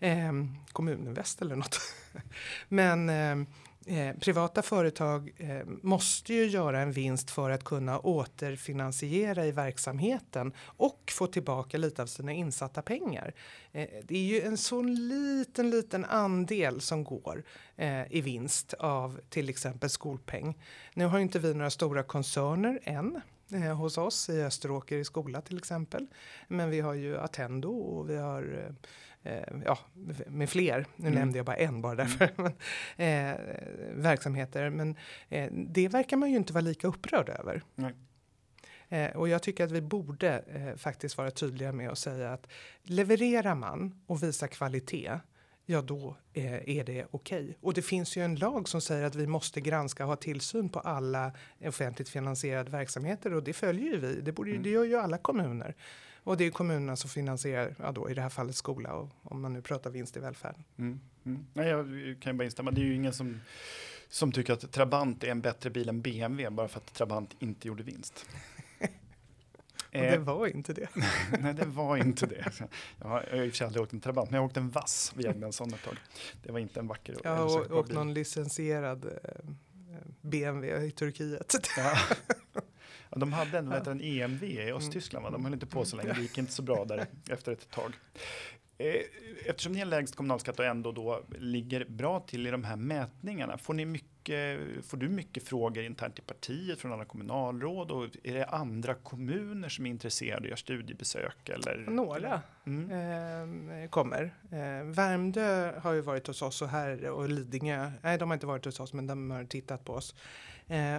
Eh, 0.00 0.32
Kommuninvest 0.72 1.42
eller 1.42 1.56
något. 1.56 1.78
men 2.68 3.08
eh, 3.08 3.48
Eh, 3.90 4.16
privata 4.16 4.62
företag 4.62 5.32
eh, 5.36 5.66
måste 5.82 6.34
ju 6.34 6.46
göra 6.46 6.80
en 6.80 6.92
vinst 6.92 7.30
för 7.30 7.50
att 7.50 7.64
kunna 7.64 7.98
återfinansiera 7.98 9.46
i 9.46 9.52
verksamheten 9.52 10.52
och 10.60 11.12
få 11.14 11.26
tillbaka 11.26 11.78
lite 11.78 12.02
av 12.02 12.06
sina 12.06 12.32
insatta 12.32 12.82
pengar. 12.82 13.34
Eh, 13.72 13.88
det 14.04 14.16
är 14.16 14.22
ju 14.22 14.40
en 14.40 14.56
sån 14.56 14.94
liten, 15.08 15.70
liten 15.70 16.04
andel 16.04 16.80
som 16.80 17.04
går 17.04 17.44
eh, 17.76 18.12
i 18.12 18.20
vinst 18.20 18.74
av 18.74 19.20
till 19.28 19.48
exempel 19.48 19.90
skolpeng. 19.90 20.58
Nu 20.94 21.04
har 21.04 21.18
inte 21.18 21.38
vi 21.38 21.54
några 21.54 21.70
stora 21.70 22.02
koncerner 22.02 22.80
än 22.82 23.20
eh, 23.52 23.76
hos 23.76 23.98
oss 23.98 24.28
i 24.28 24.42
Österåker 24.42 24.96
i 24.96 25.04
skola 25.04 25.40
till 25.40 25.58
exempel. 25.58 26.06
Men 26.48 26.70
vi 26.70 26.80
har 26.80 26.94
ju 26.94 27.18
Attendo 27.18 27.70
och 27.70 28.10
vi 28.10 28.16
har 28.16 28.64
eh, 28.66 28.74
ja, 29.64 29.78
med 30.26 30.50
fler, 30.50 30.86
nu 30.96 31.06
mm. 31.08 31.18
nämnde 31.18 31.38
jag 31.38 31.46
bara 31.46 31.56
en 31.56 31.82
bara 31.82 31.94
därför, 31.94 32.32
mm. 32.38 32.52
men, 32.96 33.32
eh, 33.32 33.36
verksamheter. 33.92 34.70
Men 34.70 34.96
eh, 35.28 35.52
det 35.52 35.88
verkar 35.88 36.16
man 36.16 36.30
ju 36.30 36.36
inte 36.36 36.52
vara 36.52 36.62
lika 36.62 36.88
upprörd 36.88 37.28
över. 37.28 37.62
Eh, 38.88 39.16
och 39.16 39.28
jag 39.28 39.42
tycker 39.42 39.64
att 39.64 39.70
vi 39.70 39.80
borde 39.80 40.38
eh, 40.38 40.76
faktiskt 40.76 41.18
vara 41.18 41.30
tydliga 41.30 41.72
med 41.72 41.90
att 41.90 41.98
säga 41.98 42.32
att 42.32 42.46
levererar 42.82 43.54
man 43.54 44.00
och 44.06 44.22
visar 44.22 44.46
kvalitet 44.46 45.20
ja 45.70 45.82
då 45.82 46.16
eh, 46.32 46.68
är 46.68 46.84
det 46.84 47.06
okej. 47.10 47.42
Okay. 47.42 47.54
Och 47.60 47.74
det 47.74 47.82
finns 47.82 48.16
ju 48.16 48.24
en 48.24 48.36
lag 48.36 48.68
som 48.68 48.80
säger 48.80 49.04
att 49.04 49.14
vi 49.14 49.26
måste 49.26 49.60
granska 49.60 50.04
och 50.04 50.08
ha 50.08 50.16
tillsyn 50.16 50.68
på 50.68 50.80
alla 50.80 51.32
offentligt 51.64 52.08
finansierade 52.08 52.70
verksamheter 52.70 53.34
och 53.34 53.42
det 53.42 53.52
följer 53.52 53.84
ju 53.84 53.96
vi. 53.96 54.20
Det, 54.20 54.32
borde, 54.32 54.50
mm. 54.50 54.62
det 54.62 54.70
gör 54.70 54.84
ju 54.84 54.96
alla 54.96 55.18
kommuner. 55.18 55.74
Och 56.24 56.36
det 56.36 56.44
är 56.44 56.50
kommunerna 56.50 56.96
som 56.96 57.10
finansierar, 57.10 57.74
ja 57.78 57.92
då, 57.92 58.10
i 58.10 58.14
det 58.14 58.22
här 58.22 58.28
fallet 58.28 58.56
skola 58.56 58.92
och 58.92 59.10
om 59.22 59.40
man 59.40 59.52
nu 59.52 59.62
pratar 59.62 59.90
vinst 59.90 60.16
i 60.16 60.20
välfärden. 60.20 60.64
Mm. 60.78 61.00
Mm. 61.24 61.46
Nej, 61.52 61.68
jag 61.68 61.86
kan 62.20 62.32
ju 62.32 62.38
bara 62.38 62.44
instämma. 62.44 62.70
Det 62.70 62.80
är 62.80 62.84
ju 62.84 62.94
ingen 62.94 63.12
som, 63.12 63.40
som 64.08 64.32
tycker 64.32 64.52
att 64.52 64.72
Trabant 64.72 65.24
är 65.24 65.28
en 65.28 65.40
bättre 65.40 65.70
bil 65.70 65.88
än 65.88 66.02
BMW 66.02 66.50
bara 66.50 66.68
för 66.68 66.80
att 66.80 66.94
Trabant 66.94 67.36
inte 67.38 67.68
gjorde 67.68 67.82
vinst. 67.82 68.26
Och 69.88 70.04
det 70.04 70.14
eh, 70.14 70.20
var 70.20 70.46
inte 70.46 70.72
det. 70.72 70.88
Nej, 71.40 71.54
det 71.54 71.64
var 71.64 71.96
inte 71.96 72.26
det. 72.26 72.52
Jag 72.98 73.08
har, 73.08 73.34
i 73.34 73.48
och 73.48 73.52
för 73.52 73.56
sig 73.56 73.66
aldrig 73.66 73.82
åkt 73.82 73.92
en 73.92 74.00
Trabant, 74.00 74.30
men 74.30 74.36
jag 74.36 74.42
har 74.42 74.46
åkt 74.46 74.56
en 74.56 74.70
vass 74.70 75.14
en 75.24 75.52
sån 75.52 75.74
ett 75.74 75.82
tag. 75.82 75.96
Det 76.42 76.52
var 76.52 76.58
inte 76.58 76.80
en 76.80 76.86
vacker 76.86 77.16
Jag 77.24 77.36
har 77.36 77.72
åkt 77.72 77.92
någon 77.92 78.14
licensierad 78.14 79.04
eh, 79.04 79.50
BMW 80.20 80.86
i 80.86 80.90
Turkiet. 80.90 81.54
Ja. 81.76 81.98
Ja, 83.10 83.18
de 83.18 83.32
hade 83.32 83.58
en, 83.58 83.70
ja. 83.70 83.90
en 83.90 84.00
EMV 84.00 84.44
i 84.44 84.62
mm. 84.62 84.76
Östtyskland, 84.76 85.24
va? 85.24 85.30
de 85.30 85.44
höll 85.44 85.54
inte 85.54 85.66
på 85.66 85.84
så 85.84 85.96
länge, 85.96 86.12
det 86.12 86.22
gick 86.22 86.38
inte 86.38 86.52
så 86.52 86.62
bra 86.62 86.84
där 86.84 87.06
efter 87.30 87.52
ett 87.52 87.70
tag. 87.70 87.92
Eh, 88.78 89.02
eftersom 89.46 89.72
ni 89.72 89.78
har 89.78 89.86
lägst 89.86 90.16
kommunalskatt 90.16 90.58
och 90.58 90.64
ändå 90.64 90.92
då 90.92 91.22
ligger 91.38 91.84
bra 91.84 92.20
till 92.20 92.46
i 92.46 92.50
de 92.50 92.64
här 92.64 92.76
mätningarna, 92.76 93.58
får, 93.58 93.74
ni 93.74 93.84
mycket, 93.84 94.60
får 94.84 94.96
du 94.96 95.08
mycket 95.08 95.48
frågor 95.48 95.84
internt 95.84 96.18
i 96.18 96.22
partiet 96.22 96.80
från 96.80 96.92
alla 96.92 97.04
kommunalråd 97.04 97.90
och 97.90 98.04
är 98.24 98.34
det 98.34 98.44
andra 98.44 98.94
kommuner 98.94 99.68
som 99.68 99.86
är 99.86 99.90
intresserade 99.90 100.42
och 100.42 100.48
gör 100.48 100.56
studiebesök? 100.56 101.48
Eller? 101.48 101.86
Några 101.90 102.42
mm. 102.66 103.70
eh, 103.70 103.88
kommer. 103.90 104.34
Eh, 104.50 104.84
Värmdö 104.84 105.80
har 105.80 105.92
ju 105.92 106.00
varit 106.00 106.26
hos 106.26 106.42
oss 106.42 106.62
och 106.62 106.68
här 106.68 107.10
och 107.10 107.28
Lidingö, 107.28 107.90
nej 108.02 108.18
de 108.18 108.30
har 108.30 108.34
inte 108.34 108.46
varit 108.46 108.64
hos 108.64 108.80
oss 108.80 108.92
men 108.92 109.06
de 109.06 109.30
har 109.30 109.44
tittat 109.44 109.84
på 109.84 109.92
oss. 109.92 110.14
Eh, 110.68 110.96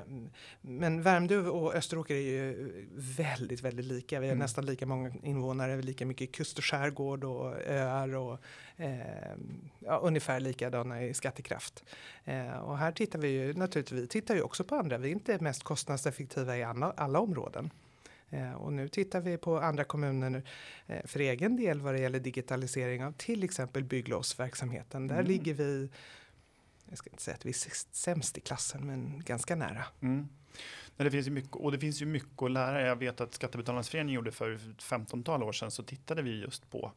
men 0.61 1.01
Värmdö 1.01 1.39
och 1.39 1.75
Österåker 1.75 2.15
är 2.15 2.19
ju 2.19 2.71
väldigt, 3.17 3.61
väldigt 3.61 3.85
lika. 3.85 4.19
Vi 4.19 4.27
har 4.27 4.33
mm. 4.33 4.43
nästan 4.43 4.65
lika 4.65 4.85
många 4.85 5.11
invånare, 5.23 5.81
lika 5.81 6.05
mycket 6.05 6.31
kust 6.31 6.57
och 6.57 6.65
skärgård 6.65 7.23
och 7.23 7.55
öar 7.67 8.15
och 8.15 8.39
eh, 8.77 8.99
ja, 9.79 9.97
ungefär 9.97 10.39
likadana 10.39 11.03
i 11.03 11.13
skattekraft. 11.13 11.83
Eh, 12.25 12.57
och 12.57 12.77
här 12.77 12.91
tittar 12.91 13.19
vi 13.19 13.27
ju 13.27 13.53
naturligtvis, 13.53 14.03
vi 14.03 14.07
tittar 14.07 14.35
ju 14.35 14.41
också 14.41 14.63
på 14.63 14.75
andra. 14.75 14.97
Vi 14.97 15.09
är 15.09 15.13
inte 15.13 15.39
mest 15.39 15.63
kostnadseffektiva 15.63 16.57
i 16.57 16.63
alla, 16.63 16.93
alla 16.97 17.19
områden. 17.19 17.69
Och 18.55 18.73
nu 18.73 18.87
tittar 18.87 19.21
vi 19.21 19.37
på 19.37 19.59
andra 19.59 19.83
kommuner 19.83 20.43
för 21.05 21.19
egen 21.19 21.55
del 21.55 21.81
vad 21.81 21.93
det 21.93 21.99
gäller 21.99 22.19
digitalisering 22.19 23.05
av 23.05 23.11
till 23.11 23.43
exempel 23.43 23.83
bygglovsverksamheten. 23.83 25.07
Där 25.07 25.15
mm. 25.15 25.27
ligger 25.27 25.53
vi 25.53 25.89
jag 26.89 26.97
ska 26.97 27.09
inte 27.09 27.23
säga 27.23 27.35
att 27.35 27.45
vi 27.45 27.49
är 27.49 27.93
sämst 27.95 28.37
i 28.37 28.41
klassen, 28.41 28.87
men 28.87 29.23
ganska 29.25 29.55
nära. 29.55 29.85
Mm. 30.01 30.27
Nej, 30.97 31.05
det 31.05 31.11
finns 31.11 31.27
ju 31.27 31.31
mycket, 31.31 31.55
och 31.55 31.71
det 31.71 31.79
finns 31.79 32.01
ju 32.01 32.05
mycket 32.05 32.41
att 32.41 32.51
lära. 32.51 32.81
Jag 32.81 32.95
vet 32.95 33.21
att 33.21 33.33
Skattebetalarnas 33.33 33.89
förening 33.89 34.15
gjorde 34.15 34.31
för 34.31 34.57
15-tal 34.77 35.43
år 35.43 35.51
sedan 35.51 35.71
så 35.71 35.83
tittade 35.83 36.21
vi 36.21 36.41
just 36.41 36.69
på 36.69 36.91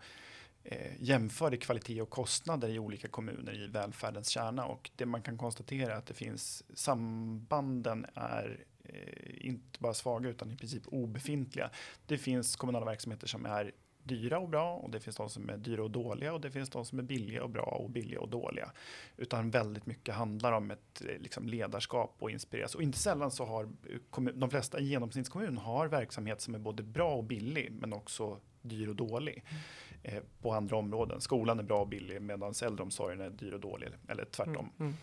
eh, 0.64 0.93
jämförde 0.99 1.57
kvalitet 1.57 2.03
och 2.03 2.11
kostnader 2.11 2.68
i 2.68 2.78
olika 2.78 3.09
kommuner 3.09 3.64
i 3.64 3.66
välfärdens 3.66 4.28
kärna 4.28 4.66
och 4.66 4.90
det 4.97 5.07
man 5.07 5.22
kan 5.22 5.38
konstatera 5.38 5.93
är 5.93 5.97
att 5.97 6.07
det 6.07 6.14
finns 6.14 6.64
sambanden 6.74 8.07
är 8.14 8.64
eh, 8.84 9.47
inte 9.47 9.78
bara 9.78 9.95
svaga 9.95 10.28
utan 10.28 10.51
i 10.51 10.57
princip 10.57 10.82
obefintliga. 10.86 11.70
Det 12.07 12.18
finns 12.18 12.57
kommunala 12.57 12.86
verksamheter 12.86 13.26
som 13.26 13.47
är 13.47 13.72
dyra 14.05 14.38
och 14.38 14.48
bra 14.48 14.74
och 14.74 14.90
det 14.90 15.00
finns 15.00 15.16
de 15.16 15.30
som 15.30 15.50
är 15.50 15.57
dyra 15.57 15.82
och 15.82 15.90
dåliga 15.90 16.32
och 16.32 16.40
det 16.40 16.50
finns 16.50 16.70
de 16.70 16.84
som 16.84 16.98
är 16.98 17.03
billiga 17.03 17.42
och 17.42 17.50
bra 17.50 17.62
och 17.62 17.90
billiga 17.90 18.20
och 18.20 18.28
dåliga. 18.28 18.72
Utan 19.16 19.50
väldigt 19.50 19.86
mycket 19.86 20.14
handlar 20.14 20.53
om 20.53 20.70
ett 20.70 21.03
eh, 21.09 21.20
liksom, 21.20 21.48
ledarskap 21.48 22.16
och 22.18 22.30
inspireras. 22.30 22.74
Och 22.74 22.82
inte 22.82 22.98
sällan 22.98 23.30
så 23.30 23.44
har 23.44 23.68
kommun, 24.11 24.40
de 24.40 24.50
flesta 24.50 24.80
i 24.80 24.84
genomsnittskommun 24.84 25.59
har 25.59 25.88
verksamhet 25.88 26.40
som 26.40 26.55
är 26.55 26.59
både 26.59 26.82
bra 26.82 27.14
och 27.14 27.24
billig 27.24 27.72
men 27.72 27.92
också 27.92 28.40
dyr 28.62 28.88
och 28.88 28.96
dålig. 28.96 29.44
Mm. 29.48 29.62
Eh, 30.05 30.22
på 30.42 30.53
andra 30.53 30.76
områden. 30.76 31.20
Skolan 31.20 31.59
är 31.59 31.62
bra 31.62 31.80
och 31.80 31.88
billig 31.88 32.22
medan 32.22 32.55
äldreomsorgen 32.64 33.20
är 33.20 33.30
dyr 33.30 33.53
och 33.53 33.61
dålig 33.61 33.88
eller 34.09 34.24
tvärtom. 34.24 34.70
Mm. 34.78 34.94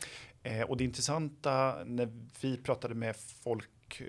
Mm. 0.43 0.61
Eh, 0.61 0.69
och 0.69 0.77
det 0.77 0.83
intressanta 0.83 1.83
när 1.85 2.09
vi 2.41 2.57
pratade 2.57 2.95
med 2.95 3.15
folk 3.15 4.01
eh, 4.01 4.05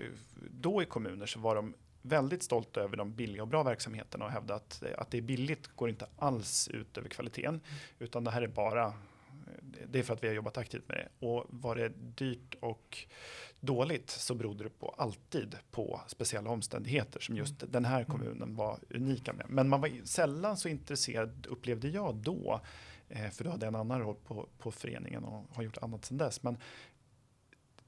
då 0.49 0.83
i 0.83 0.85
kommuner 0.85 1.25
så 1.25 1.39
var 1.39 1.55
de 1.55 1.73
väldigt 2.01 2.43
stolt 2.43 2.77
över 2.77 2.97
de 2.97 3.13
billiga 3.13 3.41
och 3.41 3.47
bra 3.47 3.63
verksamheterna 3.63 4.25
och 4.25 4.31
hävda 4.31 4.55
att, 4.55 4.83
att 4.97 5.11
det 5.11 5.17
är 5.17 5.21
billigt 5.21 5.67
går 5.75 5.89
inte 5.89 6.07
alls 6.17 6.67
ut 6.67 6.97
över 6.97 7.09
kvaliteten. 7.09 7.49
Mm. 7.49 7.63
Utan 7.99 8.23
det 8.23 8.31
här 8.31 8.41
är 8.41 8.47
bara, 8.47 8.93
det 9.87 9.99
är 9.99 10.03
för 10.03 10.13
att 10.13 10.23
vi 10.23 10.27
har 10.27 10.35
jobbat 10.35 10.57
aktivt 10.57 10.87
med 10.87 10.97
det. 10.97 11.27
Och 11.27 11.45
var 11.49 11.75
det 11.75 11.89
dyrt 11.95 12.55
och 12.59 13.05
dåligt 13.59 14.09
så 14.09 14.35
berodde 14.35 14.63
det 14.63 14.69
på 14.69 14.95
alltid 14.97 15.55
på 15.71 16.01
speciella 16.07 16.49
omständigheter 16.49 17.19
som 17.19 17.35
just 17.35 17.61
mm. 17.63 17.71
den 17.71 17.85
här 17.85 17.99
mm. 17.99 18.11
kommunen 18.11 18.55
var 18.55 18.79
unika 18.89 19.33
med. 19.33 19.45
Men 19.49 19.69
man 19.69 19.81
var 19.81 20.05
sällan 20.05 20.57
så 20.57 20.69
intresserad, 20.69 21.47
upplevde 21.49 21.89
jag 21.89 22.15
då, 22.15 22.61
eh, 23.09 23.29
för 23.29 23.43
då 23.43 23.49
hade 23.49 23.65
jag 23.65 23.73
en 23.73 23.79
annan 23.79 23.99
roll 23.99 24.15
på, 24.27 24.47
på 24.57 24.71
föreningen 24.71 25.23
och 25.23 25.45
har 25.55 25.63
gjort 25.63 25.77
annat 25.77 26.05
sedan 26.05 26.17
dess. 26.17 26.43
Men 26.43 26.57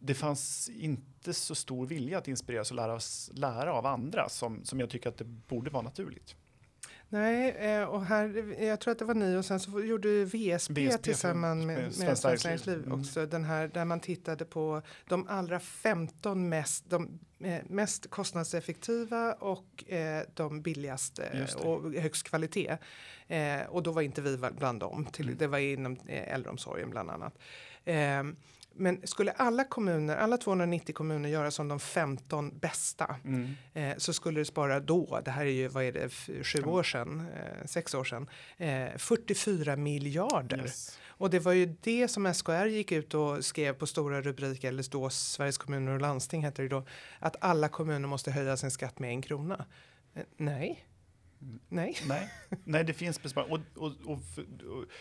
det 0.06 0.14
fanns 0.14 0.70
inte 0.70 1.34
så 1.34 1.56
stor 1.56 1.88
vilja 1.88 2.18
att 2.18 2.28
inspireras 2.28 2.72
och 2.72 2.76
lära, 2.76 2.94
oss, 2.94 3.32
lära 3.34 3.74
av 3.74 3.86
andra 3.86 4.30
som, 4.30 4.66
som 4.66 4.80
jag 4.80 4.90
tycker 4.90 5.10
att 5.10 5.18
det 5.18 5.26
borde 5.26 5.70
vara 5.70 5.84
naturligt. 5.84 6.36
Nej, 7.10 7.50
eh, 7.50 7.84
och 7.84 8.06
här, 8.06 8.56
jag 8.64 8.80
tror 8.80 8.92
att 8.92 9.00
det 9.00 9.06
var 9.06 9.14
ni 9.14 9.36
och 9.36 9.46
sen 9.46 9.60
så 9.60 9.84
gjorde 9.84 10.26
VSP, 10.26 10.74
VSP 10.74 11.04
tillsammans 11.04 11.66
med, 11.66 11.78
med 11.78 12.18
Svenskt 12.18 12.46
Näringsliv 12.46 12.78
mm. 12.78 13.00
också. 13.00 13.26
Den 13.26 13.44
här 13.44 13.68
där 13.68 13.86
man 13.86 14.00
tittade 14.00 14.46
på 14.46 14.82
de 15.08 15.28
allra 15.28 15.60
15 15.60 16.50
mest, 16.50 16.90
de 16.90 17.20
eh, 17.40 17.62
mest 17.68 18.10
kostnadseffektiva 18.10 19.34
och 19.34 19.92
eh, 19.92 20.24
de 20.34 20.62
billigaste 20.62 21.48
och 21.64 21.94
högst 21.94 22.24
kvalitet. 22.24 22.78
och 23.70 23.84
då 23.84 23.92
var 23.92 24.02
inte 24.02 24.22
vi 24.22 24.38
bland 24.38 24.80
dem, 24.80 25.06
till, 25.12 25.26
mm. 25.26 25.38
det 25.38 25.48
var 25.48 25.58
inom 25.58 25.98
äldreomsorgen 26.08 26.90
bland 26.90 27.10
annat. 27.10 27.38
Men 28.76 29.08
skulle 29.08 29.32
alla 29.32 29.64
kommuner, 29.64 30.16
alla 30.16 30.38
290 30.38 30.96
kommuner 30.96 31.30
göra 31.30 31.52
som 31.52 31.68
de 31.68 31.80
15 31.80 32.58
bästa 32.58 33.16
mm. 33.26 33.56
eh, 33.74 33.98
så 33.98 34.14
skulle 34.14 34.42
det 34.42 34.46
spara 34.46 34.80
då, 34.80 35.22
det 35.26 35.32
här 35.32 35.46
är 35.46 35.50
ju, 35.50 35.68
vad 35.68 35.84
är 35.84 35.92
det, 35.92 36.10
sju 36.44 36.64
år 36.64 36.84
sedan, 36.84 37.28
eh, 37.36 37.66
sex 37.66 37.94
år 37.94 38.04
sedan, 38.04 38.30
eh, 38.58 38.98
44 38.98 39.76
miljarder. 39.76 40.58
Yes. 40.58 41.00
Och 41.08 41.30
det 41.30 41.40
var 41.40 41.54
ju 41.54 41.76
det 41.82 42.08
som 42.08 42.34
SKR 42.34 42.66
gick 42.66 42.92
ut 42.92 43.14
och 43.14 43.46
skrev 43.46 43.74
på 43.74 43.88
stora 43.88 44.22
rubriker, 44.22 44.68
eller 44.68 44.92
då 44.92 45.10
Sveriges 45.10 45.58
kommuner 45.58 45.92
och 45.92 46.02
landsting 46.02 46.44
heter 46.44 46.64
det 46.64 46.70
då, 46.70 46.86
att 47.20 47.36
alla 47.40 47.70
kommuner 47.70 48.08
måste 48.08 48.32
höja 48.32 48.58
sin 48.58 48.72
skatt 48.72 49.00
med 49.00 49.10
en 49.10 49.22
krona. 49.22 49.66
Eh, 50.14 50.24
nej. 50.38 50.86
Nej. 51.70 51.98
Nej, 52.08 52.30
Nej 52.64 52.84
det 52.84 52.94
finns 52.94 53.22
besparingar. 53.22 53.62
Och, 53.76 53.84
och, 53.84 53.94
och, 54.06 54.20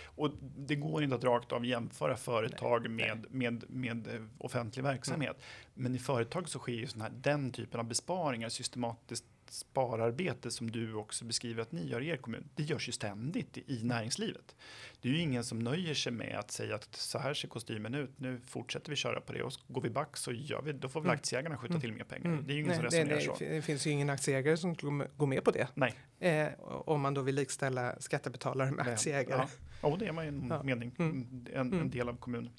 och, 0.05 0.31
det 0.57 0.77
går 0.77 1.03
inte 1.03 1.17
att 1.17 1.25
rakt 1.25 1.53
av 1.53 1.67
jämföra 1.67 2.17
företag 2.17 2.91
med, 2.91 3.27
med, 3.31 3.65
med 3.69 4.07
eh, 4.07 4.23
offentlig 4.39 4.83
verksamhet. 4.83 5.37
Mm. 5.37 5.43
Men 5.75 5.95
i 5.95 5.99
företag 5.99 6.49
så 6.49 6.59
sker 6.59 6.73
ju 6.73 6.87
sån 6.87 7.01
här, 7.01 7.11
den 7.11 7.51
typen 7.51 7.81
av 7.81 7.87
besparingar 7.87 8.49
systematiskt 8.49 9.25
spararbete 9.53 10.51
som 10.51 10.71
du 10.71 10.95
också 10.95 11.25
beskriver 11.25 11.63
att 11.63 11.73
ni 11.73 11.89
gör 11.89 12.01
i 12.01 12.09
er 12.09 12.17
kommun, 12.17 12.49
det 12.55 12.63
görs 12.63 12.89
ju 12.89 12.93
ständigt 12.93 13.59
i 13.59 13.85
näringslivet. 13.85 14.57
Det 15.01 15.09
är 15.09 15.13
ju 15.13 15.19
ingen 15.19 15.45
som 15.45 15.59
nöjer 15.59 15.95
sig 15.95 16.13
med 16.13 16.39
att 16.39 16.51
säga 16.51 16.75
att 16.75 16.97
så 16.97 17.19
här 17.19 17.35
ser 17.35 17.49
kostymen 17.49 17.95
ut, 17.95 18.11
nu 18.17 18.41
fortsätter 18.47 18.91
vi 18.91 18.97
köra 18.97 19.21
på 19.21 19.33
det 19.33 19.43
och 19.43 19.53
går 19.69 19.83
vi 19.83 19.91
back 19.91 20.17
så 20.17 20.33
gör 20.33 20.63
vi, 20.63 20.73
då 20.73 20.89
får 20.89 21.01
väl 21.01 21.07
mm. 21.07 21.15
aktieägarna 21.15 21.57
skjuta 21.57 21.73
mm. 21.73 21.81
till 21.81 21.93
mer 21.93 22.05
pengar. 22.05 22.27
Mm. 22.27 22.47
Det 22.47 22.53
är 22.53 22.55
ju 22.55 22.61
ingen 22.61 22.69
Nej, 22.69 22.77
som 22.77 22.85
resonerar 22.85 23.17
det, 23.17 23.23
så. 23.23 23.37
Det 23.39 23.63
finns 23.63 23.87
ju 23.87 23.91
ingen 23.91 24.11
aktieägare 24.11 24.57
som 24.57 24.75
går 25.17 25.27
med 25.27 25.45
på 25.45 25.51
det. 25.51 25.69
Nej. 25.75 25.95
Eh, 26.19 26.49
om 26.61 27.01
man 27.01 27.15
då 27.15 27.23
vill 27.23 27.35
likställa 27.35 28.01
skattebetalare 28.01 28.71
med 28.71 28.89
aktieägare. 28.89 29.47
Ja, 29.83 29.91
ja 29.91 29.97
det 29.97 30.07
är 30.07 30.13
man 30.13 30.25
ju 30.25 30.29
en 30.29 30.47
ja. 30.49 30.63
mening, 30.63 30.95
en, 30.99 31.49
en, 31.55 31.91
del 31.91 32.09
av 32.09 32.17
kommunen. 32.17 32.53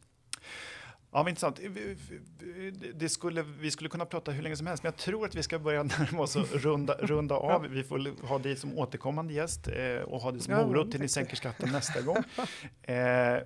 Ja, 1.13 1.29
intressant. 1.29 1.59
Det 2.93 3.09
skulle, 3.09 3.41
vi 3.59 3.71
skulle 3.71 3.89
kunna 3.89 4.05
prata 4.05 4.31
hur 4.31 4.43
länge 4.43 4.55
som 4.55 4.67
helst, 4.67 4.83
men 4.83 4.91
jag 4.91 4.97
tror 4.97 5.25
att 5.25 5.35
vi 5.35 5.43
ska 5.43 5.59
börja 5.59 5.83
närma 5.99 6.21
oss 6.21 6.35
och 6.35 6.51
runda, 6.51 6.93
runda 6.93 7.35
av. 7.35 7.67
Vi 7.67 7.83
får 7.83 8.27
ha 8.27 8.39
dig 8.39 8.55
som 8.55 8.77
återkommande 8.77 9.33
gäst 9.33 9.67
eh, 9.67 10.01
och 10.01 10.21
ha 10.21 10.31
dig 10.31 10.41
som 10.41 10.53
morot 10.53 10.91
till 10.91 10.99
ni 10.99 11.07
sänker 11.07 11.35
skatten 11.35 11.69
nästa 11.71 12.01
gång. 12.01 12.23
Eh, 12.85 12.95
eh, 12.95 13.39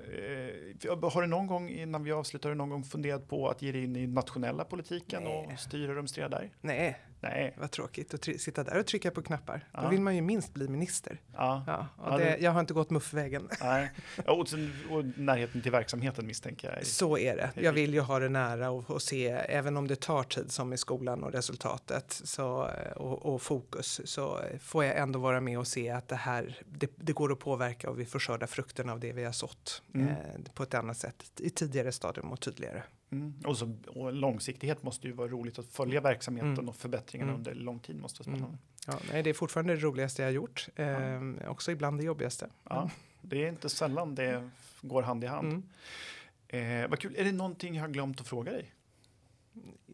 har 1.11 1.21
du 1.21 1.27
någon 1.27 1.47
gång, 1.47 1.69
innan 1.69 2.03
vi 2.03 2.11
avslutar, 2.11 2.55
någon 2.55 2.69
gång 2.69 2.83
funderat 2.83 3.27
på 3.27 3.49
att 3.49 3.61
ge 3.61 3.71
dig 3.71 3.83
in 3.83 3.95
i 3.95 4.07
nationella 4.07 4.65
politiken 4.65 5.23
Nej. 5.23 5.49
och 5.53 5.59
styra 5.59 5.89
och 5.89 5.95
rumstera 5.95 6.29
där? 6.29 6.51
Nej, 6.61 6.99
Nej. 7.21 7.53
Vad 7.57 7.71
tråkigt 7.71 8.13
att 8.13 8.23
sitta 8.23 8.63
där 8.63 8.79
och 8.79 8.85
trycka 8.85 9.11
på 9.11 9.21
knappar. 9.21 9.65
Då 9.73 9.79
Ja. 9.83 9.89
vill 9.89 10.01
man 10.01 10.15
ju 10.15 10.21
minst 10.21 10.53
bli 10.53 10.67
minister. 10.67 11.21
Ja. 11.33 11.63
Ja, 11.67 11.87
och 11.97 12.19
det, 12.19 12.25
det- 12.25 12.37
Jag 12.39 12.51
har 12.51 12.59
inte 12.59 12.73
gått 12.73 12.89
muffvägen. 12.89 13.49
Nej. 13.61 13.91
Och, 14.27 14.47
sen, 14.47 14.73
och 14.89 15.05
närheten 15.05 15.61
till 15.61 15.71
verksamheten 15.71 16.27
misstänker 16.27 16.73
jag. 16.75 16.85
Så 16.85 17.17
är 17.17 17.35
det. 17.35 17.51
Jag 17.55 17.73
vill 17.73 17.93
ju 17.93 17.99
ha 17.99 18.19
det 18.19 18.29
nära 18.29 18.69
och, 18.69 18.91
och 18.91 19.01
se, 19.01 19.27
även 19.29 19.77
om 19.77 19.87
det 19.87 19.95
tar 19.95 20.23
tid 20.23 20.51
som 20.51 20.73
i 20.73 20.77
skolan 20.77 21.23
och 21.23 21.31
resultatet 21.31 22.11
så, 22.23 22.69
och, 22.95 23.25
och 23.33 23.41
fokus, 23.41 24.01
så 24.05 24.39
får 24.59 24.85
jag 24.85 24.97
ändå 24.97 25.19
vara 25.19 25.41
med 25.41 25.59
och 25.59 25.67
se 25.67 25.89
att 25.89 26.07
det 26.07 26.15
här, 26.15 26.57
det, 26.65 26.89
det 26.95 27.13
går 27.13 27.31
att 27.31 27.39
påverka 27.39 27.89
och 27.89 27.99
vi 27.99 28.05
får 28.05 28.19
skörda 28.19 28.47
frukten 28.47 28.89
av 28.89 28.99
det 28.99 29.11
vi 29.13 29.23
har 29.23 29.31
sått 29.31 29.81
Mm. 29.93 30.07
eh, 30.09 30.15
på 30.53 30.63
ett 30.63 30.73
annat 30.73 30.97
sätt 30.97 31.31
i 31.39 31.49
tidigare 31.49 31.91
stadium 31.91 32.31
och 32.31 32.39
tydligare. 32.39 32.83
Mm. 33.11 33.33
Och, 33.45 33.57
så, 33.57 33.75
och 33.87 34.13
långsiktighet 34.13 34.83
måste 34.83 35.07
ju 35.07 35.13
vara 35.13 35.27
roligt 35.27 35.59
att 35.59 35.65
följa 35.67 36.01
verksamheten 36.01 36.51
Mm. 36.53 36.69
och 36.69 36.75
förbättringarna 36.75 37.31
Mm. 37.31 37.39
under 37.39 37.53
lång 37.55 37.79
tid 37.79 37.95
måste 37.95 38.23
vara 38.23 38.35
spännande. 38.37 38.57
Ja, 38.87 38.99
nej, 39.11 39.23
det 39.23 39.29
är 39.29 39.33
fortfarande 39.33 39.75
det 39.75 39.79
roligaste 39.81 40.21
jag 40.21 40.31
gjort, 40.31 40.67
eh, 40.75 41.21
också 41.47 41.71
ibland 41.71 41.97
det 41.99 42.03
jobbigaste. 42.03 42.49
Ja, 42.69 42.89
det 43.21 43.43
är 43.45 43.49
inte 43.49 43.69
sällan 43.69 44.15
det 44.15 44.49
går 44.81 45.01
hand 45.01 45.23
i 45.23 45.27
hand. 45.27 45.47
Mm. 45.47 46.83
Eh, 46.83 46.89
vad 46.89 46.99
kul. 46.99 47.15
Är 47.17 47.23
det 47.23 47.31
någonting 47.31 47.75
jag 47.75 47.83
har 47.83 47.89
glömt 47.89 48.21
att 48.21 48.27
fråga 48.27 48.51
dig? 48.51 48.73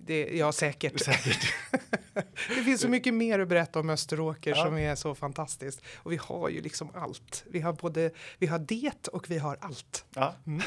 Det, 0.05 0.29
ja, 0.37 0.51
säkert. 0.51 0.99
Säkert. 0.99 1.53
Det 2.49 2.63
finns 2.63 2.81
så 2.81 2.87
mycket 2.89 3.13
mer 3.13 3.39
att 3.39 3.47
berätta 3.47 3.79
om 3.79 3.89
Österåker 3.89 4.49
Ja. 4.55 4.65
som 4.65 4.77
är 4.77 4.95
så 4.95 5.15
fantastiskt. 5.15 5.81
Och 5.95 6.11
vi 6.11 6.17
har 6.17 6.49
ju 6.49 6.61
liksom 6.61 6.91
allt. 6.95 7.43
Vi 7.51 7.59
har 7.59 7.73
både, 7.73 8.11
vi 8.39 8.47
har 8.47 8.59
det 8.59 9.07
och 9.07 9.29
vi 9.31 9.37
har 9.37 9.57
allt. 9.61 10.05
Ja. 10.15 10.35
Mm. 10.47 10.61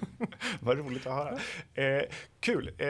Vad 0.60 0.78
roligt 0.78 1.06
att 1.06 1.12
höra. 1.12 1.38
Eh, 1.74 2.02
kul. 2.40 2.74
Eh, 2.78 2.86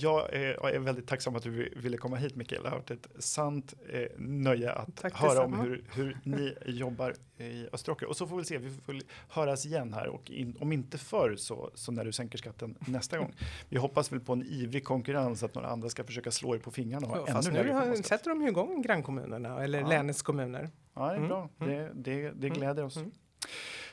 jag 0.00 0.34
eh, 0.34 0.40
är 0.74 0.78
väldigt 0.78 1.06
tacksam 1.06 1.36
att 1.36 1.42
du 1.42 1.72
ville 1.76 1.96
komma 1.96 2.16
hit 2.16 2.36
Mikael. 2.36 2.62
Det 2.62 2.68
har 2.68 2.76
varit 2.76 2.90
ett 2.90 3.06
sant 3.18 3.74
eh, 3.88 4.06
nöje 4.18 4.72
att 4.72 4.96
Tack 4.96 5.14
höra 5.14 5.44
om 5.44 5.60
hur, 5.60 5.84
hur 5.94 6.18
ni 6.22 6.54
jobbar 6.66 7.14
i 7.38 7.66
Österåker. 7.72 8.06
Och 8.06 8.16
så 8.16 8.26
får 8.26 8.36
vi 8.36 8.44
se, 8.44 8.58
vi 8.58 8.70
får 8.70 9.00
höras 9.28 9.66
igen 9.66 9.92
här 9.92 10.06
och 10.08 10.30
in, 10.30 10.56
om 10.60 10.72
inte 10.72 10.98
förr 10.98 11.36
så, 11.36 11.70
så 11.74 11.92
när 11.92 12.04
du 12.04 12.12
sänker 12.12 12.38
skatten 12.38 12.74
nästa 12.86 13.18
gång. 13.18 13.34
Vi 13.68 13.78
hoppas 13.78 14.12
väl 14.12 14.20
på 14.20 14.32
en 14.32 14.42
ivrig 14.42 14.84
konkurrens 14.84 15.42
att 15.42 15.54
några 15.54 15.68
andra 15.68 15.88
ska 15.88 16.04
försöka 16.04 16.30
slå 16.30 16.54
er 16.54 16.58
på 16.58 16.70
fingrarna 16.70 17.06
och 17.08 17.28
Ja, 17.28 17.32
Fast 17.32 17.48
ännu 17.48 17.62
nu 17.64 17.72
har, 17.72 17.94
sätter 18.02 18.30
de 18.30 18.42
ju 18.42 18.48
igång 18.48 18.82
grannkommunerna 18.82 19.62
eller 19.64 19.80
Ja. 19.80 19.88
länets 19.88 20.22
kommuner. 20.22 20.70
Ja, 20.94 21.06
det 21.06 21.12
är 21.12 21.16
Mm, 21.16 21.28
bra. 21.28 21.48
Det, 21.58 21.90
det, 21.94 22.30
det 22.30 22.48
gläder 22.48 22.84
oss. 22.84 22.96
mm. 22.96 23.10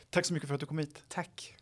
Tack 0.10 0.26
så 0.26 0.34
mycket 0.34 0.48
för 0.48 0.54
att 0.54 0.60
du 0.60 0.66
kom 0.66 0.78
hit. 0.78 1.04
Tack. 1.08 1.56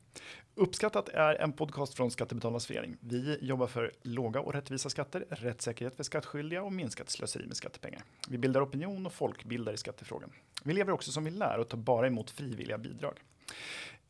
Uppskattat 0.55 1.09
är 1.09 1.35
en 1.35 1.53
podcast 1.53 1.93
från 1.93 2.11
Skattebetalarnas 2.11 2.67
förening. 2.67 2.97
Vi 2.99 3.37
jobbar 3.41 3.67
för 3.67 3.91
låga 4.01 4.39
och 4.39 4.53
rättvisa 4.53 4.89
skatter, 4.89 5.25
rättssäkerhet 5.29 5.95
för 5.95 6.03
skattskyldiga 6.03 6.63
och 6.63 6.73
minskat 6.73 7.09
slöseri 7.09 7.47
med 7.47 7.57
skattepengar. 7.57 8.03
Vi 8.29 8.37
bildar 8.37 8.61
opinion 8.61 9.05
och 9.05 9.13
folkbildar 9.13 9.73
i 9.73 9.77
skattefrågan. 9.77 10.31
Vi 10.63 10.73
lever 10.73 10.91
också 10.91 11.11
som 11.11 11.23
vi 11.23 11.31
lär 11.31 11.57
och 11.57 11.69
tar 11.69 11.77
bara 11.77 12.07
emot 12.07 12.31
frivilliga 12.31 12.77
bidrag. 12.77 13.19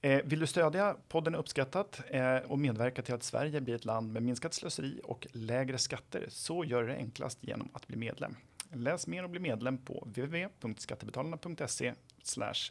Eh, 0.01 0.21
vill 0.25 0.39
du 0.39 0.47
stödja 0.47 0.95
podden 1.07 1.35
Uppskattat 1.35 2.01
eh, 2.07 2.35
och 2.35 2.59
medverka 2.59 3.01
till 3.01 3.13
att 3.13 3.23
Sverige 3.23 3.61
blir 3.61 3.75
ett 3.75 3.85
land 3.85 4.13
med 4.13 4.23
minskat 4.23 4.53
slöseri 4.53 5.01
och 5.03 5.27
lägre 5.31 5.77
skatter 5.77 6.25
så 6.29 6.63
gör 6.63 6.83
det 6.83 6.95
enklast 6.95 7.37
genom 7.41 7.69
att 7.73 7.87
bli 7.87 7.97
medlem. 7.97 8.35
Läs 8.73 9.07
mer 9.07 9.23
och 9.23 9.29
bli 9.29 9.39
medlem 9.39 9.77
på 9.77 10.03
www.skattebetalarna.se 10.05 11.93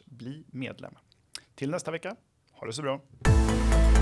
bli 0.05 0.43
medlem. 0.47 0.93
Till 1.55 1.69
nästa 1.69 1.91
vecka, 1.91 2.15
ha 2.61 2.67
det 2.67 2.73
så 2.73 2.81
bra! 2.81 4.00